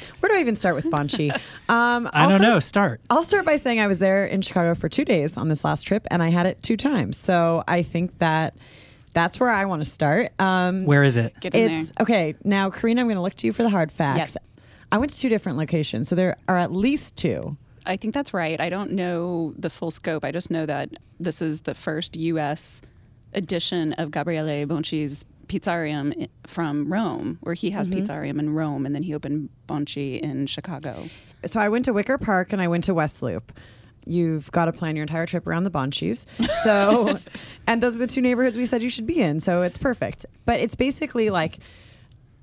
Well, 0.00 0.18
where 0.20 0.28
do 0.30 0.36
I 0.36 0.40
even 0.40 0.54
start 0.54 0.74
with 0.74 0.86
Bonci? 0.86 1.30
Um, 1.68 2.10
I 2.12 2.22
don't 2.22 2.38
start- 2.38 2.42
know. 2.42 2.58
Start. 2.58 3.00
I'll 3.10 3.22
start 3.24 3.46
by 3.46 3.56
saying 3.56 3.78
I 3.78 3.86
was 3.86 4.00
there 4.00 4.26
in 4.26 4.42
Chicago 4.42 4.74
for 4.74 4.88
two 4.88 5.04
days 5.04 5.36
on 5.36 5.48
this 5.48 5.62
last 5.64 5.82
trip, 5.82 6.04
and 6.10 6.20
I 6.20 6.30
had 6.30 6.46
it 6.46 6.60
two 6.64 6.76
times. 6.76 7.16
So 7.16 7.62
I 7.68 7.82
think 7.82 8.18
that 8.18 8.56
that's 9.12 9.38
where 9.38 9.50
I 9.50 9.64
want 9.66 9.84
to 9.84 9.88
start. 9.90 10.32
Um, 10.40 10.84
Where 10.84 11.04
is 11.04 11.16
it? 11.16 11.34
Get 11.40 11.54
in 11.54 11.70
it's 11.70 11.90
there. 11.90 12.02
okay. 12.02 12.34
Now, 12.42 12.70
Corina, 12.70 13.00
I'm 13.00 13.06
going 13.06 13.14
to 13.16 13.22
look 13.22 13.34
to 13.36 13.46
you 13.46 13.52
for 13.52 13.62
the 13.62 13.70
hard 13.70 13.92
facts. 13.92 14.18
Yes. 14.18 14.36
I 14.90 14.98
went 14.98 15.12
to 15.12 15.18
two 15.18 15.28
different 15.28 15.58
locations, 15.58 16.08
so 16.08 16.16
there 16.16 16.36
are 16.48 16.56
at 16.58 16.72
least 16.72 17.14
two. 17.16 17.56
I 17.86 17.96
think 17.96 18.12
that's 18.12 18.34
right. 18.34 18.60
I 18.60 18.68
don't 18.68 18.90
know 18.92 19.54
the 19.56 19.70
full 19.70 19.92
scope. 19.92 20.24
I 20.24 20.32
just 20.32 20.50
know 20.50 20.66
that 20.66 20.90
this 21.20 21.40
is 21.40 21.60
the 21.60 21.74
first 21.74 22.16
U.S. 22.16 22.82
edition 23.32 23.92
of 23.94 24.10
Gabriele 24.10 24.66
Bonci's 24.66 25.24
Pizzarium 25.50 26.28
from 26.46 26.92
Rome, 26.92 27.38
where 27.40 27.54
he 27.54 27.70
has 27.70 27.88
Pizzarium 27.88 28.38
in 28.38 28.54
Rome, 28.54 28.86
and 28.86 28.94
then 28.94 29.02
he 29.02 29.14
opened 29.14 29.48
Bonci 29.68 30.20
in 30.20 30.46
Chicago. 30.46 31.08
So 31.44 31.58
I 31.58 31.68
went 31.68 31.84
to 31.86 31.92
Wicker 31.92 32.18
Park 32.18 32.52
and 32.52 32.62
I 32.62 32.68
went 32.68 32.84
to 32.84 32.94
West 32.94 33.20
Loop. 33.22 33.52
You've 34.06 34.50
got 34.52 34.66
to 34.66 34.72
plan 34.72 34.94
your 34.96 35.02
entire 35.02 35.26
trip 35.26 35.46
around 35.46 35.64
the 35.64 35.70
Boncis. 35.70 36.24
So, 36.64 37.18
and 37.66 37.82
those 37.82 37.96
are 37.96 37.98
the 37.98 38.06
two 38.06 38.20
neighborhoods 38.20 38.56
we 38.56 38.64
said 38.64 38.82
you 38.82 38.90
should 38.90 39.06
be 39.06 39.20
in. 39.20 39.40
So 39.40 39.62
it's 39.62 39.78
perfect. 39.78 40.24
But 40.44 40.60
it's 40.60 40.74
basically 40.74 41.30
like 41.30 41.58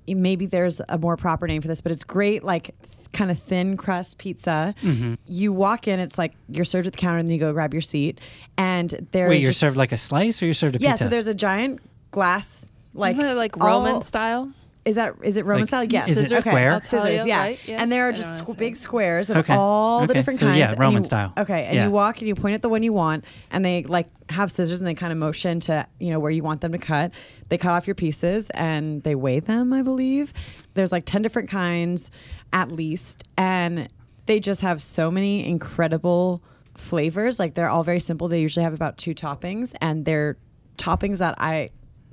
maybe 0.08 0.46
there's 0.46 0.82
a 0.90 0.98
more 0.98 1.16
proper 1.18 1.48
name 1.48 1.62
for 1.62 1.68
this, 1.68 1.82
but 1.82 1.92
it's 1.92 2.04
great, 2.04 2.44
like 2.44 2.76
kind 3.14 3.32
of 3.32 3.40
thin 3.40 3.78
crust 3.78 4.18
pizza. 4.18 4.74
Mm-hmm. 4.82 5.16
You 5.28 5.54
walk 5.54 5.88
in, 5.88 6.00
it's 6.00 6.18
like 6.18 6.34
you're 6.50 6.66
served 6.66 6.88
at 6.88 6.94
the 6.94 6.98
counter, 7.00 7.20
and 7.20 7.28
then 7.28 7.34
you 7.34 7.40
go 7.40 7.52
grab 7.54 7.74
your 7.74 7.82
seat. 7.82 8.20
And 8.58 9.08
there's 9.12 9.30
Wait, 9.30 9.42
you're 9.42 9.52
just- 9.52 9.60
served 9.60 9.78
like 9.78 9.92
a 9.92 9.98
slice, 9.98 10.42
or 10.42 10.46
you're 10.46 10.54
served 10.54 10.76
a 10.76 10.80
yeah. 10.80 10.92
pizza? 10.92 11.04
Yeah, 11.04 11.08
so 11.08 11.10
there's 11.10 11.28
a 11.28 11.34
giant 11.34 11.80
glass, 12.12 12.68
like 12.98 13.16
Isn't 13.18 13.30
it 13.30 13.36
like 13.36 13.58
all- 13.62 13.68
Roman 13.86 14.02
style. 14.02 14.52
Is 14.86 14.96
that 14.96 15.16
is 15.22 15.36
it 15.36 15.44
Roman 15.46 15.64
Like, 15.64 15.68
style? 15.68 15.84
Yes. 15.84 16.08
is 16.08 16.18
it 16.18 16.30
Scissors. 16.30 16.40
square? 16.46 16.80
Scissors, 16.82 17.26
yeah. 17.26 17.40
right? 17.42 17.60
Yeah. 17.68 17.82
And 17.82 17.92
there 17.92 18.08
are 18.08 18.14
just 18.14 18.42
squ- 18.46 18.58
big 18.58 18.78
squares 18.78 19.30
of 19.30 19.36
Okay. 19.38 19.54
all 19.54 20.00
the 20.00 20.06
Okay, 20.06 20.14
different 20.14 20.40
so 20.40 20.46
kinds. 20.46 20.60
yeah, 20.60 20.70
and 20.70 20.80
Roman 20.80 21.02
you- 21.02 21.06
style. 21.06 21.34
Okay, 21.38 21.66
and 21.66 21.76
Yeah. 21.76 21.86
you 21.88 21.92
walk 21.92 22.20
and 22.20 22.28
you 22.30 22.36
point 22.36 22.56
at 22.56 22.62
the 22.62 22.70
one 22.70 22.84
you 22.84 22.94
want, 22.94 23.26
and 23.52 23.66
they 23.66 23.84
like 23.84 24.08
have 24.30 24.50
scissors 24.50 24.80
and 24.80 24.88
they 24.88 24.94
kind 24.94 25.12
of 25.12 25.20
motion 25.20 25.60
to 25.62 25.86
you 26.00 26.10
know 26.12 26.20
where 26.20 26.32
you 26.32 26.42
want 26.42 26.62
them 26.62 26.72
to 26.72 26.78
cut. 26.78 27.12
They 27.50 27.58
cut 27.58 27.74
off 27.74 27.86
your 27.86 27.96
pieces 27.96 28.50
and 28.52 29.04
they 29.04 29.14
weigh 29.14 29.42
them, 29.42 29.74
I 29.74 29.82
believe. 29.82 30.32
There's 30.74 30.94
like 30.94 31.04
ten 31.06 31.22
different 31.22 31.50
kinds 31.50 32.10
at 32.54 32.72
least, 32.72 33.26
and 33.38 33.90
they 34.26 34.40
just 34.40 34.62
have 34.62 34.82
so 34.82 35.12
many 35.12 35.46
incredible 35.46 36.42
flavors. 36.78 37.40
Like 37.40 37.56
they're 37.56 37.70
all 37.70 37.84
very 37.84 38.00
simple. 38.00 38.30
They 38.30 38.40
usually 38.40 38.64
have 38.64 38.74
about 38.74 38.98
two 38.98 39.14
toppings, 39.14 39.74
and 39.82 40.06
they're 40.06 40.38
toppings 40.78 41.18
that 41.18 41.36
I 41.40 41.68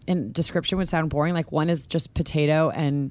in 0.07 0.33
description 0.33 0.79
would 0.79 0.89
sound 0.89 1.11
boring. 1.11 1.35
Like 1.35 1.53
one 1.53 1.71
is 1.71 1.87
just 1.87 2.15
potato 2.15 2.71
and 2.71 3.11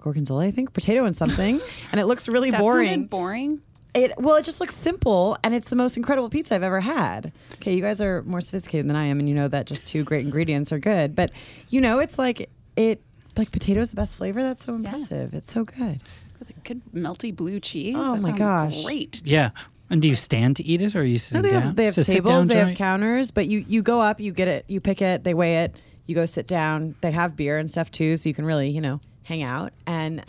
gorgonzola, 0.00 0.44
I 0.46 0.50
think, 0.50 0.72
potato 0.72 1.04
and 1.04 1.16
something, 1.16 1.60
and 1.92 2.00
it 2.00 2.06
looks 2.06 2.28
really 2.28 2.50
That 2.50 2.60
boring. 2.60 2.88
sounded 2.88 3.10
boring. 3.10 3.60
It 3.94 4.12
well, 4.20 4.36
it 4.36 4.44
just 4.44 4.60
looks 4.60 4.76
simple, 4.76 5.36
and 5.42 5.54
it's 5.54 5.70
the 5.70 5.76
most 5.76 5.96
incredible 5.96 6.28
pizza 6.28 6.54
I've 6.54 6.62
ever 6.62 6.80
had. 6.80 7.32
Okay, 7.54 7.74
you 7.74 7.80
guys 7.80 8.00
are 8.00 8.22
more 8.24 8.40
sophisticated 8.40 8.88
than 8.88 8.96
I 8.96 9.04
am, 9.06 9.18
and 9.18 9.28
you 9.28 9.34
know 9.34 9.48
that 9.48 9.66
just 9.66 9.86
two 9.86 10.04
great 10.04 10.24
ingredients 10.24 10.72
are 10.72 10.78
good. 10.78 11.14
But 11.16 11.30
you 11.70 11.80
know, 11.80 11.98
it's 11.98 12.18
like 12.18 12.48
it 12.76 13.02
like 13.36 13.50
potato 13.50 13.80
is 13.80 13.90
the 13.90 13.96
best 13.96 14.16
flavor. 14.16 14.42
That's 14.42 14.64
so 14.64 14.74
impressive. 14.74 15.32
It's 15.34 15.52
so 15.52 15.64
good. 15.64 16.02
With 16.38 16.50
a 16.50 16.52
good 16.64 16.82
melty 16.94 17.34
blue 17.34 17.58
cheese. 17.60 17.96
Oh 17.98 18.14
that 18.14 18.20
my 18.20 18.32
gosh. 18.32 18.84
Great. 18.84 19.22
yeah. 19.24 19.50
And 19.90 20.02
do 20.02 20.08
you 20.08 20.14
stand 20.16 20.56
to 20.56 20.64
eat 20.64 20.82
it, 20.82 20.94
or 20.94 21.00
are 21.00 21.04
you 21.04 21.14
No, 21.14 21.18
sitting 21.18 21.42
they 21.42 21.50
down? 21.50 21.62
have 21.62 21.76
they 21.76 21.84
have 21.86 21.96
It's 21.98 22.08
a 22.08 22.12
tables, 22.12 22.44
sit-down 22.44 22.48
they 22.48 22.68
have 22.68 22.76
counters, 22.76 23.30
but 23.30 23.46
you 23.46 23.64
you 23.66 23.82
go 23.82 24.02
up, 24.02 24.20
you 24.20 24.32
get 24.32 24.46
it, 24.46 24.66
you 24.68 24.80
pick 24.82 25.00
it, 25.00 25.24
they 25.24 25.32
weigh 25.32 25.64
it, 25.64 25.74
you 26.08 26.16
go 26.16 26.26
sit 26.26 26.48
down. 26.48 26.96
They 27.00 27.12
have 27.12 27.36
beer 27.36 27.56
and 27.56 27.70
stuff 27.70 27.92
too, 27.92 28.16
so 28.16 28.28
you 28.28 28.34
can 28.34 28.44
really 28.44 28.68
you 28.68 28.80
know 28.80 29.00
hang 29.22 29.44
out 29.44 29.72
and. 29.86 30.24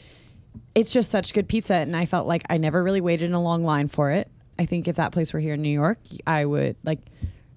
It's 0.76 0.92
just 0.92 1.12
such 1.12 1.34
good 1.34 1.48
pizza, 1.48 1.76
and 1.76 1.96
I 1.96 2.06
felt 2.06 2.28
like 2.28 2.44
I 2.50 2.58
never 2.58 2.84
really 2.84 3.02
waited 3.02 3.26
in 3.26 3.34
a 3.34 3.42
long 3.42 3.64
line 3.64 3.88
for 3.88 4.12
it. 4.12 4.30
I 4.60 4.66
think 4.66 4.88
if 4.88 4.98
that 4.98 5.12
place 5.12 5.32
were 5.34 5.40
here 5.40 5.54
in 5.54 5.62
New 5.62 5.70
York, 5.70 6.00
I 6.28 6.46
would 6.46 6.76
like. 6.84 7.00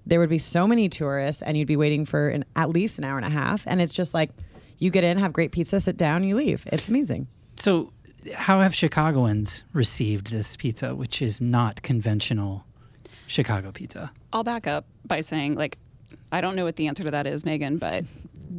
There 0.05 0.19
would 0.19 0.29
be 0.29 0.39
so 0.39 0.67
many 0.67 0.89
tourists, 0.89 1.41
and 1.41 1.57
you'd 1.57 1.67
be 1.67 1.75
waiting 1.75 2.05
for 2.05 2.29
an, 2.29 2.45
at 2.55 2.69
least 2.69 2.97
an 2.97 3.03
hour 3.03 3.17
and 3.17 3.25
a 3.25 3.29
half. 3.29 3.63
And 3.65 3.81
it's 3.81 3.93
just 3.93 4.13
like, 4.13 4.31
you 4.77 4.89
get 4.89 5.03
in, 5.03 5.17
have 5.17 5.31
great 5.31 5.51
pizza, 5.51 5.79
sit 5.79 5.97
down, 5.97 6.23
you 6.23 6.35
leave. 6.35 6.67
It's 6.71 6.89
amazing. 6.89 7.27
So, 7.55 7.93
how 8.35 8.59
have 8.61 8.73
Chicagoans 8.73 9.63
received 9.73 10.31
this 10.31 10.55
pizza, 10.55 10.95
which 10.95 11.21
is 11.21 11.39
not 11.39 11.81
conventional 11.81 12.65
Chicago 13.27 13.71
pizza? 13.71 14.11
I'll 14.31 14.43
back 14.43 14.67
up 14.67 14.85
by 15.05 15.21
saying, 15.21 15.55
like, 15.55 15.77
I 16.33 16.41
don't 16.41 16.55
know 16.55 16.65
what 16.65 16.75
the 16.75 16.87
answer 16.87 17.03
to 17.03 17.11
that 17.11 17.27
is, 17.27 17.45
Megan, 17.45 17.77
but 17.77 18.03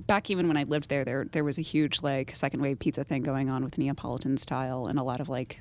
back 0.07 0.31
even 0.31 0.49
when 0.49 0.57
I 0.57 0.63
lived 0.63 0.89
there, 0.89 1.05
there 1.05 1.25
there 1.31 1.45
was 1.45 1.59
a 1.59 1.63
huge 1.63 2.03
like 2.03 2.31
second 2.35 2.61
wave 2.63 2.79
pizza 2.79 3.05
thing 3.05 3.23
going 3.23 3.51
on 3.51 3.65
with 3.65 3.77
Neapolitan 3.79 4.37
style 4.37 4.87
and 4.87 4.99
a 4.99 5.03
lot 5.03 5.21
of 5.21 5.29
like 5.29 5.61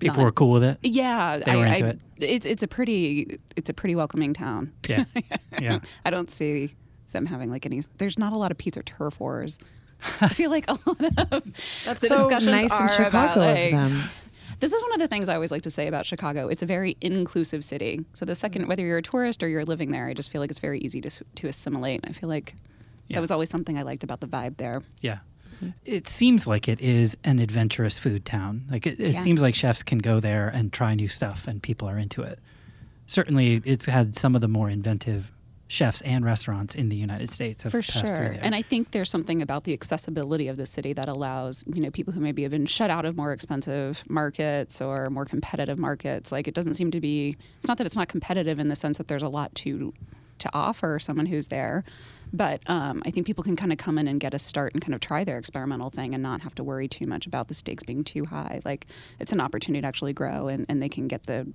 People 0.00 0.16
not- 0.16 0.24
were 0.24 0.32
cool 0.32 0.50
with 0.50 0.64
it. 0.64 0.78
Yeah, 0.82 1.38
They 1.38 1.54
were 1.56 1.66
into 1.66 1.86
it. 1.86 2.00
It's 2.18 2.46
it's 2.46 2.62
a 2.62 2.68
pretty 2.68 3.38
it's 3.56 3.70
a 3.70 3.74
pretty 3.74 3.94
welcoming 3.94 4.34
town. 4.34 4.72
Yeah, 4.88 5.04
yeah. 5.60 5.78
I 6.04 6.10
don't 6.10 6.30
see 6.30 6.74
them 7.12 7.26
having 7.26 7.50
like 7.50 7.64
any. 7.66 7.82
There's 7.98 8.18
not 8.18 8.32
a 8.32 8.36
lot 8.36 8.50
of 8.50 8.58
pizza 8.58 8.82
turf 8.82 9.20
wars. 9.20 9.58
I 10.20 10.28
feel 10.28 10.50
like 10.50 10.64
a 10.68 10.72
lot 10.86 11.00
of 11.32 11.44
That's 11.84 12.00
the 12.00 12.08
so 12.08 12.16
discussions 12.16 12.46
nice 12.46 12.64
in 12.64 12.72
are 12.72 12.88
Chicago 12.88 13.08
about, 13.08 13.36
like, 13.38 13.70
them. 13.70 14.02
This 14.60 14.72
is 14.72 14.82
one 14.82 14.92
of 14.92 14.98
the 14.98 15.08
things 15.08 15.28
I 15.28 15.34
always 15.34 15.50
like 15.50 15.62
to 15.62 15.70
say 15.70 15.86
about 15.86 16.06
Chicago. 16.06 16.48
It's 16.48 16.62
a 16.62 16.66
very 16.66 16.96
inclusive 17.00 17.64
city. 17.64 18.04
So 18.14 18.24
the 18.24 18.34
second, 18.34 18.62
mm-hmm. 18.62 18.68
whether 18.70 18.82
you're 18.82 18.98
a 18.98 19.02
tourist 19.02 19.42
or 19.42 19.48
you're 19.48 19.64
living 19.64 19.90
there, 19.90 20.06
I 20.08 20.14
just 20.14 20.30
feel 20.30 20.40
like 20.40 20.50
it's 20.50 20.60
very 20.60 20.78
easy 20.80 21.00
to 21.02 21.10
to 21.10 21.46
assimilate. 21.48 22.00
I 22.04 22.12
feel 22.12 22.28
like 22.28 22.54
Yeah. 23.08 23.16
that 23.16 23.20
was 23.20 23.30
always 23.30 23.50
something 23.50 23.76
I 23.78 23.82
liked 23.82 24.04
about 24.04 24.20
the 24.20 24.26
vibe 24.26 24.56
there. 24.56 24.82
Yeah. 25.00 25.18
Mm-hmm. 25.56 25.70
It 25.84 26.08
seems 26.08 26.46
like 26.46 26.68
it 26.68 26.80
is 26.80 27.16
an 27.24 27.38
adventurous 27.38 27.98
food 27.98 28.24
town. 28.24 28.64
Like 28.70 28.86
it, 28.86 28.98
it 29.00 29.14
Yeah. 29.14 29.20
seems 29.20 29.42
like 29.42 29.54
chefs 29.54 29.82
can 29.82 29.98
go 29.98 30.20
there 30.20 30.48
and 30.48 30.72
try 30.72 30.94
new 30.94 31.08
stuff 31.08 31.46
and 31.46 31.62
people 31.62 31.88
are 31.88 31.98
into 31.98 32.22
it. 32.22 32.38
Certainly 33.06 33.62
it's 33.64 33.86
had 33.86 34.16
some 34.16 34.34
of 34.34 34.40
the 34.40 34.48
more 34.48 34.70
inventive 34.70 35.30
chefs 35.66 36.00
and 36.02 36.24
restaurants 36.24 36.74
in 36.74 36.88
the 36.88 36.96
United 36.96 37.30
States 37.30 37.62
have 37.62 37.72
For 37.72 37.82
sure. 37.82 38.36
And 38.40 38.54
I 38.54 38.62
think 38.62 38.90
there's 38.90 39.10
something 39.10 39.40
about 39.40 39.64
the 39.64 39.72
accessibility 39.72 40.48
of 40.48 40.56
the 40.56 40.66
city 40.66 40.92
that 40.92 41.08
allows, 41.08 41.64
you 41.66 41.80
know, 41.80 41.90
people 41.90 42.12
who 42.12 42.20
maybe 42.20 42.42
have 42.42 42.52
been 42.52 42.66
shut 42.66 42.90
out 42.90 43.04
of 43.04 43.16
more 43.16 43.32
expensive 43.32 44.04
markets 44.08 44.80
or 44.80 45.08
more 45.10 45.24
competitive 45.24 45.78
markets. 45.78 46.30
Like 46.30 46.46
it 46.46 46.54
doesn't 46.54 46.74
seem 46.74 46.90
to 46.90 47.00
be 47.00 47.36
it's 47.58 47.68
not 47.68 47.78
that 47.78 47.86
it's 47.86 47.96
not 47.96 48.08
competitive 48.08 48.58
in 48.58 48.68
the 48.68 48.76
sense 48.76 48.98
that 48.98 49.08
there's 49.08 49.22
a 49.22 49.28
lot 49.28 49.54
to 49.56 49.92
to 50.38 50.50
offer 50.52 50.98
someone 50.98 51.26
who's 51.26 51.48
there. 51.48 51.84
But 52.32 52.68
um, 52.68 53.02
I 53.06 53.10
think 53.10 53.26
people 53.26 53.44
can 53.44 53.54
kind 53.54 53.70
of 53.70 53.78
come 53.78 53.96
in 53.96 54.08
and 54.08 54.18
get 54.18 54.34
a 54.34 54.40
start 54.40 54.72
and 54.74 54.82
kind 54.82 54.94
of 54.94 55.00
try 55.00 55.22
their 55.22 55.38
experimental 55.38 55.90
thing 55.90 56.14
and 56.14 56.22
not 56.22 56.40
have 56.40 56.54
to 56.56 56.64
worry 56.64 56.88
too 56.88 57.06
much 57.06 57.26
about 57.26 57.46
the 57.46 57.54
stakes 57.54 57.84
being 57.84 58.02
too 58.02 58.24
high. 58.24 58.60
Like 58.64 58.86
it's 59.20 59.32
an 59.32 59.40
opportunity 59.40 59.82
to 59.82 59.86
actually 59.86 60.12
grow 60.12 60.48
and, 60.48 60.66
and 60.68 60.82
they 60.82 60.88
can 60.88 61.06
get 61.06 61.24
the 61.24 61.46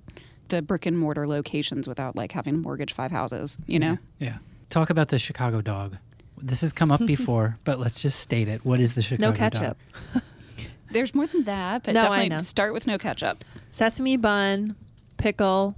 the 0.50 0.62
brick 0.62 0.86
and 0.86 0.98
mortar 0.98 1.26
locations 1.26 1.88
without 1.88 2.14
like 2.16 2.32
having 2.32 2.54
to 2.54 2.60
mortgage 2.60 2.92
five 2.92 3.10
houses, 3.10 3.58
you 3.66 3.78
know? 3.78 3.98
yeah. 4.18 4.38
Talk 4.68 4.90
about 4.90 5.08
the 5.08 5.18
Chicago 5.18 5.60
dog. 5.62 5.96
This 6.38 6.60
has 6.60 6.72
come 6.72 6.92
up 6.92 7.04
before, 7.06 7.58
but 7.64 7.80
let's 7.80 8.00
just 8.00 8.20
state 8.20 8.46
it. 8.48 8.64
What 8.64 8.78
is 8.80 8.94
the 8.94 9.02
Chicago 9.02 9.32
dog? 9.32 9.40
No 9.40 9.48
dog? 9.48 9.52
ketchup. 9.52 10.22
There's 10.92 11.14
more 11.14 11.26
than 11.26 11.44
that, 11.44 11.82
but 11.84 11.94
No, 11.94 12.00
I 12.02 12.22
definitely 12.22 12.44
start 12.44 12.72
with 12.72 12.86
no 12.86 12.98
ketchup. 12.98 13.44
Sesame 13.70 14.16
bun, 14.16 14.74
pickle, 15.16 15.76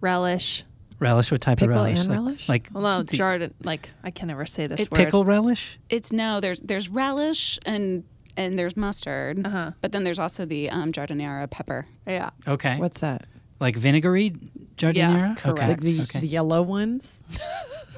relish. 0.00 0.64
Relish 0.98 1.30
what 1.30 1.40
type 1.40 1.58
Pickle 1.58 1.78
of 1.78 1.84
relish? 1.84 1.98
and 2.00 2.08
like, 2.08 2.16
relish? 2.18 2.48
Like 2.48 2.68
Well, 2.72 2.82
no, 2.82 3.02
the- 3.02 3.16
jarred. 3.16 3.54
Like 3.64 3.88
I 4.04 4.10
can 4.10 4.28
never 4.28 4.44
say 4.44 4.66
this 4.66 4.80
It- 4.82 4.90
word. 4.90 4.98
pickle 4.98 5.24
relish? 5.24 5.78
It's 5.88 6.12
no, 6.12 6.40
there's 6.40 6.60
there's 6.60 6.88
relish 6.90 7.58
and 7.64 8.04
and 8.36 8.58
there's 8.58 8.76
mustard, 8.76 9.46
Uh-huh. 9.46 9.72
but 9.80 9.92
then 9.92 10.04
there's 10.04 10.18
also 10.18 10.44
the 10.44 10.68
um, 10.70 10.92
giardiniera 10.92 11.48
pepper. 11.50 11.86
Yeah. 12.06 12.30
Okay. 12.46 12.76
What's 12.78 13.00
that? 13.00 13.24
Like 13.60 13.76
vinegary 13.76 14.34
giardiniera? 14.76 15.36
correct. 15.36 15.46
Okay. 15.46 15.68
Like 15.68 15.80
the, 15.80 16.02
okay. 16.02 16.20
the 16.20 16.28
yellow 16.28 16.62
ones? 16.62 17.24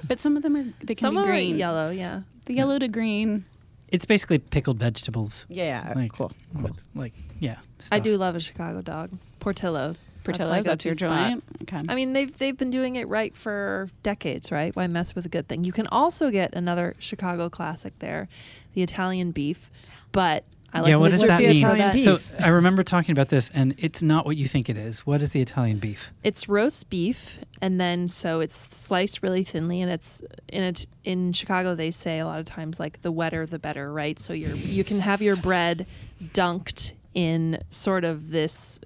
But 0.08 0.20
some 0.20 0.36
of 0.36 0.42
them 0.42 0.56
are 0.56 0.64
they 0.82 0.94
can 0.94 1.06
Some 1.06 1.14
be 1.14 1.20
are 1.20 1.26
green. 1.26 1.56
yellow, 1.58 1.90
yeah. 1.90 2.22
The 2.46 2.54
yellow 2.54 2.78
to 2.78 2.88
green. 2.88 3.44
It's 3.88 4.04
basically 4.04 4.38
pickled 4.38 4.78
vegetables. 4.78 5.46
Yeah, 5.48 5.86
yeah. 5.86 5.92
Like, 5.94 6.12
cool. 6.12 6.32
with, 6.60 6.82
like, 6.94 7.12
yeah. 7.40 7.58
I 7.92 7.98
do 7.98 8.16
love 8.16 8.34
a 8.34 8.40
Chicago 8.40 8.80
dog. 8.80 9.10
Portillo's. 9.38 10.12
Portillo's, 10.24 10.64
that's 10.64 10.84
go-to 10.84 10.88
your 10.88 10.94
spot. 10.94 11.28
joint. 11.30 11.44
Okay. 11.62 11.80
I 11.88 11.94
mean, 11.94 12.14
they've 12.14 12.36
they've 12.36 12.56
been 12.56 12.70
doing 12.70 12.96
it 12.96 13.06
right 13.06 13.36
for 13.36 13.90
decades, 14.02 14.50
right? 14.50 14.74
Why 14.74 14.86
mess 14.86 15.14
with 15.14 15.26
a 15.26 15.28
good 15.28 15.46
thing? 15.46 15.64
You 15.64 15.72
can 15.72 15.86
also 15.88 16.30
get 16.30 16.54
another 16.54 16.96
Chicago 16.98 17.48
classic 17.50 17.98
there, 17.98 18.28
the 18.74 18.82
Italian 18.82 19.30
beef, 19.30 19.70
but 20.10 20.44
I 20.74 20.80
like 20.80 20.88
yeah, 20.88 20.96
what 20.96 21.10
does 21.10 21.20
that 21.20 21.38
the 21.38 21.48
mean? 21.48 21.56
Italian 21.58 21.92
beef? 21.92 22.02
So 22.02 22.18
I 22.40 22.48
remember 22.48 22.82
talking 22.82 23.12
about 23.12 23.28
this, 23.28 23.50
and 23.50 23.74
it's 23.76 24.02
not 24.02 24.24
what 24.24 24.36
you 24.36 24.48
think 24.48 24.70
it 24.70 24.76
is. 24.76 25.00
What 25.06 25.20
is 25.20 25.30
the 25.30 25.40
Italian 25.42 25.78
beef? 25.78 26.10
It's 26.24 26.48
roast 26.48 26.88
beef, 26.88 27.38
and 27.60 27.78
then 27.78 28.08
so 28.08 28.40
it's 28.40 28.54
sliced 28.74 29.22
really 29.22 29.44
thinly, 29.44 29.82
and 29.82 29.90
it's 29.92 30.22
in 30.48 30.62
it 30.62 30.86
in 31.04 31.32
Chicago. 31.34 31.74
They 31.74 31.90
say 31.90 32.20
a 32.20 32.26
lot 32.26 32.38
of 32.38 32.46
times 32.46 32.80
like 32.80 33.02
the 33.02 33.12
wetter 33.12 33.44
the 33.44 33.58
better, 33.58 33.92
right? 33.92 34.18
So 34.18 34.32
you're 34.32 34.54
you 34.56 34.82
can 34.82 35.00
have 35.00 35.20
your 35.20 35.36
bread 35.36 35.86
dunked 36.32 36.92
in 37.14 37.62
sort 37.68 38.04
of 38.04 38.30
this 38.30 38.80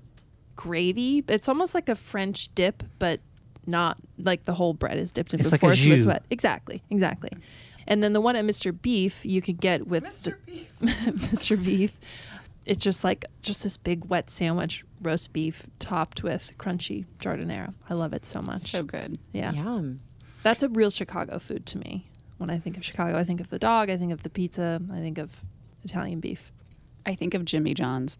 gravy. 0.56 1.22
It's 1.28 1.48
almost 1.48 1.74
like 1.74 1.88
a 1.88 1.94
French 1.96 2.52
dip, 2.54 2.82
but 2.98 3.20
not 3.66 3.98
like 4.18 4.44
the 4.44 4.54
whole 4.54 4.74
bread 4.74 4.96
is 4.98 5.12
dipped 5.12 5.34
in 5.34 5.40
It's 5.40 5.52
like 5.52 5.60
before 5.60 5.74
so 5.74 5.92
it's 5.92 6.02
jus. 6.02 6.06
wet. 6.06 6.24
Exactly, 6.30 6.82
exactly. 6.90 7.30
And 7.86 8.02
then 8.02 8.12
the 8.12 8.20
one 8.20 8.36
at 8.36 8.44
Mr. 8.44 8.76
Beef 8.80 9.24
you 9.24 9.40
can 9.40 9.56
get 9.56 9.86
with 9.86 10.04
Mr. 10.04 10.36
Beef. 10.44 10.72
Mr. 10.80 11.62
Beef. 11.62 11.98
It's 12.64 12.82
just 12.82 13.04
like 13.04 13.24
just 13.42 13.62
this 13.62 13.76
big 13.76 14.06
wet 14.06 14.28
sandwich, 14.28 14.84
roast 15.00 15.32
beef 15.32 15.66
topped 15.78 16.22
with 16.24 16.52
crunchy 16.58 17.04
giardiniera. 17.20 17.74
I 17.88 17.94
love 17.94 18.12
it 18.12 18.26
so 18.26 18.42
much. 18.42 18.70
so 18.72 18.82
good. 18.82 19.18
yeah. 19.32 19.52
Yum. 19.52 20.00
That's 20.42 20.62
a 20.62 20.68
real 20.68 20.90
Chicago 20.90 21.38
food 21.38 21.64
to 21.66 21.78
me. 21.78 22.08
When 22.38 22.50
I 22.50 22.58
think 22.58 22.76
of 22.76 22.84
Chicago, 22.84 23.16
I 23.18 23.24
think 23.24 23.40
of 23.40 23.50
the 23.50 23.58
dog, 23.58 23.88
I 23.88 23.96
think 23.96 24.12
of 24.12 24.22
the 24.22 24.30
pizza, 24.30 24.80
I 24.92 24.98
think 24.98 25.18
of 25.18 25.42
Italian 25.84 26.20
beef. 26.20 26.52
I 27.06 27.14
think 27.14 27.34
of 27.34 27.44
Jimmy 27.44 27.72
John's. 27.72 28.18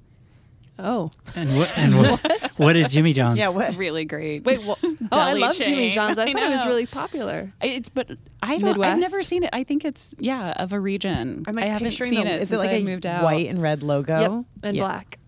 Oh. 0.79 1.11
And 1.35 1.57
what? 1.57 1.79
And 1.79 1.97
what? 1.99 2.51
what 2.57 2.77
is 2.77 2.93
Jimmy 2.93 3.13
John's? 3.13 3.39
Yeah, 3.39 3.49
what? 3.49 3.77
Really 3.77 4.05
great. 4.05 4.45
Wait, 4.45 4.63
well, 4.65 4.79
oh, 4.85 4.89
I 5.13 5.29
Deli 5.29 5.41
love 5.41 5.57
Jimmy. 5.57 5.91
John's. 5.91 6.19
I, 6.19 6.25
I 6.25 6.33
thought 6.33 6.43
it 6.43 6.51
was 6.51 6.67
really 6.67 6.87
popular. 6.87 7.53
It's 7.63 7.89
but 7.89 8.11
I 8.43 8.59
don't. 8.59 8.83
I've 8.85 8.99
never 8.99 9.23
seen 9.23 9.43
it. 9.45 9.51
I 9.53 9.65
think 9.65 9.85
it's 9.85 10.15
yeah 10.19 10.51
of 10.53 10.73
a 10.73 10.81
region. 10.81 11.45
I'm 11.47 11.59
I 11.59 11.63
like 11.63 11.71
haven't 11.71 11.93
seen 11.93 12.25
the, 12.27 12.33
it. 12.35 12.43
Is 12.43 12.53
it 12.53 12.59
like 12.59 12.71
I 12.71 12.75
a 12.75 12.83
moved 12.85 13.07
out. 13.07 13.23
white 13.25 13.49
and 13.49 13.63
red 13.63 13.83
logo? 13.83 14.19
Yep, 14.21 14.45
and 14.65 14.77
Yeah. 14.77 14.83
black. 14.83 15.19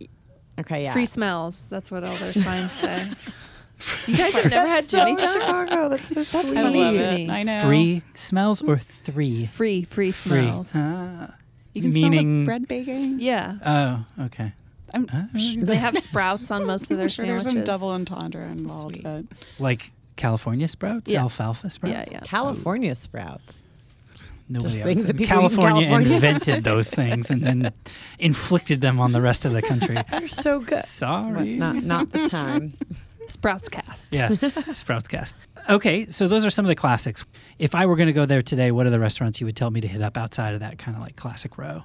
Okay, 0.60 0.82
yeah. 0.82 0.92
Free 0.92 1.06
smells. 1.06 1.66
That's 1.70 1.90
what 1.90 2.04
all 2.04 2.16
their 2.16 2.32
signs 2.32 2.72
say. 2.72 3.08
You 4.08 4.16
guys 4.16 4.34
have 4.34 4.50
never 4.50 4.66
had 4.66 4.88
Jimmy 4.88 5.14
John's? 5.14 5.34
Chicago. 5.34 5.88
That's 5.88 6.08
so 6.08 6.14
That's 6.16 6.30
sweet. 6.30 6.56
I 6.56 6.62
funny 6.64 6.80
love 6.80 6.92
to 6.94 7.00
it. 7.00 7.14
me. 7.14 7.30
I 7.30 7.44
know. 7.44 7.60
Free 7.62 8.02
smells 8.14 8.60
or 8.60 8.76
three? 8.76 9.46
Free, 9.46 9.84
free 9.84 10.10
Free. 10.10 10.40
smells. 10.42 10.66
Ah. 10.74 11.36
You 11.74 11.82
can 11.82 11.92
smell 11.92 12.10
Meaning. 12.10 12.40
the 12.40 12.44
bread 12.46 12.66
baking. 12.66 13.20
Yeah. 13.20 13.54
Oh, 14.18 14.24
okay. 14.24 14.52
I'm 14.94 15.06
Ah, 15.12 15.26
They 15.34 15.76
have 15.86 15.98
sprouts 15.98 16.50
on 16.50 16.66
most 16.66 16.90
of 16.90 16.96
their 16.96 17.04
I'm 17.04 17.08
sure 17.08 17.26
there's 17.26 17.44
some 17.44 17.64
double 17.64 17.90
entendre 17.90 18.46
involved. 18.48 19.02
But 19.02 19.24
like 19.58 19.92
California 20.16 20.68
sprouts, 20.68 21.10
Yeah. 21.10 21.20
alfalfa 21.22 21.70
sprouts. 21.70 21.92
Yeah, 21.92 22.04
yeah. 22.10 22.20
California 22.24 22.94
sprouts. 22.94 23.66
Nobody 24.50 24.68
Just 24.70 24.80
else- 24.80 24.86
things 24.86 25.06
that 25.08 25.16
people 25.18 25.24
eat 25.24 25.30
in 25.34 25.40
California, 25.50 25.88
California. 25.88 26.14
invented 26.14 26.64
those 26.64 26.88
things 26.88 27.30
and 27.30 27.42
then 27.42 27.70
inflicted 28.18 28.80
them 28.80 28.98
on 28.98 29.12
the 29.12 29.20
rest 29.20 29.44
of 29.44 29.52
the 29.52 29.60
country. 29.62 29.96
They're 30.10 30.26
so 30.26 30.60
good. 30.60 30.70
But 30.70 30.84
Sorry. 30.86 31.54
not 31.56 31.76
not 31.84 32.12
the 32.12 32.28
time. 32.28 32.72
Sprouts 33.28 33.68
cast. 33.68 34.10
Yeah, 34.10 34.30
Sprouts 34.72 35.06
Cast. 35.06 35.36
Okay, 35.68 36.06
so 36.06 36.28
those 36.28 36.46
are 36.46 36.50
some 36.50 36.64
of 36.64 36.70
the 36.70 36.74
classics. 36.74 37.26
If 37.58 37.74
I 37.74 37.84
were 37.84 37.94
going 37.94 38.06
to 38.06 38.14
go 38.14 38.24
there 38.24 38.40
today, 38.40 38.70
what 38.72 38.86
are 38.86 38.90
the 38.90 38.98
restaurants 38.98 39.38
you 39.38 39.44
would 39.44 39.54
tell 39.54 39.70
me 39.70 39.82
to 39.82 39.88
hit 39.88 40.00
up 40.00 40.16
outside 40.16 40.54
of 40.54 40.60
that 40.60 40.78
kind 40.78 40.96
of 40.96 41.02
like 41.02 41.16
classic 41.16 41.58
row? 41.58 41.84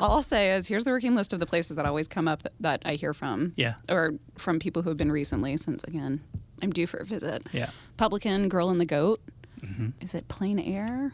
All 0.00 0.12
I'll 0.12 0.22
say 0.22 0.52
is 0.54 0.66
here's 0.66 0.84
the 0.84 0.90
working 0.90 1.14
list 1.14 1.32
of 1.32 1.40
the 1.40 1.46
places 1.46 1.76
that 1.76 1.86
always 1.86 2.08
come 2.08 2.26
up 2.28 2.42
that, 2.42 2.52
that 2.60 2.82
I 2.84 2.94
hear 2.94 3.12
from. 3.14 3.52
Yeah. 3.56 3.74
Or 3.88 4.12
from 4.38 4.58
people 4.58 4.82
who 4.82 4.88
have 4.90 4.96
been 4.98 5.12
recently, 5.12 5.56
since 5.56 5.82
again 5.84 6.20
I'm 6.62 6.70
due 6.70 6.86
for 6.86 6.98
a 6.98 7.04
visit. 7.04 7.42
Yeah. 7.52 7.70
Publican, 7.96 8.48
Girl 8.48 8.70
and 8.70 8.80
the 8.80 8.84
Goat. 8.86 9.20
Mhm. 9.62 9.92
Is 10.00 10.14
it 10.14 10.28
Plain 10.28 10.58
Air? 10.58 11.12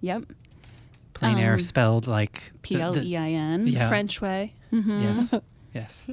Yep. 0.00 0.24
Plain 1.14 1.38
air 1.38 1.54
Um, 1.54 1.60
spelled 1.60 2.06
like 2.06 2.52
P 2.60 2.78
L 2.78 2.94
E 2.98 3.16
I 3.16 3.30
N. 3.30 3.64
P 3.64 3.70
the- 3.72 3.78
L 3.78 3.82
I 3.82 3.82
N. 3.82 3.82
Yeah. 3.82 3.88
French 3.88 4.20
way. 4.20 4.52
Mhm. 4.72 5.02
Yes. 5.02 5.34
Yes. 5.74 6.04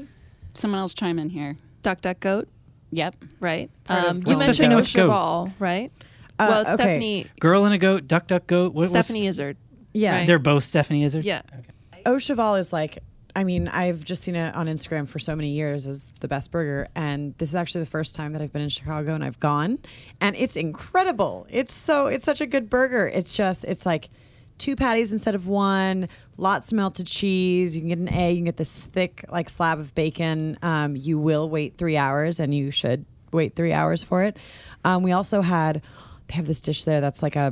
Someone 0.54 0.80
else 0.80 0.94
chime 0.94 1.18
in 1.20 1.30
here. 1.30 1.56
Duck, 1.84 2.02
duck, 2.02 2.20
goat. 2.20 2.48
Yep. 2.92 3.16
Right. 3.40 3.70
Um, 3.88 4.22
you 4.26 4.32
and 4.34 4.40
mentioned 4.40 4.72
Goat. 4.72 4.80
Au 4.82 4.84
Cheval, 4.84 5.54
right? 5.58 5.92
Uh, 6.38 6.48
well, 6.50 6.62
okay. 6.62 6.74
Stephanie 6.76 7.26
Girl 7.40 7.64
and 7.66 7.74
a 7.74 7.78
goat, 7.78 8.08
duck, 8.08 8.28
duck, 8.28 8.46
goat. 8.48 8.74
What, 8.74 8.90
what's- 8.90 8.90
Stephanie 8.92 9.28
Izard. 9.28 9.56
Yeah. 9.94 10.18
Right. 10.18 10.28
They're 10.28 10.40
both 10.40 10.64
Stephanie 10.66 11.04
Izard? 11.04 11.24
Yeah. 11.24 11.42
Au 12.06 12.18
Cheval 12.18 12.56
is 12.56 12.74
like, 12.74 13.00
I 13.36 13.44
mean, 13.44 13.68
I've 13.68 14.04
just 14.04 14.22
seen 14.24 14.36
it 14.36 14.54
on 14.56 14.68
Instagram 14.68 15.08
for 15.08 15.18
so 15.18 15.36
many 15.36 15.50
years 15.50 15.88
as 15.88 16.14
the 16.20 16.28
best 16.28 16.52
burger. 16.52 16.88
And 16.96 17.36
this 17.40 17.50
is 17.50 17.56
actually 17.56 17.84
the 17.84 17.90
first 17.90 18.16
time 18.16 18.34
that 18.34 18.42
I've 18.42 18.54
been 18.54 18.62
in 18.62 18.70
Chicago 18.70 19.16
and 19.16 19.24
I've 19.24 19.40
gone. 19.40 19.80
And 20.22 20.36
it's 20.36 20.56
incredible. 20.56 21.48
It's 21.50 21.74
so, 21.74 22.08
it's 22.08 22.26
such 22.26 22.42
a 22.42 22.46
good 22.46 22.70
burger. 22.70 23.08
It's 23.08 23.36
just, 23.36 23.64
it's 23.64 23.86
like 23.88 24.10
two 24.60 24.76
patties 24.76 25.12
instead 25.12 25.34
of 25.34 25.48
one, 25.48 26.10
lots 26.38 26.72
of 26.72 26.76
melted 26.76 27.08
cheese. 27.08 27.76
You 27.76 27.82
can 27.82 27.90
get 27.90 27.98
an 27.98 28.10
egg, 28.10 28.36
you 28.36 28.38
can 28.38 28.46
get 28.46 28.58
this 28.58 28.78
thick, 28.78 29.26
like, 29.30 29.50
slab 29.50 29.80
of 29.80 29.96
bacon. 29.96 30.60
Um, 30.62 30.96
you 30.96 31.18
will 31.18 31.50
wait 31.50 31.78
three 31.78 31.98
hours 31.98 32.40
and 32.40 32.54
you 32.54 32.70
should 32.70 33.04
wait 33.32 33.56
three 33.56 33.74
hours 33.74 34.04
for 34.04 34.22
it. 34.22 34.38
Um, 34.86 35.02
we 35.02 35.12
also 35.12 35.42
had, 35.42 35.82
they 36.28 36.36
have 36.36 36.46
this 36.46 36.62
dish 36.62 36.84
there 36.84 37.02
that's 37.02 37.24
like 37.24 37.36
a 37.36 37.52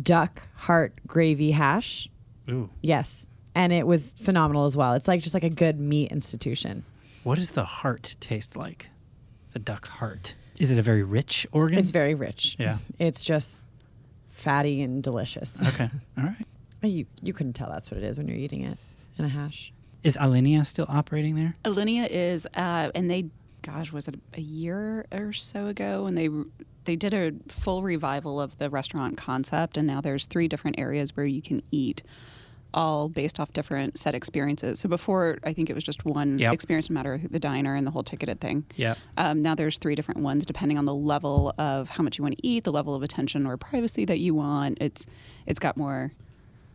duck 0.00 0.42
heart 0.54 0.94
gravy 1.06 1.50
hash. 1.50 2.08
Ooh. 2.48 2.70
Yes. 2.80 3.26
And 3.56 3.72
it 3.72 3.86
was 3.86 4.12
phenomenal 4.12 4.66
as 4.66 4.76
well. 4.76 4.92
It's 4.92 5.08
like 5.08 5.22
just 5.22 5.34
like 5.34 5.42
a 5.42 5.50
good 5.50 5.80
meat 5.80 6.12
institution. 6.12 6.84
What 7.24 7.36
does 7.38 7.52
the 7.52 7.64
heart 7.64 8.14
taste 8.20 8.54
like? 8.54 8.88
The 9.54 9.58
duck's 9.58 9.88
heart. 9.88 10.34
Is 10.58 10.70
it 10.70 10.78
a 10.78 10.82
very 10.82 11.02
rich 11.02 11.46
organ? 11.52 11.78
It's 11.78 11.90
very 11.90 12.14
rich. 12.14 12.56
Yeah. 12.58 12.78
It's 12.98 13.24
just 13.24 13.64
fatty 14.28 14.82
and 14.82 15.02
delicious. 15.02 15.58
Okay. 15.60 15.88
All 16.18 16.24
right. 16.24 16.46
you 16.82 17.06
you 17.22 17.32
couldn't 17.32 17.54
tell 17.54 17.70
that's 17.70 17.90
what 17.90 17.96
it 17.96 18.04
is 18.04 18.18
when 18.18 18.28
you're 18.28 18.36
eating 18.36 18.62
it 18.62 18.78
in 19.18 19.24
a 19.24 19.28
hash. 19.28 19.72
Is 20.02 20.18
Alinea 20.18 20.64
still 20.66 20.86
operating 20.88 21.34
there? 21.34 21.56
Alinea 21.64 22.06
is, 22.08 22.46
uh, 22.54 22.90
and 22.94 23.10
they, 23.10 23.30
gosh, 23.62 23.90
was 23.90 24.06
it 24.06 24.16
a 24.34 24.40
year 24.40 25.06
or 25.10 25.32
so 25.32 25.66
ago? 25.66 26.06
And 26.06 26.16
they 26.16 26.28
they 26.84 26.94
did 26.94 27.14
a 27.14 27.32
full 27.50 27.82
revival 27.82 28.40
of 28.40 28.58
the 28.58 28.70
restaurant 28.70 29.16
concept, 29.16 29.76
and 29.76 29.86
now 29.86 30.00
there's 30.00 30.26
three 30.26 30.46
different 30.46 30.78
areas 30.78 31.16
where 31.16 31.26
you 31.26 31.42
can 31.42 31.62
eat, 31.70 32.02
all 32.74 33.08
based 33.08 33.40
off 33.40 33.52
different 33.52 33.96
set 33.98 34.14
experiences. 34.14 34.78
So 34.80 34.88
before, 34.88 35.38
I 35.44 35.52
think 35.52 35.70
it 35.70 35.74
was 35.74 35.84
just 35.84 36.04
one 36.04 36.38
Yep. 36.38 36.52
experience, 36.52 36.90
no 36.90 36.94
matter 36.94 37.16
who- 37.18 37.28
the 37.28 37.38
diner 37.38 37.74
and 37.74 37.86
the 37.86 37.90
whole 37.90 38.02
ticketed 38.02 38.40
thing. 38.40 38.64
Yeah. 38.76 38.94
Um, 39.16 39.40
now 39.42 39.54
there's 39.54 39.78
three 39.78 39.94
different 39.94 40.20
ones 40.20 40.44
depending 40.44 40.76
on 40.78 40.84
the 40.84 40.94
level 40.94 41.54
of 41.58 41.88
how 41.90 42.02
much 42.02 42.18
you 42.18 42.22
want 42.22 42.36
to 42.36 42.46
eat, 42.46 42.64
the 42.64 42.72
level 42.72 42.94
of 42.94 43.02
attention 43.02 43.46
or 43.46 43.56
privacy 43.56 44.04
that 44.04 44.18
you 44.20 44.34
want. 44.34 44.78
It's 44.80 45.06
it's 45.46 45.58
got 45.60 45.76
more 45.76 46.12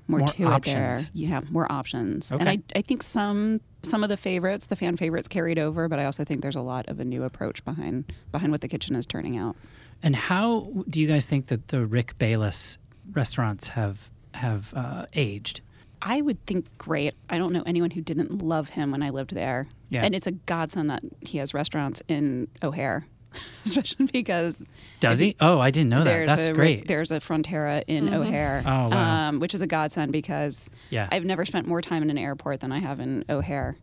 more, 0.07 0.19
More 0.19 0.27
to 0.29 0.43
options. 0.45 0.73
it 0.73 1.03
there. 1.03 1.09
You 1.13 1.27
have 1.27 1.51
more 1.51 1.71
options. 1.71 2.31
And 2.31 2.49
I, 2.49 2.59
I 2.75 2.81
think 2.81 3.01
some 3.03 3.61
some 3.83 4.03
of 4.03 4.09
the 4.09 4.17
favorites, 4.17 4.65
the 4.65 4.75
fan 4.75 4.97
favorites 4.97 5.27
carried 5.27 5.57
over, 5.57 5.87
but 5.87 5.99
I 5.99 6.05
also 6.05 6.23
think 6.25 6.41
there's 6.41 6.55
a 6.55 6.61
lot 6.61 6.87
of 6.89 6.99
a 6.99 7.05
new 7.05 7.23
approach 7.23 7.63
behind 7.63 8.11
behind 8.31 8.51
what 8.51 8.61
the 8.61 8.67
kitchen 8.67 8.95
is 8.95 9.05
turning 9.05 9.37
out. 9.37 9.55
And 10.03 10.15
how 10.15 10.83
do 10.89 10.99
you 10.99 11.07
guys 11.07 11.27
think 11.27 11.45
that 11.47 11.67
the 11.69 11.85
Rick 11.85 12.17
Bayless 12.17 12.77
restaurants 13.13 13.69
have 13.69 14.09
have 14.33 14.73
uh, 14.75 15.05
aged? 15.13 15.61
I 16.01 16.21
would 16.21 16.43
think 16.45 16.77
great. 16.77 17.13
I 17.29 17.37
don't 17.37 17.53
know 17.53 17.63
anyone 17.65 17.91
who 17.91 18.01
didn't 18.01 18.41
love 18.41 18.69
him 18.69 18.91
when 18.91 19.03
I 19.03 19.09
lived 19.11 19.35
there. 19.35 19.67
Yeah. 19.89 20.03
And 20.03 20.15
it's 20.15 20.27
a 20.27 20.31
godsend 20.31 20.89
that 20.89 21.01
he 21.21 21.37
has 21.37 21.53
restaurants 21.53 22.01
in 22.07 22.47
O'Hare, 22.63 23.05
especially 23.65 24.07
because 24.07 24.57
Does 24.99 25.19
he? 25.19 25.35
Oh, 25.39 25.59
I 25.59 25.69
didn't 25.71 25.89
know 25.89 25.99
that. 25.99 26.05
there's 26.05 26.27
That's 26.27 26.47
a, 26.47 26.53
great. 26.53 26.87
There's 26.87 27.11
a 27.11 27.19
Frontera 27.19 27.83
in 27.87 28.13
O'Hare, 28.13 28.63
Oh, 28.65 28.89
wow. 28.89 29.27
um, 29.29 29.39
which 29.39 29.53
is 29.53 29.61
a 29.61 29.67
godsend 29.67 30.11
because 30.11 30.69
Yeah. 30.89 31.07
I've 31.11 31.25
never 31.25 31.45
spent 31.45 31.67
more 31.67 31.81
time 31.81 32.01
in 32.01 32.09
an 32.09 32.17
airport 32.17 32.61
than 32.61 32.71
I 32.71 32.79
have 32.79 32.99
in 32.99 33.23
O'Hare. 33.29 33.77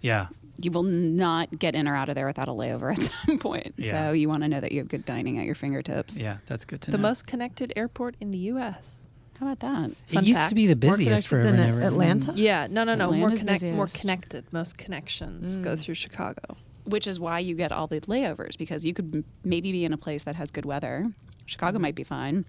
yeah. 0.00 0.26
You 0.56 0.70
will 0.70 0.84
not 0.84 1.58
get 1.58 1.74
in 1.74 1.88
or 1.88 1.96
out 1.96 2.08
of 2.08 2.14
there 2.14 2.26
without 2.28 2.46
a 2.46 2.52
layover 2.52 2.92
at 2.96 3.10
some 3.26 3.38
point. 3.40 3.74
Yeah. 3.76 4.06
So 4.08 4.12
you 4.12 4.28
want 4.28 4.44
to 4.44 4.48
know 4.48 4.60
that 4.60 4.70
you 4.70 4.78
have 4.78 4.88
good 4.88 5.04
dining 5.04 5.36
at 5.38 5.46
your 5.46 5.56
fingertips. 5.56 6.16
Yeah. 6.16 6.36
That's 6.46 6.64
good 6.64 6.80
to 6.82 6.90
The 6.92 6.96
know. 6.96 7.02
The 7.02 7.08
most 7.08 7.26
connected 7.26 7.72
airport 7.74 8.14
in 8.20 8.30
the 8.30 8.38
U.S. 8.38 9.03
How 9.40 9.46
about 9.50 9.60
that? 9.60 9.90
it 10.10 10.24
used 10.24 10.38
fact. 10.38 10.48
to 10.50 10.54
be 10.54 10.66
the 10.66 10.76
busiest 10.76 11.28
connected 11.28 11.28
forever 11.28 11.50
than 11.50 11.60
ever. 11.60 11.82
Atlanta? 11.82 12.32
Yeah, 12.36 12.68
no, 12.70 12.84
no, 12.84 12.94
no. 12.94 13.10
More 13.10 13.30
Atlanta's 13.30 13.60
connect, 13.60 13.76
more 13.76 13.86
connected. 13.86 14.44
Most 14.52 14.78
connections 14.78 15.56
go 15.56 15.72
mm. 15.72 15.78
through 15.78 15.96
Chicago. 15.96 16.56
Which 16.84 17.06
is 17.06 17.18
why 17.18 17.40
you 17.40 17.54
get 17.54 17.72
all 17.72 17.86
the 17.86 18.00
layovers 18.02 18.56
because 18.56 18.84
you 18.84 18.94
could 18.94 19.14
m- 19.14 19.24
maybe 19.42 19.72
be 19.72 19.84
in 19.84 19.92
a 19.92 19.96
place 19.96 20.22
that 20.24 20.36
has 20.36 20.50
good 20.50 20.64
weather. 20.64 21.12
Chicago 21.46 21.78
might 21.78 21.94
be 21.94 22.04
fine. 22.04 22.44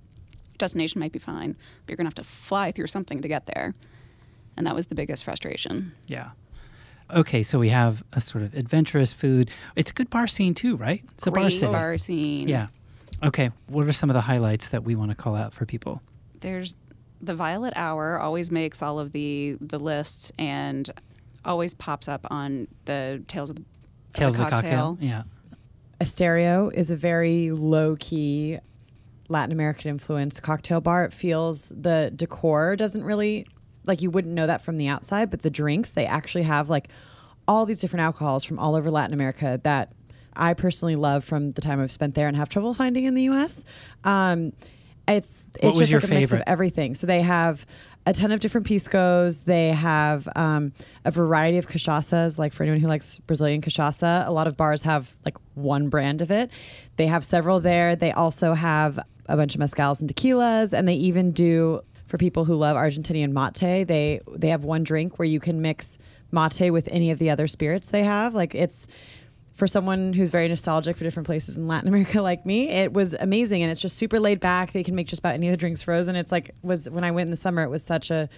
Destination 0.58 1.00
might 1.00 1.12
be 1.12 1.20
fine, 1.20 1.54
but 1.86 1.92
you're 1.92 1.98
going 1.98 2.06
to 2.06 2.10
have 2.10 2.16
to 2.16 2.24
fly 2.24 2.72
through 2.72 2.88
something 2.88 3.22
to 3.22 3.28
get 3.28 3.46
there. 3.48 3.74
And 4.56 4.68
that 4.68 4.76
was 4.76 4.88
the 4.88 4.96
biggest 4.96 5.24
frustration. 5.24 5.94
Yeah. 6.08 6.32
Okay, 7.14 7.44
so 7.44 7.60
we 7.60 7.70
have 7.70 8.04
a 8.14 8.22
sort 8.22 8.44
of 8.44 8.56
adventurous 8.56 9.14
food. 9.14 9.50
It's 9.76 9.92
a 9.92 9.94
good 9.94 10.10
bar 10.10 10.28
scene 10.28 10.54
too, 10.54 10.76
right? 10.76 11.04
It's 11.14 11.28
a 11.28 11.32
bar 11.32 11.44
Great 11.44 11.62
bar 11.62 11.98
scene. 11.98 12.48
Yeah. 12.48 12.68
Okay, 13.24 13.52
what 13.68 13.88
are 13.88 13.94
some 13.94 14.10
of 14.10 14.14
the 14.14 14.22
highlights 14.22 14.70
that 14.70 14.84
we 14.84 14.96
want 14.96 15.12
to 15.12 15.16
call 15.16 15.36
out 15.36 15.54
for 15.54 15.66
people? 15.66 16.02
There's 16.42 16.76
the 17.22 17.36
Violet 17.36 17.74
Hour 17.76 18.20
always 18.20 18.52
makes 18.52 18.82
all 18.82 19.00
of 19.00 19.12
the 19.12 19.58
the 19.62 19.80
lists 19.80 20.32
and 20.38 20.90
always 21.44 21.74
pops 21.74 22.08
up 22.08 22.26
on 22.30 22.68
the 22.86 23.24
Tales 23.28 23.50
of 23.50 23.58
the, 23.58 23.64
Tales 24.14 24.36
of 24.36 24.46
the 24.46 24.50
cocktail. 24.50 24.98
Yeah. 25.00 25.24
Estereo 26.02 26.70
is 26.70 26.92
a 26.92 26.96
very 26.96 27.52
low 27.52 27.96
key 28.00 28.60
Latin 29.30 29.52
American 29.52 29.90
influenced 29.90 30.42
cocktail 30.44 30.82
bar. 30.82 31.06
It 31.06 31.14
feels 31.14 31.70
the 31.70 32.12
decor 32.16 32.76
doesn't 32.76 33.04
really 33.04 33.48
like 33.86 34.02
you 34.02 34.10
wouldn't 34.10 34.34
know 34.34 34.48
that 34.48 34.62
from 34.62 34.78
the 34.78 34.88
outside, 34.88 35.30
but 35.30 35.42
the 35.42 35.50
drinks 35.50 35.92
they 35.92 36.06
actually 36.06 36.44
have 36.44 36.70
like 36.70 36.90
all 37.48 37.66
these 37.66 37.80
different 37.80 38.02
alcohols 38.02 38.44
from 38.44 38.60
all 38.60 38.76
over 38.76 38.90
Latin 38.90 39.14
America 39.14 39.60
that 39.64 39.94
I 40.36 40.54
personally 40.54 40.96
love 40.96 41.24
from 41.24 41.52
the 41.52 41.62
time 41.62 41.80
I've 41.80 41.92
spent 41.92 42.16
there 42.16 42.28
and 42.28 42.36
have 42.36 42.50
trouble 42.50 42.74
finding 42.74 43.06
in 43.06 43.14
the 43.14 43.24
U.S. 43.24 43.64
Um, 44.04 44.54
it's 45.08 45.48
it's 45.56 45.64
What 45.64 45.76
was 45.76 45.90
just 45.90 45.92
your 45.92 46.02
like 46.02 46.12
a 46.12 46.14
mix 46.14 46.32
of 46.32 46.44
everything. 46.48 46.96
So 46.96 47.08
they 47.08 47.22
have 47.22 47.66
a 48.06 48.14
ton 48.14 48.32
of 48.32 48.40
different 48.40 48.68
piscos. 48.68 49.46
They 49.46 49.70
have 49.70 50.30
um, 50.36 50.74
a 51.06 51.12
variety 51.12 51.58
of 51.58 51.68
cachaças. 51.68 52.38
Like 52.38 52.54
for 52.54 52.64
anyone 52.64 52.80
who 52.80 52.88
likes 52.88 53.20
Brazilian 53.20 53.62
cachaça, 53.62 54.28
a 54.28 54.32
lot 54.32 54.48
of 54.48 54.56
bars 54.56 54.84
have 54.84 55.16
like 55.26 55.38
one 55.56 55.90
brand 55.90 56.22
of 56.22 56.32
it. 56.32 56.52
They 56.98 57.08
have 57.08 57.24
several 57.24 57.60
there. 57.60 57.96
They 57.96 58.12
also 58.12 58.54
have 58.54 59.00
a 59.28 59.36
bunch 59.36 59.56
of 59.56 59.62
mezcals 59.62 60.02
and 60.02 60.14
tequilas, 60.14 60.72
and 60.72 60.88
they 60.88 60.96
even 60.96 61.32
do 61.32 61.82
for 62.08 62.18
people 62.18 62.46
who 62.46 62.56
love 62.56 62.78
Argentinian 62.78 63.32
mate. 63.32 63.88
They 63.88 64.22
they 64.32 64.50
have 64.50 64.64
one 64.64 64.84
drink 64.84 65.18
where 65.18 65.28
you 65.28 65.40
can 65.40 65.62
mix 65.62 65.98
mate 66.32 66.70
with 66.72 66.88
any 66.92 67.12
of 67.12 67.20
the 67.20 67.30
other 67.30 67.48
spirits 67.48 67.88
they 67.88 68.04
have. 68.04 68.36
Like 68.36 68.54
it's 68.54 68.88
for 69.56 69.68
someone 69.68 70.14
who's 70.14 70.30
very 70.30 70.48
nostalgic 70.48 70.98
for 70.98 71.04
different 71.04 71.26
places 71.26 71.58
in 71.58 71.68
Latin 71.68 71.88
America 71.94 72.22
like 72.22 72.46
me, 72.46 72.70
it 72.70 72.94
was 72.94 73.14
amazing 73.14 73.64
and 73.64 73.72
it's 73.72 73.82
just 73.82 73.98
super 73.98 74.20
laid 74.20 74.40
back. 74.40 74.74
They 74.74 74.84
can 74.84 74.96
make 74.96 75.08
just 75.08 75.20
about 75.20 75.34
any 75.34 75.48
of 75.48 75.52
the 75.52 75.58
drinks 75.58 75.82
frozen. 75.82 76.16
It's 76.16 76.32
like 76.32 76.52
was 76.62 76.90
when 76.90 77.04
I 77.04 77.12
went 77.12 77.28
in 77.30 77.32
the 77.32 77.38
summer, 77.38 77.64
it 77.64 77.70
was 77.70 77.84
such 77.84 78.12
a 78.12 78.30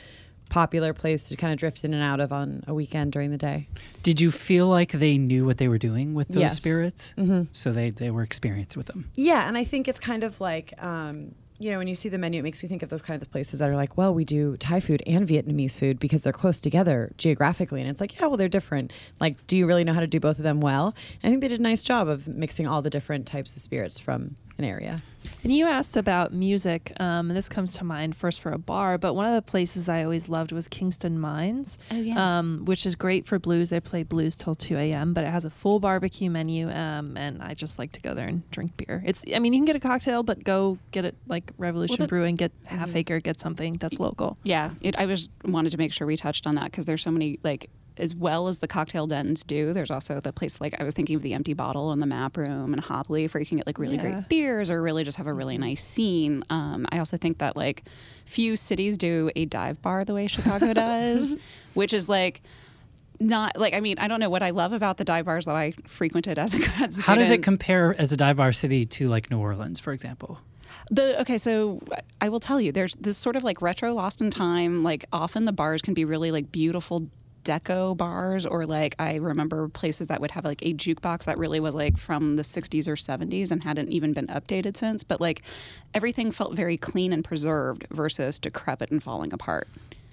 popular 0.50 0.94
place 0.94 1.28
to 1.28 1.36
kind 1.36 1.52
of 1.52 1.60
drift 1.60 1.84
in 1.84 1.94
and 1.94 2.02
out 2.02 2.20
of 2.22 2.32
on 2.32 2.64
a 2.68 2.74
weekend 2.74 3.12
during 3.12 3.32
the 3.32 3.38
day. 3.38 3.68
Did 4.02 4.22
you 4.22 4.32
feel 4.32 4.68
like 4.68 4.94
they 4.94 5.18
knew 5.18 5.46
what 5.46 5.58
they 5.58 5.68
were 5.68 5.78
doing 5.78 6.14
with 6.14 6.30
those 6.30 6.38
Yes. 6.42 6.56
spirits? 6.56 7.14
Mm-hmm. 7.18 7.44
So 7.52 7.74
they, 7.74 7.90
they 7.90 8.12
were 8.12 8.24
experienced 8.24 8.78
with 8.78 8.86
them. 8.86 9.10
Yeah, 9.16 9.46
and 9.48 9.58
I 9.58 9.66
think 9.66 9.90
it's 9.90 10.00
kind 10.00 10.24
of 10.24 10.40
like 10.40 10.74
um, 10.82 11.36
you 11.60 11.72
know 11.72 11.78
when 11.78 11.88
you 11.88 11.96
see 11.96 12.10
the 12.10 12.18
menu, 12.18 12.40
it 12.40 12.44
makes 12.44 12.62
me 12.62 12.70
think 12.70 12.84
of 12.84 12.90
those 12.90 13.02
kinds 13.02 13.22
of 13.24 13.32
places 13.32 13.60
that 13.60 13.70
are 13.70 13.76
like, 13.76 13.98
well, 13.98 14.14
we 14.14 14.26
do 14.26 14.58
Thai 14.58 14.80
food 14.80 15.02
and 15.08 15.28
Vietnamese 15.28 15.78
food 15.78 16.00
because 16.00 16.22
they're 16.22 16.34
close 16.34 16.60
together 16.60 17.12
geographically, 17.18 17.82
and 17.82 17.90
it's 17.90 18.02
like, 18.02 18.20
yeah, 18.20 18.28
well, 18.28 18.38
they're 18.38 18.48
different. 18.48 18.94
Like, 19.20 19.46
do 19.48 19.58
you 19.58 19.66
really 19.66 19.84
know 19.84 19.94
how 19.94 20.00
to 20.00 20.08
do 20.08 20.20
both 20.20 20.38
of 20.38 20.44
them 20.44 20.62
well? 20.62 20.94
And 21.22 21.30
I 21.30 21.32
think 21.32 21.42
they 21.42 21.48
did 21.48 21.60
a 21.60 21.64
nice 21.64 21.84
job 21.84 22.08
of 22.08 22.28
mixing 22.28 22.68
all 22.68 22.82
the 22.82 22.90
different 22.90 23.26
types 23.26 23.56
of 23.56 23.62
spirits 23.62 24.00
from 24.00 24.36
an 24.58 24.66
area. 24.66 25.02
And 25.44 25.52
you 25.54 25.66
asked 25.66 25.98
about 25.98 26.32
music, 26.34 26.94
um, 27.02 27.30
and 27.30 27.36
this 27.38 27.50
comes 27.50 27.74
to 27.74 27.84
mind 27.84 28.16
first 28.16 28.40
for 28.40 28.52
a 28.54 28.58
bar, 28.58 28.98
but 28.98 29.14
one 29.14 29.26
of 29.26 29.36
the 29.36 29.42
places 29.42 29.90
I 29.90 30.04
always 30.04 30.30
loved 30.30 30.52
was 30.54 30.68
Kingston 30.70 31.20
Mines, 31.20 31.78
Oh, 31.92 31.96
yeah. 31.98 32.40
um, 32.40 32.62
which 32.64 32.86
is 32.86 32.96
great 32.96 33.26
for 33.28 33.38
blues. 33.38 33.70
They 33.70 33.80
play 33.82 34.04
blues 34.04 34.36
till 34.36 34.56
2 34.56 34.78
a.m., 34.78 35.14
but 35.14 35.26
it 35.26 35.28
has 35.32 35.44
a 35.44 35.50
full 35.50 35.80
barbecue 35.82 36.30
menu, 36.30 36.70
um, 36.70 37.18
and 37.18 37.42
I 37.44 37.56
just 37.56 37.78
like 37.78 37.92
to 37.94 38.02
go 38.02 38.14
there 38.14 38.28
and 38.28 38.50
drink 38.52 38.78
beer. 38.78 39.04
It's, 39.06 39.24
I 39.36 39.40
mean, 39.40 39.54
you 39.54 39.60
can 39.60 39.66
get 39.66 39.76
a 39.76 39.82
cocktail, 39.82 40.24
but 40.24 40.44
go 40.46 40.78
get 40.92 41.04
it 41.04 41.16
like 41.28 41.52
Revolution 41.58 41.98
the- 42.00 42.08
Brewing, 42.08 42.36
get 42.36 42.52
Half 42.66 42.96
Acre, 42.96 43.20
get 43.20 43.40
something 43.40 43.74
that's 43.74 44.00
local. 44.00 44.38
Yeah, 44.44 44.72
it, 44.82 44.98
I 44.98 45.06
was 45.06 45.28
wanted 45.44 45.72
to 45.72 45.78
make 45.78 45.92
sure 45.92 46.08
we 46.08 46.16
touched 46.16 46.48
on 46.48 46.56
that 46.56 46.66
because 46.72 46.86
there's 46.86 47.02
so 47.02 47.12
many 47.12 47.38
like 47.44 47.70
as 48.00 48.16
well 48.16 48.48
as 48.48 48.60
the 48.60 48.68
cocktail 48.68 49.08
dens 49.08 49.44
do. 49.44 49.74
There's 49.74 49.92
also 49.92 50.20
the 50.20 50.32
place 50.34 50.60
like 50.62 50.80
I 50.80 50.84
was 50.84 50.94
thinking 50.94 51.16
of 51.16 51.22
the 51.22 51.34
Empty 51.34 51.54
Bottle 51.54 51.92
and 51.92 52.02
the 52.02 52.06
Map 52.06 52.38
Room 52.38 52.74
and 52.74 52.82
Hop 52.82 53.10
Leaf 53.10 53.34
where 53.34 53.40
you 53.42 53.46
can 53.48 53.58
get 53.58 53.68
like 53.68 53.80
really 53.80 53.96
Yeah. 53.96 54.02
great 54.12 54.30
beers 54.30 54.70
or 54.70 54.82
really 54.82 55.04
just 55.04 55.18
have 55.18 55.28
a 55.28 55.34
really 55.34 55.58
nice 55.58 55.84
scene. 55.84 56.44
Um, 56.50 56.86
I 56.92 57.00
also 57.00 57.18
think 57.18 57.40
that 57.40 57.56
like 57.56 57.84
few 58.26 58.56
cities 58.56 58.98
do 58.98 59.30
a 59.36 59.46
dive 59.46 59.82
bar 59.82 60.06
the 60.06 60.14
way 60.14 60.28
Chicago 60.28 60.74
does, 60.74 61.36
which 61.74 61.94
is 61.94 62.08
like. 62.10 62.42
Not 63.20 63.58
like 63.58 63.74
I 63.74 63.80
mean 63.80 63.98
I 63.98 64.08
don't 64.08 64.20
know 64.20 64.30
what 64.30 64.44
I 64.44 64.52
love 64.52 64.74
about 64.74 64.98
the 64.98 65.04
dive 65.04 65.26
bars 65.26 65.46
that 65.46 65.56
I 65.56 65.74
frequented 65.88 66.38
as 66.38 66.54
a 66.54 66.60
grad 66.60 66.94
student. 66.94 67.04
How 67.04 67.16
does 67.16 67.32
it 67.32 67.42
compare 67.42 67.96
as 68.00 68.12
a 68.12 68.16
dive 68.18 68.38
bar 68.38 68.52
city 68.54 68.86
to 68.86 69.10
like 69.10 69.32
New 69.32 69.40
Orleans, 69.40 69.80
for 69.80 69.92
example? 69.92 70.40
The 70.92 71.20
okay, 71.22 71.40
so 71.40 71.82
I 72.22 72.30
will 72.30 72.40
tell 72.40 72.62
you, 72.62 72.72
there's 72.72 72.94
this 72.94 73.18
sort 73.18 73.36
of 73.36 73.44
like 73.44 73.60
retro 73.60 73.92
lost 73.96 74.22
in 74.22 74.30
time. 74.30 74.84
Like 74.84 75.06
often 75.12 75.46
the 75.46 75.52
bars 75.52 75.82
can 75.82 75.96
be 75.96 76.06
really 76.06 76.30
like 76.30 76.52
beautiful 76.52 77.08
deco 77.48 77.96
bars, 77.96 78.46
or 78.46 78.66
like 78.66 78.96
I 79.00 79.16
remember 79.16 79.70
places 79.70 80.08
that 80.08 80.20
would 80.20 80.32
have 80.32 80.44
like 80.44 80.62
a 80.62 80.74
jukebox 80.74 81.24
that 81.24 81.38
really 81.38 81.62
was 81.62 81.74
like 81.74 81.98
from 81.98 82.36
the 82.36 82.44
60s 82.44 82.88
or 82.88 82.96
70s 82.96 83.52
and 83.52 83.64
hadn't 83.64 83.90
even 83.90 84.12
been 84.12 84.28
updated 84.28 84.76
since. 84.76 85.04
But 85.04 85.22
like 85.22 85.42
everything 85.94 86.32
felt 86.32 86.56
very 86.56 86.76
clean 86.76 87.14
and 87.14 87.24
preserved 87.24 87.88
versus 87.90 88.38
decrepit 88.38 88.92
and 88.92 89.02
falling 89.02 89.32
apart. 89.32 89.70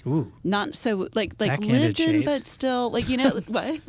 Ooh, 0.06 0.30
Not 0.42 0.74
so 0.74 1.08
like 1.14 1.34
like 1.40 1.60
lived 1.60 1.98
in, 2.00 2.16
shade. 2.16 2.24
but 2.24 2.46
still 2.46 2.90
like 2.90 3.08
you 3.08 3.16
know 3.16 3.30
what. 3.46 3.80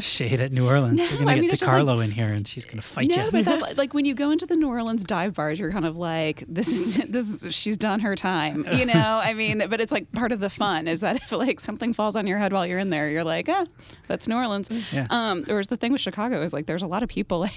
shade 0.00 0.40
at 0.40 0.52
New 0.52 0.66
Orleans. 0.68 0.98
No, 0.98 1.04
You're 1.04 1.18
gonna 1.20 1.30
I 1.30 1.34
mean, 1.36 1.44
get 1.44 1.50
just 1.58 1.62
like- 1.62 2.04
in 2.04 2.10
here, 2.10 2.26
and 2.26 2.46
she's 2.46 2.64
gonna 2.66 2.82
fight 2.82 3.08
no, 3.16 3.24
you. 3.26 3.30
but 3.30 3.44
that's 3.44 3.62
like, 3.62 3.78
like 3.78 3.94
when 3.94 4.04
you 4.04 4.14
go 4.14 4.30
into 4.30 4.44
the 4.46 4.56
New 4.56 4.68
Orleans 4.68 5.04
dive 5.04 5.34
bars, 5.34 5.58
you're 5.58 5.70
kind 5.72 5.86
of 5.86 5.96
like, 5.96 6.44
this 6.48 6.68
is 6.68 6.96
this 7.08 7.42
is 7.44 7.54
she's 7.54 7.76
done 7.76 8.00
her 8.00 8.14
time, 8.14 8.66
you 8.72 8.84
know. 8.86 9.20
I 9.22 9.32
mean, 9.34 9.62
but 9.70 9.80
it's 9.80 9.92
like 9.92 10.10
part 10.12 10.32
of 10.32 10.40
the 10.40 10.50
fun 10.50 10.86
is 10.88 11.00
that 11.00 11.16
if 11.16 11.32
like 11.32 11.60
something 11.60 11.92
falls 11.94 12.16
on 12.16 12.26
your 12.26 12.38
head 12.38 12.52
while 12.52 12.66
you're 12.66 12.78
in 12.78 12.90
there, 12.90 13.08
you're 13.08 13.24
like, 13.24 13.48
ah, 13.48 13.64
that's 14.08 14.28
New 14.28 14.36
Orleans. 14.36 14.68
Yeah. 14.92 15.06
Um, 15.10 15.44
whereas 15.46 15.68
the 15.68 15.76
thing 15.76 15.92
with 15.92 16.00
Chicago 16.00 16.42
is 16.42 16.52
like, 16.52 16.66
there's 16.66 16.82
a 16.82 16.86
lot 16.86 17.02
of 17.02 17.08
people. 17.08 17.38
Like, 17.40 17.52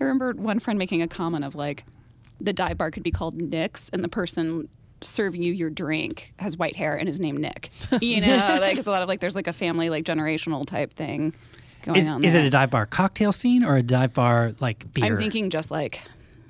I 0.00 0.04
remember 0.04 0.32
one 0.32 0.58
friend 0.60 0.78
making 0.78 1.02
a 1.02 1.08
comment 1.08 1.44
of 1.44 1.54
like, 1.54 1.84
the 2.40 2.52
dive 2.52 2.78
bar 2.78 2.90
could 2.90 3.02
be 3.02 3.10
called 3.10 3.34
Nick's, 3.34 3.88
and 3.90 4.02
the 4.04 4.08
person 4.08 4.68
serving 5.04 5.42
you 5.42 5.52
your 5.52 5.70
drink 5.70 6.32
has 6.38 6.56
white 6.56 6.76
hair 6.76 6.96
and 6.96 7.08
is 7.08 7.20
named 7.20 7.40
Nick. 7.40 7.70
You 8.00 8.20
know, 8.20 8.58
like 8.60 8.78
it's 8.78 8.86
a 8.86 8.90
lot 8.90 9.02
of 9.02 9.08
like 9.08 9.20
there's 9.20 9.34
like 9.34 9.46
a 9.46 9.52
family 9.52 9.88
like 9.88 10.04
generational 10.04 10.66
type 10.66 10.92
thing 10.92 11.32
going 11.82 11.98
is, 11.98 12.08
on. 12.08 12.24
is 12.24 12.32
there. 12.32 12.42
it 12.42 12.46
a 12.46 12.50
dive 12.50 12.70
bar 12.70 12.86
cocktail 12.86 13.32
scene 13.32 13.64
or 13.64 13.76
a 13.76 13.82
dive 13.82 14.14
bar 14.14 14.54
like 14.60 14.92
beer? 14.92 15.04
I'm 15.04 15.18
thinking 15.18 15.50
just 15.50 15.70
like 15.70 16.02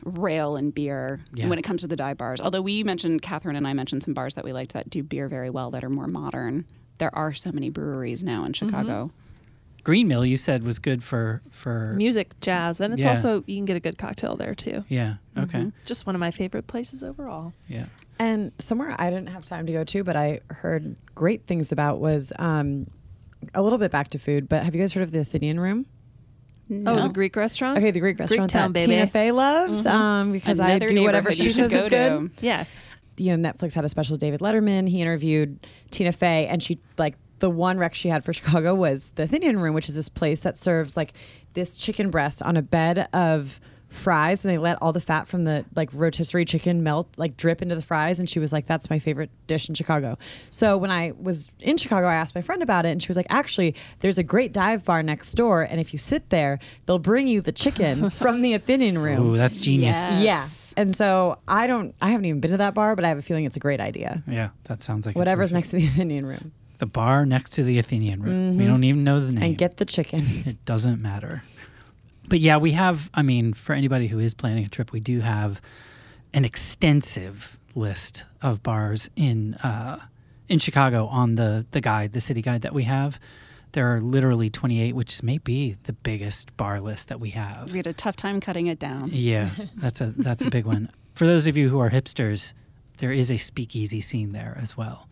rail 0.05 0.57
and 0.57 0.75
beer 0.75 1.21
Yeah. 1.35 1.49
when 1.49 1.59
it 1.59 1.63
comes 1.63 1.83
to 1.83 1.87
the 1.87 1.97
dive 1.97 2.19
bars. 2.19 2.41
Although 2.41 2.63
we 2.63 2.85
mentioned, 2.85 3.23
Katherine 3.23 3.57
and 3.57 3.67
I 3.67 3.73
mentioned 3.73 4.03
some 4.03 4.15
bars 4.15 4.35
that 4.35 4.45
we 4.45 4.53
liked 4.53 4.73
that 4.73 4.91
do 4.91 5.03
beer 5.03 5.29
very 5.29 5.51
well 5.51 5.71
that 5.71 5.85
are 5.85 5.91
more 5.91 6.07
modern. 6.07 6.67
There 6.99 7.15
are 7.15 7.33
so 7.33 7.51
many 7.53 7.71
breweries 7.71 8.23
now 8.23 8.45
in 8.45 8.53
mm-hmm. 8.53 8.67
Chicago. 8.67 9.11
Green 9.85 10.09
Mill. 10.09 10.25
You 10.25 10.37
said 10.37 10.65
was 10.65 10.79
good 10.79 11.05
for 11.05 11.43
for 11.51 11.93
Music, 11.97 12.39
jazz, 12.41 12.81
and 12.81 12.93
it's 12.95 13.03
Yeah. 13.03 13.11
also, 13.11 13.45
you 13.47 13.57
can 13.57 13.65
get 13.67 13.77
a 13.77 13.81
good 13.81 13.99
cocktail 13.99 14.35
there 14.37 14.55
too. 14.55 14.85
yeah. 14.89 15.15
Okay. 15.39 15.59
Mhm. 15.61 15.73
Just 15.85 16.07
one 16.07 16.15
of 16.17 16.21
my 16.21 16.31
favorite 16.31 16.67
places 16.67 17.03
overall. 17.05 17.53
Yeah. 17.69 17.87
And 18.19 18.53
somewhere 18.59 18.95
I 18.99 19.11
didn't 19.11 19.29
have 19.29 19.45
time 19.45 19.67
to 19.67 19.73
go 19.73 19.85
to, 19.85 20.03
but 20.05 20.17
I 20.17 20.41
heard 20.51 20.97
great 21.15 21.47
things 21.47 21.71
about 21.73 22.01
was 22.01 22.33
um, 22.39 22.87
a 23.55 23.63
little 23.63 23.79
bit 23.79 23.91
back 23.91 24.09
to 24.11 24.19
food. 24.19 24.49
But 24.49 24.65
have 24.65 24.75
you 24.75 24.81
guys 24.81 24.93
heard 24.93 25.03
of 25.03 25.11
the 25.13 25.21
Athenian 25.21 25.61
Room? 25.61 25.87
Oh, 26.87 27.09
the 27.09 27.13
Greek 27.13 27.37
restaurant? 27.37 27.77
Okay, 27.77 27.91
the 27.91 28.01
Greek 28.01 28.19
restaurant 28.19 28.49
Town, 28.51 28.73
that 28.73 28.79
baby. 28.79 28.93
Tina 28.95 29.07
Fey 29.07 29.33
loves 29.33 29.83
Mhm. 29.83 29.87
um, 29.91 30.33
because 30.33 30.59
Another 30.59 30.87
I 30.87 30.89
do 30.89 31.03
whatever 31.03 31.29
neighborhood 31.31 31.37
she 31.37 31.45
you 31.45 31.51
should 31.53 31.71
says 31.71 31.73
is 31.73 31.83
go 31.83 31.89
good. 31.91 32.37
to. 32.39 32.45
Yeah. 32.47 32.65
you 33.17 33.37
know, 33.37 33.49
Netflix 33.53 33.75
had 33.75 33.85
a 33.85 33.89
special 33.89 34.17
David 34.17 34.41
Letterman. 34.41 34.89
He 34.89 35.01
interviewed 35.01 35.65
Tina 35.93 36.11
Fey, 36.11 36.47
and 36.49 36.61
she 36.61 36.79
like 36.99 37.15
the 37.39 37.51
one 37.51 37.79
rec 37.79 37.95
she 37.95 38.09
had 38.09 38.25
for 38.25 38.33
Chicago 38.39 38.75
was 38.75 39.11
the 39.15 39.25
Athenian 39.25 39.59
Room, 39.59 39.75
which 39.75 39.89
is 39.89 39.95
this 39.95 40.09
place 40.09 40.41
that 40.41 40.57
serves 40.57 40.97
like 40.97 41.13
this 41.55 41.77
chicken 41.77 42.11
breast 42.11 42.43
on 42.43 42.57
a 42.57 42.63
bed 42.63 43.09
of 43.13 43.61
fries, 43.89 44.45
and 44.45 44.53
they 44.53 44.59
let 44.59 44.77
all 44.83 44.93
the 44.93 45.01
fat 45.01 45.29
from 45.29 45.45
the 45.45 45.65
like 45.77 45.89
rotisserie 45.93 46.45
chicken 46.45 46.83
melt, 46.83 47.09
like 47.17 47.37
drip 47.37 47.63
into 47.63 47.77
the 47.77 47.83
fries. 47.83 48.19
And 48.19 48.29
she 48.29 48.41
was 48.41 48.53
like, 48.53 48.67
"That's 48.67 48.91
my 48.91 48.99
favorite 48.99 49.31
dish 49.47 49.69
in 49.69 49.75
Chicago." 49.75 50.19
So 50.51 50.77
when 50.77 50.91
I 50.91 51.13
was 51.21 51.49
in 51.61 51.77
Chicago, 51.77 52.09
I 52.09 52.15
asked 52.15 52.35
my 52.35 52.41
friend 52.41 52.63
about 52.63 52.87
it, 52.87 52.91
and 52.91 53.01
she 53.03 53.09
was 53.09 53.17
like, 53.17 53.29
"Actually, 53.31 53.75
there's 54.01 54.19
a 54.19 54.23
great 54.25 54.53
dive 54.53 54.85
bar 54.85 55.03
next 55.03 55.33
door, 55.35 55.63
and 55.63 55.81
if 55.81 55.93
you 55.93 55.99
sit 55.99 56.31
there, 56.31 56.59
they'll 56.87 56.99
bring 56.99 57.29
you 57.29 57.41
the 57.41 57.53
chicken 57.53 58.11
from 58.23 58.43
the 58.43 58.55
Athenian 58.55 58.99
Room." 58.99 59.29
Ooh, 59.29 59.37
that's 59.37 59.59
genius. 59.61 59.95
Yeah. 59.97 60.11
Yeah. 60.11 60.21
Yes. 60.23 60.75
And 60.77 60.97
so 60.97 61.39
I 61.47 61.69
don't, 61.69 61.95
I 62.03 62.11
haven't 62.11 62.25
even 62.25 62.41
been 62.41 62.51
to 62.51 62.57
that 62.57 62.75
bar, 62.75 62.97
but 62.97 63.05
I 63.05 63.09
have 63.09 63.19
a 63.19 63.23
feeling 63.23 63.45
it's 63.45 63.57
a 63.57 63.61
great 63.61 63.79
idea. 63.79 64.25
Yeah, 64.27 64.49
that 64.65 64.83
sounds 64.83 65.07
like 65.07 65.15
Whatever's 65.15 65.53
next 65.53 65.71
to 65.71 65.77
the 65.77 65.87
Athenian 65.87 66.27
room. 66.27 66.51
The 66.85 66.91
bar 66.91 67.25
next 67.25 67.55
to 67.55 67.65
the 67.65 67.79
Athenian 67.79 68.23
room. 68.23 68.59
We 68.59 68.65
Mhm. 68.65 68.67
don't 68.67 68.85
even 68.85 69.05
know 69.05 69.19
the 69.25 69.33
name. 69.33 69.43
And 69.43 69.57
get 69.57 69.79
the 69.79 69.87
chicken. 69.87 70.27
It 70.45 70.63
doesn't 70.67 71.01
matter. 71.01 71.43
But 72.29 72.41
yeah, 72.41 72.59
we 72.59 72.73
have, 72.73 73.09
I 73.15 73.23
mean, 73.23 73.55
for 73.55 73.73
anybody 73.75 74.09
who 74.09 74.19
is 74.19 74.35
planning 74.35 74.67
a 74.67 74.69
trip, 74.69 74.93
we 74.93 75.01
do 75.01 75.21
have 75.21 75.63
an 76.35 76.45
extensive 76.45 77.57
list 77.75 78.25
of 78.43 78.63
bars 78.63 79.09
in 79.17 79.55
uh, 79.65 79.99
in 80.51 80.59
Chicago 80.59 81.07
on 81.07 81.37
the, 81.37 81.65
the 81.71 81.81
guide, 81.81 82.13
the 82.13 82.21
city 82.21 82.43
guide 82.43 82.61
that 82.61 82.75
we 82.75 82.83
have. 82.85 83.19
There 83.73 83.87
are 83.97 84.03
literally 84.03 84.51
28, 84.51 84.95
which 84.95 85.23
may 85.23 85.39
be 85.39 85.77
the 85.85 85.95
biggest 85.95 86.55
bar 86.59 86.83
list 86.83 87.09
that 87.09 87.19
we 87.19 87.31
have. 87.31 87.73
We 87.73 87.79
had 87.79 87.87
a 87.87 87.95
tough 87.95 88.15
time 88.17 88.41
cutting 88.41 88.67
it 88.67 88.79
down. 88.79 89.09
Yeah, 89.11 89.49
that's 89.77 90.03
a 90.03 90.13
that's 90.15 90.43
a 90.43 90.51
big 90.51 90.67
one. 90.67 90.91
For 91.15 91.25
those 91.27 91.47
of 91.47 91.57
you 91.57 91.71
who 91.71 91.79
are 91.79 91.89
hipsters, 91.89 92.53
there 92.99 93.11
is 93.11 93.31
a 93.31 93.39
speakeasy 93.39 94.03
scene 94.03 94.33
there 94.33 94.59
as 94.61 94.77
well. 94.77 95.09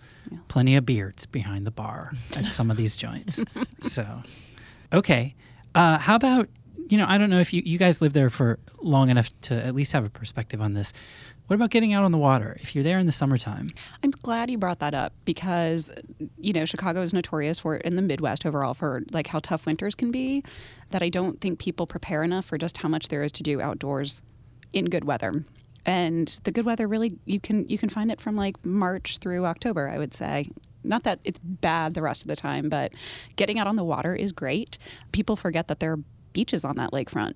Plenty 0.48 0.76
of 0.76 0.86
beards 0.86 1.26
behind 1.26 1.66
the 1.66 1.70
bar 1.70 2.12
at 2.36 2.46
some 2.46 2.70
of 2.70 2.76
these 2.76 2.96
joints. 2.96 3.42
So, 3.82 4.22
okay, 4.92 5.34
uh, 5.74 5.98
how 5.98 6.14
about 6.14 6.48
you 6.88 6.98
know, 6.98 7.06
I 7.08 7.16
don't 7.18 7.30
know 7.30 7.40
if 7.40 7.52
you, 7.52 7.62
you 7.64 7.78
guys 7.78 8.00
live 8.00 8.12
there 8.12 8.28
for 8.28 8.58
long 8.82 9.08
enough 9.08 9.30
to 9.42 9.54
at 9.54 9.74
least 9.74 9.92
have 9.92 10.04
a 10.04 10.10
perspective 10.10 10.60
on 10.60 10.74
this. 10.74 10.92
What 11.46 11.56
about 11.56 11.70
getting 11.70 11.92
out 11.92 12.04
on 12.04 12.12
the 12.12 12.18
water 12.18 12.56
if 12.60 12.74
you're 12.74 12.84
there 12.84 12.98
in 12.98 13.06
the 13.06 13.12
summertime? 13.12 13.70
I'm 14.02 14.10
glad 14.10 14.50
you 14.50 14.58
brought 14.58 14.78
that 14.80 14.94
up 14.94 15.12
because 15.24 15.90
you 16.38 16.52
know 16.52 16.64
Chicago 16.64 17.00
is 17.02 17.12
notorious 17.12 17.60
for 17.60 17.76
in 17.76 17.96
the 17.96 18.02
Midwest 18.02 18.46
overall 18.46 18.74
for 18.74 19.02
like 19.10 19.26
how 19.28 19.40
tough 19.40 19.66
winters 19.66 19.94
can 19.94 20.10
be. 20.10 20.44
That 20.90 21.02
I 21.02 21.08
don't 21.08 21.40
think 21.40 21.58
people 21.58 21.86
prepare 21.86 22.22
enough 22.22 22.44
for 22.44 22.58
just 22.58 22.78
how 22.78 22.88
much 22.88 23.08
there 23.08 23.22
is 23.22 23.32
to 23.32 23.42
do 23.42 23.60
outdoors 23.60 24.22
in 24.72 24.86
good 24.86 25.04
weather. 25.04 25.44
And 25.84 26.28
the 26.44 26.52
good 26.52 26.64
weather 26.64 26.86
really 26.86 27.18
you 27.24 27.40
can 27.40 27.68
you 27.68 27.78
can 27.78 27.88
find 27.88 28.10
it 28.10 28.20
from 28.20 28.36
like 28.36 28.64
March 28.64 29.18
through 29.18 29.46
October. 29.46 29.88
I 29.88 29.98
would 29.98 30.14
say 30.14 30.50
not 30.84 31.04
that 31.04 31.20
it's 31.24 31.38
bad 31.38 31.94
the 31.94 32.02
rest 32.02 32.22
of 32.22 32.28
the 32.28 32.36
time, 32.36 32.68
but 32.68 32.92
getting 33.36 33.58
out 33.58 33.66
on 33.66 33.76
the 33.76 33.84
water 33.84 34.14
is 34.14 34.32
great. 34.32 34.78
People 35.12 35.36
forget 35.36 35.68
that 35.68 35.80
there 35.80 35.92
are 35.92 35.98
beaches 36.32 36.64
on 36.64 36.76
that 36.76 36.92
lakefront. 36.92 37.34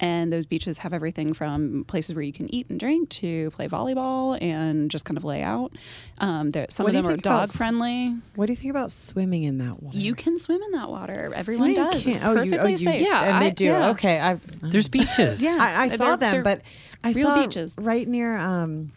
And 0.00 0.32
those 0.32 0.44
beaches 0.44 0.78
have 0.78 0.92
everything 0.92 1.34
from 1.34 1.84
places 1.86 2.16
where 2.16 2.22
you 2.24 2.32
can 2.32 2.52
eat 2.52 2.68
and 2.68 2.80
drink 2.80 3.10
to 3.10 3.50
play 3.52 3.68
volleyball 3.68 4.36
and 4.42 4.90
just 4.90 5.04
kind 5.04 5.16
of 5.16 5.22
lay 5.24 5.40
out. 5.42 5.72
Um, 6.18 6.50
there, 6.50 6.66
some 6.68 6.84
What 6.84 6.90
of 6.90 6.94
you 6.96 7.02
them 7.02 7.06
are 7.10 7.14
think 7.14 7.26
about 7.26 7.46
dog 7.46 7.52
friendly. 7.56 8.16
What 8.34 8.46
do 8.46 8.52
you 8.52 8.56
think 8.56 8.70
about 8.70 8.90
swimming 8.90 9.44
in 9.44 9.58
that 9.58 9.80
water? 9.82 9.96
You 9.96 10.16
can 10.16 10.36
swim 10.36 10.60
in 10.62 10.72
that 10.72 10.90
water. 10.90 11.32
Everyone 11.34 11.74
No, 11.74 11.92
does. 11.92 12.02
can't. 12.02 12.16
It's 12.16 12.24
oh, 12.24 12.42
you, 12.42 12.56
oh, 12.58 12.66
you, 12.66 12.76
safe. 12.76 13.02
Yeah, 13.02 13.34
and 13.36 13.44
they 13.44 13.52
do. 13.52 13.66
yeah. 13.66 13.90
Okay, 13.90 14.18
I. 14.20 14.40
There's 14.62 14.88
beaches. 14.88 15.40
Yeah. 15.40 15.56
I, 15.60 15.84
I 15.84 15.88
They're- 15.88 15.96
saw 15.98 16.16
them, 16.16 16.32
they're 16.32 16.42
but 16.42 16.62
I 17.04 17.12
real 17.12 17.28
saw 17.28 17.44
beaches. 17.44 17.74
right 17.78 18.08
near. 18.08 18.36
Um, 18.36 18.88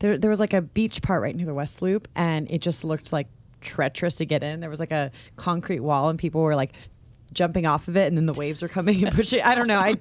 there, 0.00 0.18
there 0.18 0.28
was 0.30 0.40
like 0.40 0.52
a 0.52 0.60
beach 0.60 1.00
part 1.00 1.22
right 1.22 1.34
near 1.34 1.46
the 1.46 1.54
West 1.54 1.80
Loop, 1.80 2.06
and 2.14 2.50
it 2.50 2.58
just 2.60 2.84
looked 2.84 3.14
like 3.14 3.28
treacherous 3.62 4.16
to 4.16 4.26
get 4.26 4.42
in. 4.42 4.60
There 4.60 4.68
was 4.68 4.80
like 4.80 4.92
a 4.92 5.10
concrete 5.36 5.80
wall, 5.80 6.10
and 6.10 6.18
people 6.18 6.42
were 6.42 6.54
like 6.54 6.72
jumping 7.34 7.66
off 7.66 7.88
of 7.88 7.96
it, 7.96 8.06
and 8.06 8.16
then 8.16 8.26
the 8.26 8.32
waves 8.32 8.62
are 8.62 8.68
coming 8.68 9.04
and 9.04 9.14
pushing. 9.16 9.42
I 9.42 9.54
don't 9.54 9.68
know. 9.68 9.78
I 9.78 9.96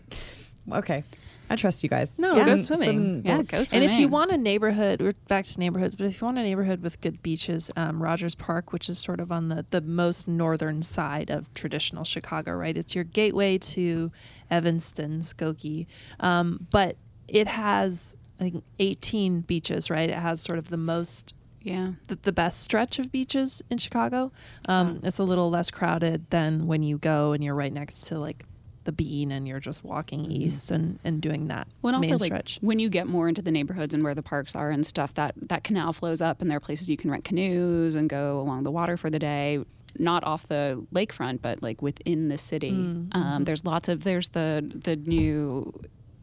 okay. 0.71 1.03
I 1.49 1.55
trust 1.55 1.83
you 1.83 1.89
guys. 1.89 2.17
No, 2.17 2.31
Swim- 2.31 2.45
go 2.45 2.55
swim- 2.57 2.77
swimming. 2.77 3.21
Yeah, 3.25 3.35
well, 3.35 3.43
go 3.43 3.63
And 3.73 3.83
if 3.83 3.99
you 3.99 4.07
want 4.07 4.31
a 4.31 4.37
neighborhood, 4.37 5.01
we're 5.01 5.13
back 5.27 5.43
to 5.45 5.59
neighborhoods, 5.59 5.97
but 5.97 6.05
if 6.05 6.19
you 6.21 6.25
want 6.25 6.37
a 6.37 6.41
neighborhood 6.41 6.81
with 6.81 6.99
good 7.01 7.21
beaches, 7.21 7.69
um, 7.75 8.01
Rogers 8.01 8.33
Park, 8.33 8.71
which 8.71 8.87
is 8.89 8.97
sort 8.97 9.19
of 9.19 9.31
on 9.31 9.49
the, 9.49 9.65
the 9.69 9.81
most 9.81 10.27
northern 10.27 10.81
side 10.81 11.29
of 11.29 11.53
traditional 11.53 12.05
Chicago, 12.05 12.53
right? 12.53 12.75
It's 12.77 12.95
your 12.95 13.03
gateway 13.03 13.57
to 13.57 14.11
Evanston, 14.49 15.19
Skokie. 15.19 15.85
Um, 16.21 16.65
but 16.71 16.95
it 17.27 17.47
has, 17.47 18.15
I 18.39 18.43
think, 18.49 18.63
18 18.79 19.41
beaches, 19.41 19.89
right? 19.89 20.09
It 20.09 20.15
has 20.17 20.41
sort 20.41 20.57
of 20.57 20.69
the 20.69 20.77
most 20.77 21.33
yeah. 21.63 21.93
the, 22.07 22.15
the 22.21 22.31
best 22.31 22.61
stretch 22.61 22.99
of 22.99 23.11
beaches 23.11 23.61
in 23.69 23.77
Chicago. 23.79 24.31
Um, 24.65 24.99
It's 25.03 25.17
a 25.19 25.23
little 25.23 25.49
less 25.49 25.71
crowded 25.71 26.29
than 26.29 26.67
when 26.67 26.83
you 26.83 26.97
go 26.97 27.31
and 27.31 27.43
you're 27.43 27.55
right 27.55 27.73
next 27.73 28.01
to 28.07 28.19
like 28.19 28.45
the 28.83 28.91
Bean 28.91 29.31
and 29.31 29.47
you're 29.47 29.61
just 29.61 29.81
walking 29.83 30.29
east 30.29 30.69
and, 30.69 30.99
and 31.05 31.21
doing 31.21 31.47
that 31.47 31.67
main 31.81 31.95
also 31.95 32.17
like 32.17 32.27
stretch. 32.27 32.59
when 32.61 32.79
you 32.79 32.89
get 32.89 33.07
more 33.07 33.29
into 33.29 33.41
the 33.41 33.49
neighborhoods 33.51 33.93
and 33.93 34.03
where 34.03 34.13
the 34.13 34.21
parks 34.21 34.55
are 34.55 34.71
and 34.71 34.85
stuff, 34.85 35.13
that 35.13 35.33
that 35.37 35.63
canal 35.63 35.93
flows 35.93 36.19
up, 36.21 36.41
and 36.41 36.49
there 36.51 36.57
are 36.57 36.59
places 36.59 36.89
you 36.89 36.97
can 36.97 37.09
rent 37.09 37.23
canoes 37.23 37.95
and 37.95 38.09
go 38.09 38.41
along 38.41 38.63
the 38.63 38.71
water 38.71 38.97
for 38.97 39.09
the 39.09 39.19
day. 39.19 39.63
Not 39.97 40.23
off 40.25 40.47
the 40.49 40.83
lakefront, 40.93 41.41
but 41.41 41.61
like 41.63 41.81
within 41.81 42.27
the 42.27 42.37
city. 42.37 42.71
Mm, 42.71 43.15
Um, 43.15 43.41
mhm. 43.41 43.45
there's 43.45 43.63
lots 43.63 43.87
of 43.87 44.03
there's 44.03 44.27
the 44.29 44.69
the 44.83 44.97
new 44.97 45.71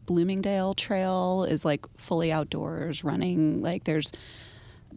Bloomingdale 0.05 0.73
Trail 0.73 1.45
is 1.49 1.63
like 1.65 1.85
fully 1.97 2.31
outdoors 2.31 3.03
running. 3.03 3.61
Like 3.61 3.85
there's 3.85 4.11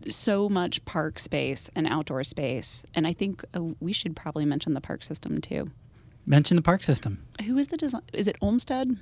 so 0.09 0.49
much 0.49 0.85
park 0.85 1.19
space 1.19 1.71
and 1.75 1.87
outdoor 1.87 2.25
space, 2.25 2.85
and 2.95 3.07
I 3.07 3.13
think 3.13 3.45
uh, 3.55 3.61
we 3.81 3.93
should 3.93 4.15
probably 4.17 4.45
mention 4.45 4.75
the 4.75 4.81
park 4.81 5.03
system 5.05 5.41
too. 5.41 5.71
Mention 6.27 6.57
the 6.57 6.63
park 6.63 6.83
system. 6.83 7.25
Who 7.47 7.59
is 7.59 7.69
the 7.69 7.77
design? 7.77 8.03
Is 8.13 8.27
it 8.29 8.37
Olmsted? 8.41 8.97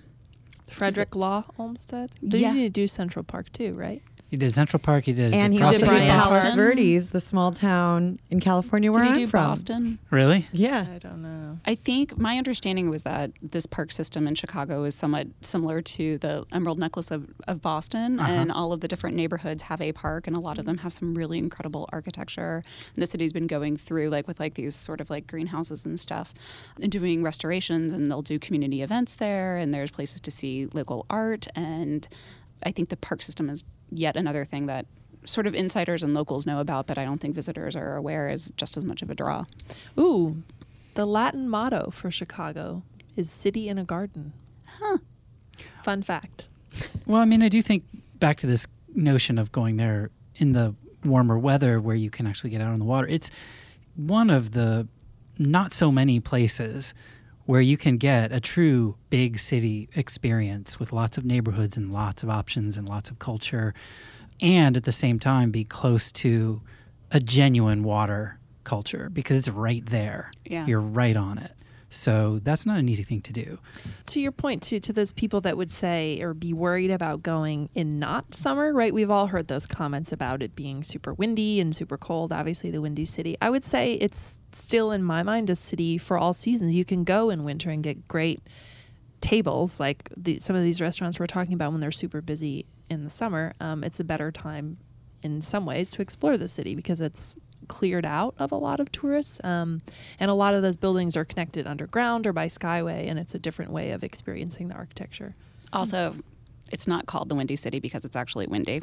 Frederick 0.70 1.14
Law 1.14 1.45
Olmsted. 1.59 2.12
They 2.22 2.38
Yeah. 2.40 2.53
need 2.53 2.62
to 2.62 2.70
do 2.70 2.86
Central 2.86 3.22
Park 3.24 3.53
too, 3.53 3.74
right? 3.74 4.03
He 4.33 4.39
did 4.39 4.51
Central 4.55 4.80
Park. 4.80 5.05
He 5.05 5.12
did. 5.12 5.35
and 5.35 5.53
he 5.53 5.59
Prospect 5.61 5.85
did 5.85 5.91
Bryant 5.91 6.22
Palos 6.22 6.43
Park. 6.43 6.55
Verdes, 6.57 7.11
the 7.11 7.20
small 7.20 7.53
town 7.53 8.18
in 8.30 8.41
California 8.41 8.91
where 8.91 9.05
Did 9.05 9.09
he 9.09 9.22
I'm 9.22 9.26
do 9.26 9.30
from. 9.30 9.45
Boston? 9.51 9.99
Really? 10.11 10.47
Yeah. 10.53 10.87
I 10.91 10.97
don't 10.99 11.20
know. 11.20 11.59
I 11.66 11.74
think 11.74 12.16
my 12.16 12.39
understanding 12.39 12.89
was 12.89 13.03
that 13.03 13.33
this 13.43 13.66
park 13.66 13.93
system 13.93 14.26
in 14.26 14.35
Chicago 14.35 14.85
is 14.85 14.95
somewhat 14.95 15.26
similar 15.43 15.83
to 15.83 16.16
the 16.16 16.47
Emerald 16.51 16.78
Necklace 16.78 17.11
of, 17.11 17.28
of 17.47 17.61
Boston, 17.61 18.18
Uh-huh. 18.18 18.33
and 18.33 18.51
all 18.51 18.72
of 18.72 18.80
the 18.80 18.89
different 18.89 19.16
neighborhoods 19.16 19.64
have 19.64 19.83
a 19.83 19.93
park, 19.93 20.26
and 20.26 20.35
a 20.35 20.41
lot 20.41 20.59
of 20.59 20.64
them 20.64 20.78
have 20.78 20.95
some 20.95 21.12
really 21.14 21.37
incredible 21.37 21.87
architecture. 21.93 22.62
And 22.97 23.03
the 23.03 23.07
city's 23.07 23.35
been 23.35 23.47
going 23.47 23.76
through 23.76 24.09
like 24.09 24.26
with 24.26 24.41
like 24.41 24.55
these 24.55 24.74
sort 24.74 25.03
of 25.03 25.11
like 25.11 25.26
greenhouses 25.26 25.85
and 25.85 26.01
stuff, 26.01 26.33
and 26.80 26.91
doing 26.91 27.22
restorations, 27.22 27.93
and 27.93 28.11
they'll 28.11 28.22
do 28.22 28.39
community 28.39 28.80
events 28.80 29.14
there, 29.14 29.59
and 29.59 29.74
there's 29.74 29.91
places 29.91 30.22
to 30.22 30.30
see 30.30 30.68
local 30.72 31.05
art, 31.11 31.49
and 31.55 32.09
I 32.64 32.72
think 32.72 32.88
the 32.88 32.96
park 32.96 33.22
system 33.22 33.48
is 33.50 33.64
yet 33.90 34.16
another 34.16 34.44
thing 34.44 34.66
that. 34.66 34.86
Sort 35.24 35.46
of 35.46 35.54
insiders 35.54 36.02
and 36.02 36.14
locals 36.14 36.46
know 36.46 36.58
about, 36.58 36.88
but 36.88 36.98
I 36.98 37.04
don't 37.04 37.20
think 37.20 37.36
visitors 37.36 37.76
are 37.76 37.94
aware 37.94 38.28
is 38.28 38.50
just 38.56 38.76
as 38.76 38.84
much 38.84 39.02
of 39.02 39.08
a 39.08 39.14
draw. 39.14 39.44
Ooh, 39.96 40.42
the 40.94 41.06
Latin 41.06 41.48
motto 41.48 41.90
for 41.92 42.10
Chicago 42.10 42.82
is 43.14 43.30
"City 43.30 43.68
in 43.68 43.78
a 43.78 43.84
Garden." 43.84 44.32
Huh. 44.64 44.98
Fun 45.84 46.02
fact. 46.02 46.48
Well, 47.06 47.20
I 47.20 47.24
mean, 47.24 47.40
I 47.40 47.48
do 47.48 47.62
think 47.62 47.84
back 48.18 48.38
to 48.38 48.48
this 48.48 48.66
notion 48.96 49.38
of 49.38 49.52
going 49.52 49.76
there 49.76 50.10
in 50.34 50.54
the 50.54 50.74
warmer 51.04 51.38
weather 51.38 51.78
where 51.78 51.94
you 51.94 52.10
can 52.10 52.26
actually 52.26 52.50
get 52.50 52.60
out 52.60 52.72
on 52.72 52.80
the 52.80 52.84
water. 52.84 53.06
It's 53.06 53.30
one 53.94 54.28
of 54.28 54.50
the 54.50 54.88
not 55.38 55.72
so 55.72 55.92
many 55.92 56.18
places 56.18 56.94
where 57.45 57.61
you 57.61 57.76
can 57.76 57.97
get 57.97 58.32
a 58.32 58.40
true 58.40 58.97
big 59.11 59.38
city 59.38 59.88
experience 59.95 60.78
with 60.78 60.93
lots 60.93 61.18
of 61.18 61.24
neighborhoods 61.24 61.76
and 61.76 61.93
lots 61.93 62.22
of 62.22 62.30
options 62.30 62.76
and 62.76 62.88
lots 62.88 63.11
of 63.11 63.18
culture, 63.18 63.74
and 64.40 64.76
at 64.76 64.84
the 64.84 64.93
same 64.93 65.18
time 65.18 65.51
be 65.51 65.64
close 65.64 66.12
to 66.12 66.61
a 67.11 67.20
genuine 67.20 67.82
water 67.82 68.38
culture 68.64 69.11
because 69.12 69.36
it's 69.36 69.49
right 69.49 69.84
there. 69.86 70.30
Yeah. 70.45 70.66
You're 70.66 70.80
right 70.80 71.16
on 71.16 71.38
it. 71.38 71.53
So 71.93 72.40
that's 72.43 72.64
not 72.64 72.78
an 72.78 72.88
easy 72.88 73.03
thing 73.03 73.20
to 73.22 73.32
do. 73.32 73.59
To 74.07 74.20
your 74.20 74.32
point, 74.32 74.62
too, 74.62 74.80
to 74.80 74.93
those 74.93 75.12
people 75.12 75.40
that 75.43 75.57
would 75.57 75.70
say 75.70 76.20
or 76.20 76.34
be 76.34 76.53
worried 76.53 76.90
about 76.90 77.22
going 77.22 77.68
in 77.74 77.99
not 77.99 78.34
summer, 78.34 78.72
right? 78.72 78.93
We've 78.93 79.11
all 79.11 79.26
heard 79.26 79.49
those 79.49 79.66
comments 79.66 80.11
about 80.11 80.43
it 80.43 80.57
being 80.57 80.82
super 80.82 81.12
windy 81.12 81.61
and 81.61 81.74
super 81.74 81.99
cold. 81.99 82.32
Obviously, 82.32 82.70
the 82.70 82.80
windy 82.80 83.05
city. 83.05 83.36
I 83.40 83.51
would 83.51 83.64
say 83.64 83.95
it's 83.95 84.40
still, 84.53 84.90
in 84.90 85.03
my 85.03 85.22
mind, 85.22 85.51
a 85.51 85.55
city 85.55 85.99
for 85.99 86.16
all 86.16 86.32
seasons. 86.32 86.74
You 86.74 86.84
can 86.84 87.05
go 87.05 87.30
in 87.30 87.45
winter 87.45 87.70
and 87.70 87.82
get 87.82 88.09
great 88.09 88.40
tables, 89.20 89.78
like 89.78 90.09
the, 90.16 90.38
some 90.38 90.57
of 90.57 90.62
these 90.62 90.80
restaurants 90.80 91.20
we're 91.20 91.26
talking 91.26 91.55
about 91.55 91.72
when 91.72 91.80
they're 91.80 91.93
super 91.93 92.20
busy 92.20 92.66
in 92.90 93.05
the 93.05 93.11
summer. 93.11 93.53
Um, 93.61 93.84
it's 93.84 94.01
a 94.01 94.05
better 94.05 94.32
time 94.32 94.78
in 95.22 95.40
some 95.40 95.64
ways 95.64 95.90
to 95.90 96.03
explore 96.03 96.36
the 96.36 96.49
city 96.49 96.74
because 96.74 97.01
it's 97.01 97.36
cleared 97.73 98.05
out 98.05 98.35
of 98.39 98.53
a 98.53 98.57
lot 98.57 98.81
of 98.81 98.93
tourists. 98.93 99.41
Um, 99.43 99.81
and 100.20 100.31
a 100.31 100.35
lot 100.35 100.53
of 100.53 100.61
those 100.61 100.77
buildings 100.77 101.16
are 101.16 101.25
connected 101.25 101.66
underground 101.66 102.27
or 102.27 102.35
by 102.35 102.47
skyway, 102.49 103.09
and 103.09 103.18
it's 103.18 103.35
a 103.35 103.39
different 103.39 103.73
way 103.73 103.93
of 103.93 104.05
experiencing 104.05 104.68
the 104.68 104.75
architecture. 104.75 105.33
Also, 105.73 106.14
it's 106.70 106.87
not 106.87 107.07
called 107.07 107.31
the 107.31 107.35
Windy 107.35 107.57
City 107.57 107.81
because 107.81 108.05
it's 108.05 108.14
actually 108.14 108.47
windy. 108.47 108.83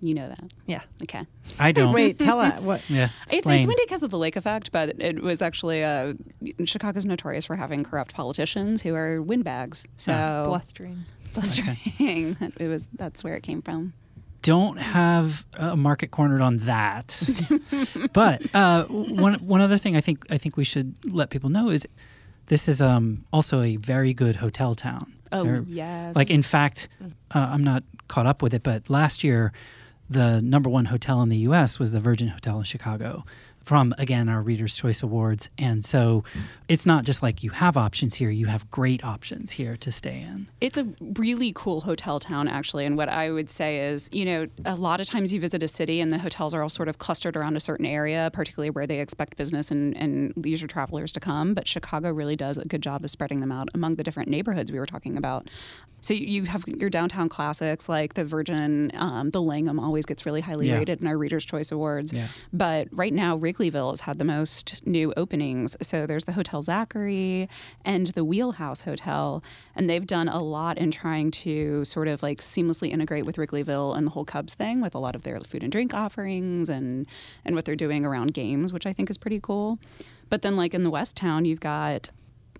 You 0.00 0.14
know 0.14 0.28
that. 0.28 0.52
Yeah. 0.66 0.82
Okay. 1.04 1.24
I 1.60 1.70
don't. 1.70 1.94
Wait, 1.94 2.18
tell 2.18 2.40
us 2.40 2.60
what. 2.60 2.82
Yeah. 2.88 3.10
It's, 3.30 3.46
it's 3.46 3.46
windy 3.46 3.84
because 3.86 4.02
of 4.02 4.10
the 4.10 4.18
lake 4.18 4.34
effect, 4.34 4.72
but 4.72 5.00
it 5.00 5.22
was 5.22 5.40
actually 5.40 5.84
uh, 5.84 6.14
Chicago's 6.64 7.06
notorious 7.06 7.46
for 7.46 7.54
having 7.54 7.84
corrupt 7.84 8.12
politicians 8.12 8.82
who 8.82 8.94
are 8.96 9.22
windbags. 9.22 9.86
So. 9.94 10.42
Blustering. 10.46 11.04
blustering. 11.32 11.78
it 12.58 12.68
was 12.68 12.86
that's 12.94 13.22
where 13.22 13.36
it 13.36 13.44
came 13.44 13.62
from. 13.62 13.92
Don't 14.46 14.76
have 14.76 15.44
a 15.54 15.76
market 15.76 16.12
cornered 16.12 16.40
on 16.40 16.58
that. 16.58 17.20
but 18.12 18.42
uh, 18.54 18.84
one 18.86 19.34
one 19.34 19.60
other 19.60 19.76
thing 19.76 19.96
I 19.96 20.00
think 20.00 20.24
I 20.30 20.38
think 20.38 20.56
we 20.56 20.62
should 20.62 20.94
let 21.04 21.30
people 21.30 21.50
know 21.50 21.68
is 21.68 21.84
this 22.46 22.68
is 22.68 22.80
um, 22.80 23.24
also 23.32 23.60
a 23.60 23.74
very 23.74 24.14
good 24.14 24.36
hotel 24.36 24.76
town. 24.76 25.14
Oh 25.32 25.64
yes. 25.66 26.14
Like 26.14 26.30
in 26.30 26.44
fact, 26.44 26.88
uh, 27.34 27.48
I'm 27.52 27.64
not 27.64 27.82
caught 28.06 28.28
up 28.28 28.40
with 28.40 28.54
it, 28.54 28.62
but 28.62 28.88
last 28.88 29.24
year 29.24 29.52
the 30.08 30.40
number 30.40 30.70
one 30.70 30.84
hotel 30.84 31.20
in 31.22 31.28
the 31.28 31.38
U.S. 31.38 31.80
was 31.80 31.90
the 31.90 31.98
Virgin 31.98 32.28
Hotel 32.28 32.58
in 32.58 32.64
Chicago. 32.64 33.24
From 33.66 33.92
again 33.98 34.28
our 34.28 34.42
Readers' 34.42 34.76
Choice 34.76 35.02
Awards, 35.02 35.50
and 35.58 35.84
so 35.84 36.22
it's 36.68 36.86
not 36.86 37.04
just 37.04 37.20
like 37.20 37.42
you 37.42 37.50
have 37.50 37.76
options 37.76 38.14
here; 38.14 38.30
you 38.30 38.46
have 38.46 38.70
great 38.70 39.02
options 39.02 39.50
here 39.50 39.76
to 39.78 39.90
stay 39.90 40.20
in. 40.20 40.46
It's 40.60 40.78
a 40.78 40.86
really 41.16 41.50
cool 41.52 41.80
hotel 41.80 42.20
town, 42.20 42.46
actually. 42.46 42.86
And 42.86 42.96
what 42.96 43.08
I 43.08 43.32
would 43.32 43.50
say 43.50 43.88
is, 43.88 44.08
you 44.12 44.24
know, 44.24 44.46
a 44.64 44.76
lot 44.76 45.00
of 45.00 45.08
times 45.08 45.32
you 45.32 45.40
visit 45.40 45.64
a 45.64 45.68
city 45.68 46.00
and 46.00 46.12
the 46.12 46.18
hotels 46.18 46.54
are 46.54 46.62
all 46.62 46.68
sort 46.68 46.86
of 46.86 46.98
clustered 46.98 47.36
around 47.36 47.56
a 47.56 47.60
certain 47.60 47.86
area, 47.86 48.30
particularly 48.32 48.70
where 48.70 48.86
they 48.86 49.00
expect 49.00 49.36
business 49.36 49.72
and, 49.72 49.96
and 49.96 50.32
leisure 50.36 50.68
travelers 50.68 51.10
to 51.10 51.18
come. 51.18 51.52
But 51.52 51.66
Chicago 51.66 52.12
really 52.12 52.36
does 52.36 52.58
a 52.58 52.64
good 52.66 52.84
job 52.84 53.02
of 53.02 53.10
spreading 53.10 53.40
them 53.40 53.50
out 53.50 53.68
among 53.74 53.96
the 53.96 54.04
different 54.04 54.28
neighborhoods 54.28 54.70
we 54.70 54.78
were 54.78 54.86
talking 54.86 55.16
about. 55.16 55.48
So 56.02 56.14
you- 56.14 56.44
have 56.44 56.62
your 56.68 56.90
downtown 56.90 57.28
classics 57.28 57.88
like 57.88 58.14
the 58.14 58.24
Virgin, 58.24 58.92
um, 58.94 59.30
the 59.30 59.42
Langham 59.42 59.80
always 59.80 60.06
gets 60.06 60.24
really 60.24 60.42
highly 60.42 60.68
Yeah. 60.68 60.74
rated 60.76 61.00
in 61.00 61.08
our 61.08 61.18
Readers' 61.18 61.44
Choice 61.44 61.72
Awards. 61.72 62.12
Yeah. 62.12 62.28
But 62.52 62.86
right 62.92 63.12
now, 63.12 63.34
Wrigley 63.34 63.55
Wrigleyville 63.56 63.90
has 63.90 64.00
had 64.00 64.18
the 64.18 64.24
most 64.24 64.80
new 64.84 65.12
openings. 65.16 65.76
So 65.82 66.06
there's 66.06 66.24
the 66.24 66.32
Hotel 66.32 66.62
Zachary 66.62 67.48
and 67.84 68.08
the 68.08 68.24
Wheelhouse 68.24 68.82
Hotel, 68.82 69.42
and 69.74 69.88
they've 69.88 70.06
done 70.06 70.28
a 70.28 70.42
lot 70.42 70.78
in 70.78 70.90
trying 70.90 71.30
to 71.32 71.84
sort 71.84 72.08
of 72.08 72.22
like 72.22 72.40
seamlessly 72.40 72.90
integrate 72.90 73.26
with 73.26 73.36
Wrigleyville 73.36 73.96
and 73.96 74.06
the 74.06 74.10
whole 74.10 74.24
Cubs 74.24 74.54
thing 74.54 74.80
with 74.80 74.94
a 74.94 74.98
lot 74.98 75.14
of 75.14 75.22
their 75.22 75.38
food 75.40 75.62
and 75.62 75.72
drink 75.72 75.94
offerings 75.94 76.68
and 76.68 77.06
and 77.44 77.54
what 77.54 77.64
they're 77.64 77.76
doing 77.76 78.04
around 78.04 78.34
games, 78.34 78.72
which 78.72 78.86
I 78.86 78.92
think 78.92 79.10
is 79.10 79.18
pretty 79.18 79.40
cool. 79.40 79.78
But 80.28 80.42
then 80.42 80.56
like 80.56 80.74
in 80.74 80.82
the 80.82 80.90
West 80.90 81.16
Town, 81.16 81.44
you've 81.44 81.60
got 81.60 82.10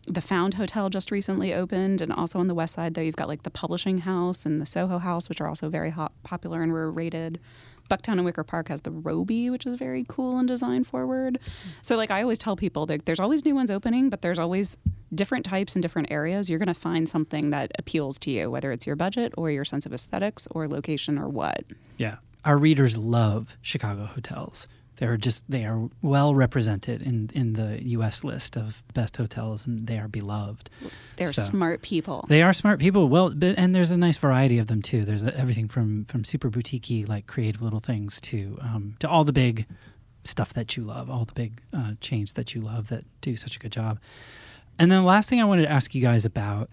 the 0.06 0.20
Found 0.20 0.54
Hotel 0.54 0.88
just 0.88 1.10
recently 1.10 1.52
opened, 1.52 2.00
and 2.00 2.12
also 2.12 2.38
on 2.38 2.46
the 2.46 2.54
west 2.54 2.76
side, 2.76 2.94
though, 2.94 3.02
you've 3.02 3.16
got 3.16 3.26
like 3.26 3.42
the 3.42 3.50
Publishing 3.50 3.98
House 3.98 4.46
and 4.46 4.60
the 4.60 4.66
Soho 4.66 4.98
House, 4.98 5.28
which 5.28 5.40
are 5.40 5.48
also 5.48 5.68
very 5.68 5.90
hot, 5.90 6.12
popular 6.22 6.62
and 6.62 6.70
were 6.70 6.90
rated. 6.90 7.40
Bucktown 7.88 8.12
and 8.12 8.24
Wicker 8.24 8.44
Park 8.44 8.68
has 8.68 8.82
the 8.82 8.90
Robey, 8.90 9.50
which 9.50 9.66
is 9.66 9.76
very 9.76 10.04
cool 10.08 10.38
and 10.38 10.48
design 10.48 10.84
forward. 10.84 11.38
So, 11.82 11.96
like 11.96 12.10
I 12.10 12.22
always 12.22 12.38
tell 12.38 12.56
people, 12.56 12.86
that 12.86 13.06
there's 13.06 13.20
always 13.20 13.44
new 13.44 13.54
ones 13.54 13.70
opening, 13.70 14.10
but 14.10 14.22
there's 14.22 14.38
always 14.38 14.76
different 15.14 15.44
types 15.44 15.74
in 15.76 15.80
different 15.80 16.10
areas. 16.10 16.50
You're 16.50 16.58
going 16.58 16.66
to 16.66 16.74
find 16.74 17.08
something 17.08 17.50
that 17.50 17.72
appeals 17.78 18.18
to 18.20 18.30
you, 18.30 18.50
whether 18.50 18.72
it's 18.72 18.86
your 18.86 18.96
budget 18.96 19.32
or 19.36 19.50
your 19.50 19.64
sense 19.64 19.86
of 19.86 19.92
aesthetics 19.92 20.48
or 20.50 20.68
location 20.68 21.18
or 21.18 21.28
what. 21.28 21.64
Yeah. 21.96 22.16
Our 22.44 22.58
readers 22.58 22.96
love 22.96 23.56
Chicago 23.60 24.04
hotels. 24.06 24.68
They're 24.98 25.16
just 25.16 25.42
they 25.48 25.64
are 25.66 25.88
well 26.02 26.34
represented 26.34 27.02
in 27.02 27.30
in 27.34 27.52
the 27.52 27.80
U.S. 27.90 28.24
list 28.24 28.56
of 28.56 28.82
best 28.94 29.16
hotels, 29.16 29.66
and 29.66 29.86
they 29.86 29.98
are 29.98 30.08
beloved. 30.08 30.70
They're 31.16 31.32
So- 31.32 31.42
smart 31.42 31.82
people. 31.82 32.24
They 32.28 32.42
are 32.42 32.52
smart 32.52 32.78
people. 32.80 33.08
Well, 33.08 33.30
but, 33.30 33.58
and 33.58 33.74
there's 33.74 33.90
a 33.90 33.96
nice 33.96 34.16
variety 34.16 34.58
of 34.58 34.68
them 34.68 34.80
too. 34.82 35.04
There's 35.04 35.22
a, 35.22 35.36
everything 35.38 35.68
from 35.68 36.04
from 36.06 36.24
super 36.24 36.48
boutiquey 36.50 37.06
like 37.08 37.26
creative 37.26 37.60
little 37.62 37.80
things 37.80 38.20
to 38.22 38.58
um, 38.62 38.94
to 39.00 39.08
all 39.08 39.24
the 39.24 39.32
big 39.34 39.66
stuff 40.24 40.52
that 40.54 40.76
you 40.76 40.82
love, 40.82 41.08
all 41.10 41.24
the 41.24 41.34
big 41.34 41.60
uh, 41.72 41.92
chains 42.00 42.32
that 42.32 42.54
you 42.54 42.60
love 42.60 42.88
that 42.88 43.04
do 43.20 43.36
such 43.36 43.54
a 43.56 43.58
good 43.58 43.72
job. 43.72 43.98
And 44.78 44.90
then 44.90 45.02
the 45.02 45.06
last 45.06 45.28
thing 45.28 45.40
I 45.40 45.44
wanted 45.44 45.62
to 45.62 45.70
ask 45.70 45.94
you 45.94 46.02
guys 46.02 46.24
about 46.24 46.68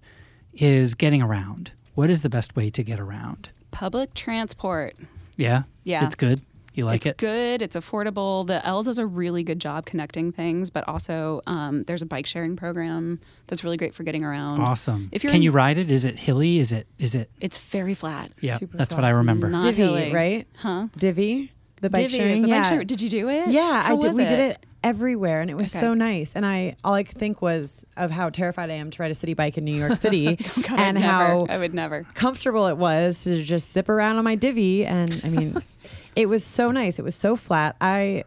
is 0.53 0.95
getting 0.95 1.21
around. 1.21 1.71
What 1.95 2.09
is 2.09 2.21
the 2.21 2.29
best 2.29 2.55
way 2.55 2.69
to 2.71 2.83
get 2.83 2.99
around? 2.99 3.49
Public 3.71 4.13
transport. 4.13 4.95
Yeah, 5.37 5.63
Yeah. 5.83 6.05
it's 6.05 6.15
good. 6.15 6.41
You 6.73 6.85
like 6.85 7.05
it? 7.05 7.09
it's 7.09 7.23
it? 7.23 7.25
good. 7.25 7.61
It's 7.61 7.75
affordable. 7.75 8.45
The 8.47 8.65
L 8.65 8.83
does 8.83 8.97
a 8.97 9.05
really 9.05 9.43
good 9.43 9.59
job 9.59 9.85
connecting 9.85 10.31
things, 10.31 10.69
but 10.69 10.87
also 10.87 11.41
um, 11.47 11.83
there's 11.83 12.01
a 12.01 12.05
bike 12.05 12.25
sharing 12.25 12.55
program 12.55 13.19
that's 13.47 13.63
really 13.63 13.77
great 13.77 13.93
for 13.93 14.03
getting 14.03 14.23
around. 14.23 14.61
Awesome. 14.61 15.09
If 15.11 15.23
you're 15.23 15.29
Can 15.31 15.37
in- 15.37 15.43
you 15.43 15.51
ride 15.51 15.77
it? 15.77 15.91
Is 15.91 16.05
it 16.05 16.19
hilly? 16.19 16.59
Is 16.59 16.71
it? 16.71 16.87
Is 16.97 17.13
it? 17.15 17.29
It's 17.39 17.57
very 17.57 17.93
flat. 17.93 18.31
Yeah, 18.41 18.57
Super 18.57 18.77
that's 18.77 18.93
what. 18.93 19.03
I 19.05 19.09
remember. 19.09 19.49
Not 19.49 19.63
Divvy, 19.63 19.81
hilly. 19.83 20.13
right? 20.13 20.47
Huh? 20.57 20.87
Divvy, 20.97 21.51
the 21.81 21.89
bike 21.89 22.03
Divvy 22.03 22.17
sharing. 22.17 22.33
is 22.37 22.41
the 22.41 22.47
yeah. 22.47 22.61
bike 22.63 22.69
share. 22.71 22.83
Did 22.83 23.01
you 23.01 23.09
do 23.09 23.29
it? 23.29 23.49
Yeah, 23.49 23.83
How 23.83 23.93
I 23.93 23.95
did. 23.97 24.07
was 24.07 24.15
We 24.15 24.25
did 24.25 24.39
it 24.39 24.65
everywhere, 24.83 25.39
and 25.41 25.49
it 25.49 25.53
was 25.55 25.73
Okay. 25.73 25.79
so 25.79 25.93
nice. 25.93 26.35
And 26.35 26.45
I, 26.45 26.75
all 26.83 26.93
I 26.93 27.03
could 27.03 27.17
think 27.17 27.41
was 27.41 27.85
of 27.95 28.11
how 28.11 28.29
terrified 28.29 28.69
I 28.69 28.73
am 28.73 28.89
to 28.91 29.01
ride 29.01 29.11
a 29.11 29.15
city 29.15 29.33
bike 29.33 29.57
in 29.57 29.63
New 29.63 29.75
York 29.75 29.95
City, 29.97 30.37
Oh, 30.57 30.61
God, 30.61 30.79
and 30.79 30.97
I'd 30.97 31.03
how 31.03 31.19
never, 31.45 31.51
I 31.51 31.57
would 31.57 31.73
never. 31.73 32.05
comfortable 32.15 32.67
it 32.67 32.77
was 32.77 33.23
to 33.23 33.43
just 33.43 33.71
zip 33.71 33.87
around 33.89 34.17
on 34.17 34.23
my 34.25 34.35
divvy. 34.35 34.85
And 34.85 35.21
I 35.23 35.29
mean, 35.29 35.61
it 36.15 36.27
was 36.27 36.43
so 36.43 36.71
nice. 36.71 36.99
It 36.99 37.03
was 37.03 37.15
so 37.15 37.35
flat. 37.35 37.75
I, 37.81 38.23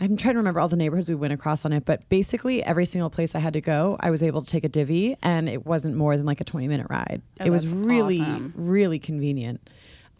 I'm 0.00 0.16
trying 0.16 0.34
to 0.34 0.38
remember 0.38 0.60
all 0.60 0.68
the 0.68 0.76
neighborhoods 0.76 1.08
we 1.08 1.14
went 1.14 1.32
across 1.32 1.64
on 1.64 1.72
it, 1.72 1.84
but 1.84 2.08
basically 2.08 2.62
every 2.62 2.86
single 2.86 3.10
place 3.10 3.34
I 3.34 3.38
had 3.38 3.52
to 3.52 3.60
go, 3.60 3.96
I 4.00 4.10
was 4.10 4.22
able 4.22 4.42
to 4.42 4.50
take 4.50 4.64
a 4.64 4.68
divvy, 4.68 5.16
and 5.22 5.48
it 5.48 5.66
wasn't 5.66 5.96
more 5.96 6.16
than 6.16 6.26
like 6.26 6.40
a 6.40 6.44
20 6.44 6.68
minute 6.68 6.86
ride. 6.88 7.22
Oh, 7.40 7.44
it 7.44 7.50
was 7.50 7.72
really, 7.72 8.20
awesome. 8.20 8.54
really 8.56 8.98
convenient. 8.98 9.60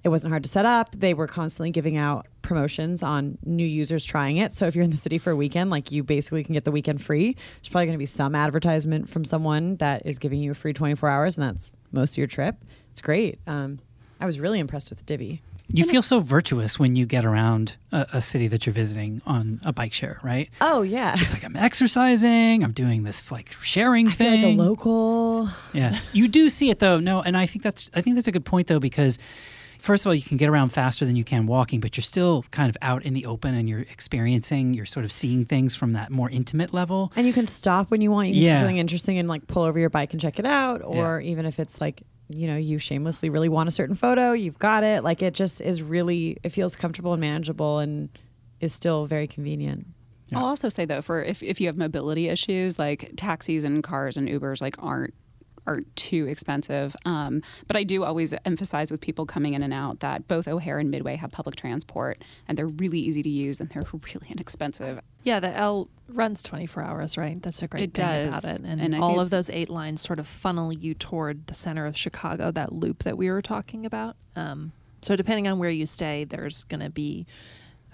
It 0.02 0.08
wasn't 0.08 0.32
hard 0.32 0.42
to 0.44 0.48
set 0.48 0.64
up. 0.64 0.94
They 0.96 1.12
were 1.12 1.26
constantly 1.26 1.70
giving 1.70 1.96
out 1.96 2.26
promotions 2.42 3.02
on 3.02 3.36
new 3.44 3.66
users 3.66 4.02
trying 4.02 4.38
it. 4.38 4.54
So 4.54 4.66
if 4.66 4.74
you're 4.74 4.84
in 4.84 4.90
the 4.90 4.96
city 4.96 5.18
for 5.18 5.30
a 5.30 5.36
weekend, 5.36 5.70
like 5.70 5.92
you 5.92 6.02
basically 6.02 6.42
can 6.42 6.54
get 6.54 6.64
the 6.64 6.70
weekend 6.70 7.02
free. 7.02 7.34
There's 7.34 7.68
probably 7.68 7.86
going 7.86 7.94
to 7.94 7.98
be 7.98 8.06
some 8.06 8.34
advertisement 8.34 9.08
from 9.08 9.24
someone 9.24 9.76
that 9.76 10.06
is 10.06 10.18
giving 10.18 10.40
you 10.40 10.52
a 10.52 10.54
free 10.54 10.72
24 10.72 11.08
hours, 11.08 11.36
and 11.36 11.46
that's 11.46 11.76
most 11.92 12.14
of 12.14 12.18
your 12.18 12.26
trip. 12.26 12.56
It's 12.90 13.00
great. 13.00 13.40
Um, 13.46 13.80
I 14.20 14.26
was 14.26 14.40
really 14.40 14.58
impressed 14.58 14.90
with 14.90 15.04
Divvy. 15.06 15.42
You 15.72 15.84
feel 15.84 16.02
so 16.02 16.20
virtuous 16.20 16.78
when 16.78 16.96
you 16.96 17.06
get 17.06 17.24
around 17.24 17.76
a, 17.92 18.06
a 18.14 18.20
city 18.20 18.48
that 18.48 18.66
you're 18.66 18.72
visiting 18.72 19.22
on 19.26 19.60
a 19.64 19.72
bike 19.72 19.92
share, 19.92 20.18
right? 20.22 20.50
Oh 20.60 20.82
yeah, 20.82 21.14
It's 21.18 21.32
like 21.32 21.44
I'm 21.44 21.56
exercising, 21.56 22.62
I'm 22.64 22.72
doing 22.72 23.04
this 23.04 23.30
like 23.30 23.52
sharing 23.62 24.08
I 24.08 24.12
thing. 24.12 24.56
like 24.58 24.66
local. 24.68 25.48
Yeah, 25.72 25.98
you 26.12 26.28
do 26.28 26.48
see 26.48 26.70
it 26.70 26.78
though. 26.78 26.98
No, 27.00 27.22
and 27.22 27.36
I 27.36 27.46
think 27.46 27.62
that's 27.62 27.90
I 27.94 28.00
think 28.00 28.16
that's 28.16 28.28
a 28.28 28.32
good 28.32 28.44
point 28.44 28.66
though 28.66 28.80
because 28.80 29.18
first 29.78 30.02
of 30.04 30.08
all, 30.08 30.14
you 30.14 30.22
can 30.22 30.36
get 30.36 30.48
around 30.48 30.68
faster 30.68 31.06
than 31.06 31.16
you 31.16 31.24
can 31.24 31.46
walking, 31.46 31.80
but 31.80 31.96
you're 31.96 32.02
still 32.02 32.44
kind 32.50 32.68
of 32.68 32.76
out 32.82 33.02
in 33.04 33.14
the 33.14 33.24
open 33.24 33.54
and 33.54 33.66
you're 33.68 33.80
experiencing, 33.80 34.74
you're 34.74 34.84
sort 34.84 35.04
of 35.04 35.12
seeing 35.12 35.44
things 35.46 35.74
from 35.74 35.94
that 35.94 36.10
more 36.10 36.28
intimate 36.28 36.74
level. 36.74 37.10
And 37.16 37.26
you 37.26 37.32
can 37.32 37.46
stop 37.46 37.90
when 37.90 38.00
you 38.02 38.10
want. 38.10 38.28
You 38.28 38.34
can 38.34 38.42
Yeah. 38.42 38.54
see 38.56 38.60
something 38.60 38.76
interesting 38.78 39.18
and 39.18 39.26
like 39.28 39.46
pull 39.46 39.62
over 39.62 39.78
your 39.78 39.88
bike 39.88 40.12
and 40.12 40.20
check 40.20 40.38
it 40.38 40.44
out. 40.44 40.82
Or 40.84 41.20
even 41.20 41.46
if 41.46 41.58
it's 41.58 41.80
like, 41.80 42.02
you 42.32 42.46
know, 42.46 42.56
you 42.56 42.78
shamelessly 42.78 43.30
really 43.30 43.48
want 43.48 43.68
a 43.68 43.72
certain 43.72 43.94
photo, 43.94 44.32
you've 44.32 44.58
got 44.58 44.84
it. 44.84 45.04
Like 45.04 45.22
it 45.22 45.34
just 45.34 45.60
is 45.60 45.82
really, 45.82 46.38
it 46.42 46.50
feels 46.50 46.76
comfortable 46.76 47.12
and 47.12 47.20
manageable 47.20 47.78
and 47.78 48.08
is 48.60 48.72
still 48.72 49.06
very 49.06 49.26
convenient. 49.26 49.86
Yeah. 50.28 50.38
I'll 50.38 50.46
also 50.46 50.68
say 50.68 50.84
though, 50.84 51.02
for 51.02 51.22
if, 51.22 51.42
if 51.42 51.60
you 51.60 51.66
have 51.66 51.76
mobility 51.76 52.28
issues, 52.28 52.78
like 52.78 53.12
taxis 53.16 53.64
and 53.64 53.82
cars 53.82 54.16
and 54.16 54.28
Ubers, 54.28 54.60
like 54.60 54.76
aren't 54.78 55.14
aren't 55.66 55.94
too 55.96 56.26
expensive. 56.26 56.96
Um, 57.04 57.42
but 57.66 57.76
I 57.76 57.84
do 57.84 58.04
always 58.04 58.34
emphasize 58.44 58.90
with 58.90 59.00
people 59.00 59.26
coming 59.26 59.54
in 59.54 59.62
and 59.62 59.72
out 59.74 60.00
that 60.00 60.26
both 60.28 60.48
O'Hare 60.48 60.78
and 60.78 60.90
Midway 60.90 61.16
have 61.16 61.30
public 61.30 61.56
transport, 61.56 62.22
and 62.48 62.56
they're 62.58 62.66
really 62.66 62.98
easy 62.98 63.22
to 63.22 63.28
use 63.28 63.60
and 63.60 63.68
they're 63.70 63.84
really 63.92 64.28
inexpensive. 64.28 65.00
Yeah, 65.22 65.38
the 65.40 65.54
L 65.56 65.88
runs 66.08 66.42
24 66.42 66.82
hours, 66.82 67.16
right? 67.18 67.40
That's 67.42 67.62
a 67.62 67.68
great 67.68 67.82
It 67.84 67.94
thing 67.94 68.04
does. 68.04 68.26
about 68.28 68.44
it. 68.44 68.60
And, 68.64 68.80
And 68.80 68.94
all 68.96 69.20
of 69.20 69.30
those 69.30 69.50
eight 69.50 69.68
lines 69.68 70.00
sort 70.00 70.18
of 70.18 70.26
funnel 70.26 70.72
you 70.72 70.94
toward 70.94 71.46
the 71.46 71.54
center 71.54 71.86
of 71.86 71.96
Chicago, 71.96 72.50
that 72.50 72.72
loop 72.72 73.02
that 73.04 73.16
we 73.18 73.30
were 73.30 73.42
talking 73.42 73.84
about. 73.86 74.16
Um, 74.34 74.72
so 75.02 75.14
depending 75.16 75.46
on 75.46 75.58
where 75.58 75.70
you 75.70 75.86
stay, 75.86 76.24
there's 76.24 76.64
going 76.64 76.80
to 76.80 76.90
be 76.90 77.26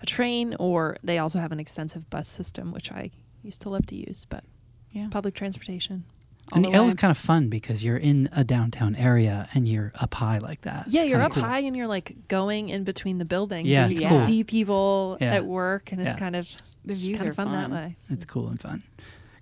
a 0.03 0.07
train, 0.07 0.55
or 0.59 0.97
they 1.03 1.19
also 1.19 1.39
have 1.41 1.53
an 1.53 1.59
extensive 1.61 2.09
bus 2.11 2.29
system, 2.29 2.71
which 2.73 2.91
I 2.93 3.11
used 3.43 3.61
to 3.62 3.71
love 3.71 3.87
to 3.87 3.97
use, 3.97 4.25
but 4.29 4.45
Yeah. 4.93 5.09
public 5.11 5.35
transportation. 5.35 6.05
And 6.53 6.64
the 6.64 6.70
the 6.70 6.76
L 6.76 6.82
way. 6.84 6.88
is 6.88 6.94
kind 6.94 7.11
of 7.11 7.18
fun 7.18 7.49
because 7.49 7.82
you're 7.82 7.97
in 7.97 8.28
a 8.32 8.44
downtown 8.44 8.94
area 8.94 9.49
and 9.55 9.66
you're 9.68 9.92
up 9.97 10.14
high 10.14 10.38
like 10.38 10.61
that. 10.62 10.86
Yeah, 10.88 11.01
It's 11.03 11.11
you're 11.11 11.20
up 11.20 11.32
cool. 11.32 11.42
high 11.42 11.59
and 11.61 11.76
you're 11.76 11.88
like 11.88 12.14
going 12.28 12.68
in 12.68 12.84
between 12.84 13.18
the 13.18 13.24
buildings. 13.24 13.68
Yeah, 13.68 13.82
and 13.86 13.90
you 13.92 13.99
it's 13.99 14.01
can 14.09 14.11
cool. 14.18 14.26
see 14.26 14.44
people 14.44 15.18
Yeah. 15.20 15.34
at 15.34 15.44
work, 15.44 15.90
and 15.92 16.01
it's 16.01 16.12
Yeah. 16.12 16.18
kind 16.18 16.36
of 16.36 16.49
The 16.84 16.94
views 16.94 17.20
are 17.22 17.30
of 17.30 17.36
fun, 17.36 17.51
that 17.53 17.70
way. 17.70 17.97
It's 18.11 18.24
cool 18.24 18.49
and 18.49 18.61
fun. 18.61 18.84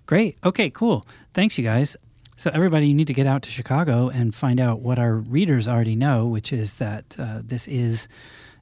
Great. 0.07 0.37
Okay, 0.43 0.69
cool. 0.71 1.05
Thanks, 1.33 1.57
you 1.57 1.63
guys. 1.63 1.95
So, 2.37 2.49
everybody, 2.53 2.87
you 2.87 2.93
need 2.93 3.07
to 3.07 3.13
get 3.13 3.27
out 3.27 3.43
to 3.43 3.49
Chicago 3.51 4.09
and 4.09 4.33
find 4.35 4.59
out 4.59 4.81
what 4.81 4.99
our 4.99 5.15
readers 5.15 5.67
already 5.67 5.95
know, 5.95 6.25
which 6.25 6.51
is 6.51 6.75
that 6.75 7.15
uh, 7.17 7.41
this 7.43 7.67
is, 7.67 8.07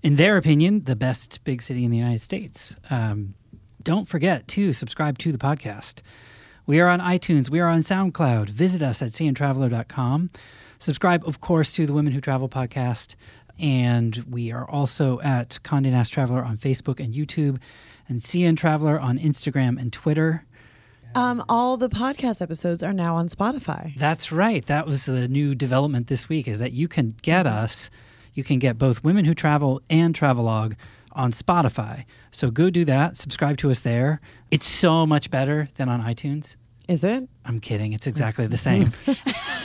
in 0.04 0.16
their 0.18 0.38
opinion, 0.38 0.84
the 0.84 0.96
best 0.96 1.44
big 1.44 1.62
city 1.62 1.84
in 1.86 1.92
the 1.92 1.98
United 1.98 2.20
States. 2.22 2.76
Um, 2.90 3.34
don't 3.82 4.08
forget 4.08 4.48
to 4.50 4.74
subscribe 4.74 5.18
to 5.20 5.32
the 5.32 5.38
podcast. 5.40 6.02
We 6.66 6.80
are 6.80 6.88
on 6.88 7.02
iTunes. 7.02 7.50
We 7.50 7.60
are 7.60 7.68
on 7.68 7.82
SoundCloud. 7.82 8.50
Visit 8.50 8.82
us 8.82 9.02
at 9.02 9.10
cntraveler.com. 9.10 10.30
Subscribe, 10.80 11.28
of 11.28 11.42
course, 11.42 11.74
to 11.74 11.86
the 11.86 11.92
Women 11.92 12.14
Who 12.14 12.22
Travel 12.22 12.48
podcast. 12.48 13.16
And 13.60 14.26
we 14.30 14.52
are 14.52 14.70
also 14.70 15.20
at 15.20 15.60
Condé 15.64 15.92
Nast 15.92 16.14
Traveler 16.14 16.42
on 16.42 16.58
Facebook 16.58 17.04
and 17.04 17.14
YouTube, 17.14 17.60
and 18.08 18.22
CN 18.22 18.56
Traveler 18.56 18.98
on 18.98 19.20
Instagram 19.20 19.80
and 19.80 19.92
Twitter. 19.92 20.46
Um, 21.16 21.44
all 21.50 21.76
the 21.76 21.90
podcast 21.90 22.42
episodes 22.42 22.82
are 22.82 22.94
now 22.94 23.18
on 23.18 23.28
Spotify. 23.28 23.96
That's 23.98 24.32
right. 24.32 24.66
That 24.66 24.88
was 24.88 25.06
the 25.06 25.28
new 25.28 25.56
development 25.56 26.08
this 26.08 26.30
week 26.30 26.48
is 26.48 26.60
that 26.60 26.72
you 26.72 26.88
can 26.88 27.16
get 27.22 27.46
us, 27.46 27.90
you 28.34 28.44
can 28.44 28.58
get 28.58 28.78
both 28.78 29.04
Women 29.04 29.26
Who 29.26 29.36
Travel 29.36 29.82
and 29.90 30.16
Travelog 30.16 30.76
on 31.14 31.32
Spotify. 31.32 32.06
So 32.32 32.52
go 32.52 32.70
do 32.70 32.86
that. 32.86 33.18
Subscribe 33.18 33.58
to 33.58 33.72
us 33.72 33.80
there. 33.82 34.20
It's 34.52 34.66
so 34.68 35.06
much 35.06 35.30
better 35.32 35.68
than 35.76 35.90
on 35.90 36.02
iTunes. 36.02 36.56
Is 36.88 37.04
it? 37.06 37.30
I'm 37.46 37.62
kidding. 37.62 37.94
It's 37.94 38.08
exactly 38.08 38.46
the 38.46 38.58
same. 38.58 38.92
I 39.08 39.16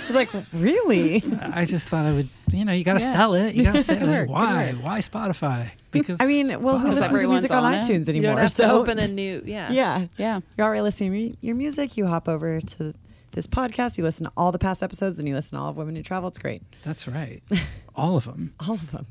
was 0.06 0.14
like, 0.14 0.28
really? 0.52 1.22
I 1.42 1.64
just 1.64 1.88
thought 1.88 2.06
I 2.06 2.12
would, 2.12 2.28
you 2.52 2.64
know, 2.64 2.72
you 2.72 2.84
got 2.84 2.98
to 2.98 3.04
Yeah. 3.04 3.12
sell 3.12 3.34
it. 3.34 3.56
You 3.56 3.64
got 3.64 3.72
to 3.72 3.82
sell 3.82 4.00
it. 4.00 4.08
work, 4.08 4.28
Why? 4.30 4.70
Why 4.80 5.00
Spotify? 5.00 5.64
Mm, 5.64 5.70
because 5.90 6.20
I 6.20 6.26
mean, 6.26 6.62
well, 6.62 6.78
who 6.78 6.88
Spotify- 6.90 6.94
listens 7.00 7.22
to 7.22 7.28
music 7.28 7.50
on, 7.50 7.64
on 7.64 7.74
it. 7.74 7.82
iTunes 7.84 8.06
You 8.06 8.10
anymore? 8.10 8.30
don't 8.34 8.38
have 8.42 8.52
so 8.52 8.68
to 8.68 8.72
open 8.72 8.98
a 9.00 9.08
new, 9.08 9.42
yeah. 9.44 9.72
yeah, 9.72 10.06
Yeah. 10.16 10.40
you're 10.56 10.64
already 10.66 10.82
listening 10.82 11.10
to 11.12 11.18
your- 11.18 11.34
your 11.40 11.54
music. 11.56 11.96
You 11.96 12.06
hop 12.06 12.28
over 12.28 12.60
to 12.60 12.94
this 13.32 13.48
podcast. 13.48 13.98
You 13.98 14.04
listen 14.04 14.26
to 14.26 14.32
all 14.36 14.52
the 14.52 14.58
past 14.60 14.82
episodes, 14.84 15.18
and 15.18 15.26
you 15.26 15.34
listen 15.34 15.58
to 15.58 15.62
all 15.64 15.70
of 15.70 15.76
Women 15.76 15.96
Who 15.96 16.04
Travel. 16.04 16.28
It's 16.28 16.38
great. 16.38 16.62
That's 16.84 17.08
right. 17.08 17.42
All 17.96 18.16
of 18.16 18.26
them. 18.26 18.54
All 18.60 18.74
of 18.74 18.92
them. 18.92 19.06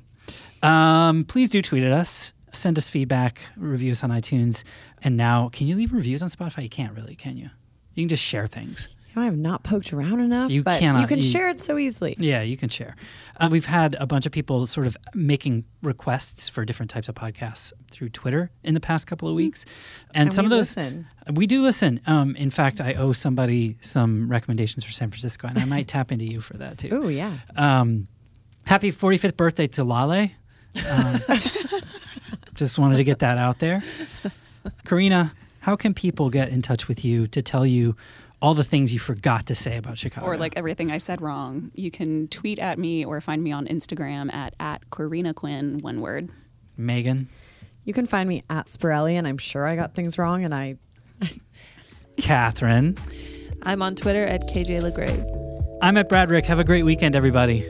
Um, 0.63 1.23
please 1.25 1.49
do 1.49 1.61
tweet 1.61 1.83
at 1.83 1.91
us. 1.91 2.33
Send 2.53 2.77
us 2.77 2.87
feedback, 2.87 3.39
review 3.55 3.91
us 3.91 4.03
on 4.03 4.09
iTunes. 4.09 4.63
And 5.03 5.15
now, 5.17 5.49
can 5.49 5.67
you 5.67 5.75
leave 5.75 5.93
reviews 5.93 6.21
on 6.23 6.29
Spotify? 6.29 6.63
You 6.63 6.69
can't 6.69 6.93
really, 6.95 7.15
can 7.15 7.37
you? 7.37 7.49
You 7.93 8.03
can 8.03 8.09
just 8.09 8.23
share 8.23 8.47
things. 8.47 8.89
I 9.15 9.25
have 9.25 9.37
not 9.37 9.63
poked 9.63 9.93
around 9.93 10.19
enough. 10.19 10.51
You 10.51 10.61
but 10.61 10.79
cannot- 10.79 11.01
You 11.01 11.07
can 11.07 11.17
you- 11.17 11.23
share 11.23 11.49
it 11.49 11.59
so 11.59 11.79
easily. 11.79 12.15
Yeah, 12.19 12.43
you 12.43 12.55
can 12.55 12.69
share. 12.69 12.95
Uh, 13.39 13.49
we've 13.51 13.65
had 13.65 13.95
a 13.99 14.05
bunch 14.05 14.27
of 14.27 14.31
people 14.31 14.67
sort 14.67 14.85
of 14.85 14.95
making 15.15 15.65
requests 15.81 16.47
for 16.49 16.63
different 16.65 16.91
types 16.91 17.09
of 17.09 17.15
podcasts 17.15 17.73
through 17.89 18.09
Twitter 18.09 18.51
in 18.63 18.75
the 18.75 18.79
past 18.79 19.07
couple 19.07 19.27
of 19.27 19.33
weeks, 19.35 19.65
and, 20.13 20.27
And 20.27 20.33
some 20.33 20.45
of 20.45 20.51
those 20.51 20.77
listen. 20.77 21.07
we 21.33 21.47
do 21.47 21.63
listen. 21.63 21.99
Um, 22.05 22.35
in 22.35 22.51
fact, 22.51 22.79
I 22.79 22.93
owe 22.93 23.11
somebody 23.11 23.77
some 23.81 24.29
recommendations 24.29 24.83
for 24.83 24.91
San 24.91 25.09
Francisco, 25.09 25.47
and 25.47 25.57
I 25.57 25.65
might 25.65 25.87
tap 25.95 26.11
into 26.11 26.25
you 26.25 26.39
for 26.39 26.55
that 26.57 26.77
too. 26.77 26.89
Oh 26.91 27.07
yeah. 27.07 27.37
Um, 27.55 28.07
happy 28.65 28.91
45th 28.91 29.35
birthday 29.35 29.65
to 29.67 29.83
Lale. 29.83 30.29
Um, 30.89 31.19
just 32.53 32.77
wanted 32.79 32.97
to 32.97 33.03
get 33.03 33.19
that 33.19 33.37
out 33.37 33.59
there. 33.59 33.83
Corina, 34.85 35.31
how 35.61 35.75
can 35.75 35.93
people 35.93 36.29
get 36.29 36.49
in 36.49 36.61
touch 36.61 36.87
with 36.87 37.03
you 37.05 37.27
to 37.27 37.41
tell 37.41 37.65
you 37.65 37.95
all 38.41 38.53
the 38.53 38.63
things 38.63 38.93
you 38.93 38.99
forgot 38.99 39.45
to 39.47 39.55
say 39.55 39.77
about 39.77 39.97
Chicago? 39.97 40.27
Or 40.27 40.37
like 40.37 40.53
everything 40.55 40.91
I 40.91 40.97
said 40.99 41.21
wrong. 41.21 41.71
You 41.73 41.89
can 41.91 42.27
tweet 42.27 42.59
at 42.59 42.77
me 42.77 43.03
or 43.05 43.19
find 43.21 43.43
me 43.43 43.51
on 43.51 43.65
Instagram 43.67 44.33
at 44.33 44.55
at 44.59 44.89
Corina 44.89 45.33
Quinn, 45.33 45.79
one 45.79 46.01
word. 46.01 46.29
Megan, 46.77 47.27
You 47.83 47.93
can 47.93 48.05
find 48.05 48.29
me 48.29 48.43
at 48.49 48.67
Spirelli, 48.67 49.13
and 49.13 49.27
I'm 49.27 49.39
sure 49.39 49.65
I 49.65 49.75
got 49.75 49.95
things 49.95 50.17
wrong, 50.19 50.43
and 50.43 50.53
I 50.53 50.75
Katherine. 52.17 52.97
I'm 53.63 53.81
on 53.81 53.95
Twitter 53.95 54.25
at 54.25 54.47
KJ 54.47 54.81
LaGrave. 54.81 55.79
I'm 55.81 55.97
at 55.97 56.09
Bradrick. 56.09 56.45
Have 56.45 56.59
a 56.59 56.63
great 56.63 56.83
weekend, 56.83 57.15
everybody. 57.15 57.65